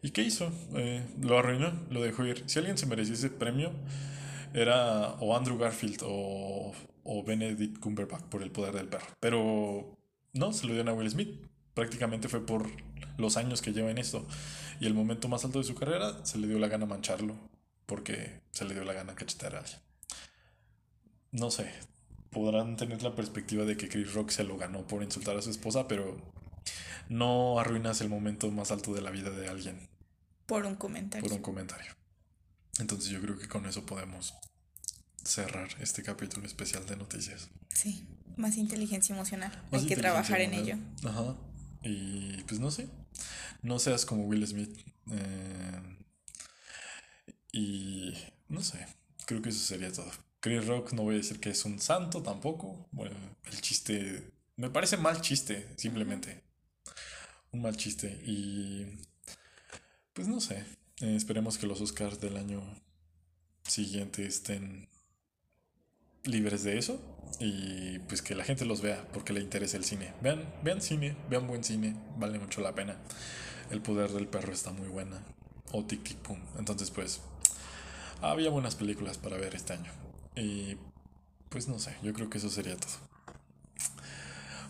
¿Y 0.03 0.11
qué 0.11 0.23
hizo? 0.23 0.51
Eh, 0.75 1.07
lo 1.21 1.39
arruinó, 1.39 1.73
lo 1.91 2.01
dejó 2.03 2.25
ir. 2.25 2.43
Si 2.47 2.59
alguien 2.59 2.79
se 2.79 2.87
merecía 2.87 3.15
ese 3.15 3.31
premio, 3.31 3.73
era 4.55 5.13
o 5.21 5.37
Andrew 5.37 5.59
Garfield 5.59 6.01
o, 6.05 6.73
o 7.05 7.25
Benedict 7.25 7.79
Cumberbatch 7.79 8.25
por 8.25 8.43
el 8.43 8.51
poder 8.51 8.75
del 8.75 8.89
perro. 8.89 9.07
Pero 9.21 9.99
no, 10.33 10.53
se 10.53 10.67
lo 10.67 10.73
dieron 10.73 10.89
a 10.89 10.95
Will 10.95 11.11
Smith. 11.11 11.47
Prácticamente 11.75 12.29
fue 12.29 12.45
por 12.45 12.69
los 13.19 13.37
años 13.37 13.63
que 13.63 13.73
lleva 13.73 13.91
en 13.91 13.99
esto. 13.99 14.27
Y 14.81 14.87
el 14.87 14.95
momento 14.95 15.29
más 15.29 15.45
alto 15.45 15.59
de 15.59 15.65
su 15.65 15.75
carrera 15.75 16.25
se 16.25 16.39
le 16.39 16.49
dio 16.49 16.59
la 16.59 16.69
gana 16.69 16.87
mancharlo 16.87 17.37
porque 17.87 18.41
se 18.51 18.65
le 18.65 18.75
dio 18.75 18.85
la 18.85 18.95
gana 18.95 19.15
cachetear 19.15 19.55
a 19.57 19.59
alguien. 19.61 19.79
No 21.33 21.51
sé, 21.51 21.71
podrán 22.31 22.77
tener 22.77 23.03
la 23.03 23.15
perspectiva 23.15 23.65
de 23.65 23.77
que 23.77 23.89
Chris 23.89 24.13
Rock 24.15 24.31
se 24.31 24.45
lo 24.45 24.57
ganó 24.57 24.87
por 24.87 25.03
insultar 25.03 25.37
a 25.37 25.43
su 25.43 25.51
esposa, 25.51 25.89
pero 25.89 26.17
no 27.09 27.59
arruinas 27.59 28.01
el 28.01 28.09
momento 28.09 28.51
más 28.51 28.71
alto 28.71 28.95
de 28.95 29.03
la 29.03 29.11
vida 29.11 29.31
de 29.31 29.49
alguien 29.49 29.89
Por 30.47 30.65
un 30.65 30.77
comentario. 30.77 31.27
por 31.29 31.37
un 31.37 31.43
comentario. 31.43 31.93
Entonces 32.79 33.11
yo 33.11 33.21
creo 33.21 33.37
que 33.39 33.49
con 33.49 33.67
eso 33.67 33.85
podemos 33.85 34.35
cerrar 35.25 35.69
este 35.81 36.03
capítulo 36.03 36.47
especial 36.47 36.87
de 36.87 36.97
noticias. 36.97 37.51
Sí. 37.69 38.07
Más 38.37 38.57
inteligencia 38.57 39.15
emocional. 39.15 39.51
Más 39.71 39.83
Hay 39.83 39.89
que 39.89 39.97
trabajar 39.97 40.41
en 40.41 40.55
ello. 40.55 40.77
Ajá. 41.05 41.37
Y 41.83 42.43
pues 42.45 42.61
no 42.61 42.71
sé. 42.71 42.89
No 43.63 43.79
seas 43.79 44.07
como 44.07 44.25
Will 44.25 44.47
Smith. 44.47 44.79
eh, 45.11 45.97
y 47.53 48.15
no 48.49 48.63
sé. 48.63 48.87
Creo 49.27 49.43
que 49.43 49.49
eso 49.51 49.59
sería 49.65 49.93
todo. 49.93 50.11
Chris 50.41 50.67
Rock 50.67 50.93
no 50.93 51.03
voy 51.03 51.15
a 51.17 51.19
decir 51.19 51.39
que 51.39 51.51
es 51.51 51.65
un 51.65 51.79
santo 51.79 52.23
tampoco. 52.23 52.89
Bueno, 52.93 53.17
el 53.45 53.61
chiste. 53.61 54.33
Me 54.57 54.71
parece 54.71 54.97
mal 54.97 55.21
chiste, 55.21 55.67
simplemente. 55.77 56.43
Un 57.53 57.63
mal 57.63 57.77
chiste. 57.77 58.09
Y. 58.25 58.87
Pues 60.13 60.29
no 60.29 60.41
sé. 60.41 60.65
eh, 61.01 61.17
esperemos 61.17 61.59
que 61.59 61.67
los 61.67 61.81
Oscars 61.81 62.21
del 62.21 62.37
año 62.37 62.63
siguiente 63.63 64.27
estén 64.27 64.89
libres 66.25 66.65
de 66.65 66.79
eso 66.79 67.01
y 67.39 67.99
pues 68.01 68.21
que 68.21 68.35
la 68.35 68.45
gente 68.45 68.65
los 68.65 68.83
vea 68.83 69.07
porque 69.13 69.33
le 69.33 69.41
interesa 69.41 69.77
el 69.77 69.85
cine. 69.85 70.13
Vean, 70.23 70.45
vean 70.63 70.81
cine, 70.83 71.17
vean 71.29 71.47
buen 71.47 71.65
cine, 71.65 71.97
vale 72.19 72.39
mucho 72.39 72.61
la 72.61 72.75
pena. 72.75 72.99
El 73.71 73.81
poder 73.83 74.11
del 74.11 74.27
perro 74.27 74.53
está 74.53 74.73
muy 74.73 74.89
buena. 74.89 75.23
O 75.73 75.85
Tic 75.85 76.03
Tic 76.03 76.27
Boom. 76.27 76.41
Entonces 76.59 76.91
pues 76.91 77.21
había 78.21 78.51
buenas 78.51 78.75
películas 78.75 79.19
para 79.19 79.37
ver 79.37 79.55
este 79.55 79.75
año. 79.75 79.93
Y 80.37 80.77
pues 81.49 81.69
no 81.69 81.79
sé, 81.79 81.97
yo 82.03 82.13
creo 82.13 82.31
que 82.31 82.39
eso 82.39 82.51
sería 82.51 82.77
todo. 82.77 83.11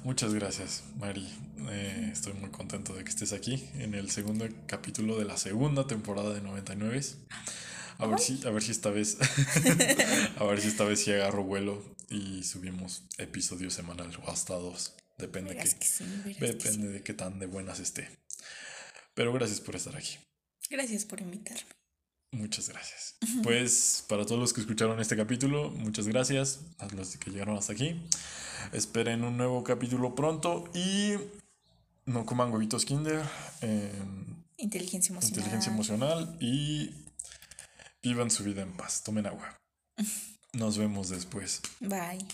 Muchas 0.03 0.33
gracias, 0.33 0.83
Mari. 0.99 1.29
Eh, 1.69 2.09
estoy 2.11 2.33
muy 2.33 2.51
contento 2.51 2.95
de 2.95 3.05
que 3.05 3.11
estés 3.11 3.35
aquí 3.35 3.69
en 3.75 3.95
el 3.95 4.11
segundo 4.11 4.49
capítulo 4.67 5.19
de 5.19 5.27
la 5.27 5.37
segunda 5.37 5.87
temporada 5.87 6.33
de 6.33 6.41
99. 6.41 7.01
A 7.99 8.07
ver 8.07 8.19
si, 8.19 8.41
a 8.47 8.51
ver 8.51 8.63
si 8.63 8.71
esta 8.71 8.89
vez, 8.89 9.19
a 10.39 10.45
ver 10.45 10.61
si 10.63 10.69
esta 10.69 10.85
vez 10.85 11.05
sí 11.05 11.13
agarro 11.13 11.45
vuelo 11.45 11.85
y 12.09 12.45
subimos 12.45 13.05
episodio 13.19 13.71
semanal 13.71 14.11
o 14.25 14.31
hasta 14.31 14.55
dos. 14.55 14.95
Depende 15.19 15.55
que, 15.55 15.65
que 15.65 15.87
sí, 15.87 16.05
que 16.39 16.47
depende 16.47 16.87
sí. 16.87 16.93
de 16.95 17.03
qué 17.03 17.13
tan 17.13 17.39
de 17.39 17.45
buenas 17.45 17.79
esté. 17.79 18.09
Pero 19.13 19.35
gracias 19.35 19.61
por 19.61 19.77
estar 19.77 19.95
aquí. 19.97 20.17
Gracias 20.71 21.05
por 21.05 21.21
invitarme. 21.21 21.80
Muchas 22.33 22.69
gracias. 22.69 23.17
Pues 23.43 24.05
para 24.09 24.25
todos 24.25 24.41
los 24.41 24.53
que 24.53 24.61
escucharon 24.61 25.01
este 25.01 25.17
capítulo, 25.17 25.71
muchas 25.71 26.07
gracias 26.07 26.61
a 26.79 26.87
los 26.95 27.17
que 27.17 27.31
llegaron 27.31 27.57
hasta 27.59 27.73
aquí. 27.73 28.01
Esperen 28.73 29.25
un 29.25 29.37
nuevo 29.37 29.65
capítulo 29.65 30.15
pronto 30.15 30.65
y 30.75 31.15
no 32.07 32.25
coman 32.27 32.53
huevitos 32.53 32.85
Kinder, 32.85 33.23
em, 33.63 34.43
Inteligencia 34.59 35.13
emocional. 35.13 35.39
inteligencia 35.39 35.73
emocional 35.73 36.37
y 36.41 36.95
vivan 38.03 38.31
su 38.31 38.45
vida 38.45 38.63
en 38.63 38.77
paz. 38.77 39.03
Tomen 39.03 39.27
agua. 39.27 39.59
Nos 40.53 40.79
vemos 40.79 41.09
después. 41.09 41.61
Bye. 41.81 42.27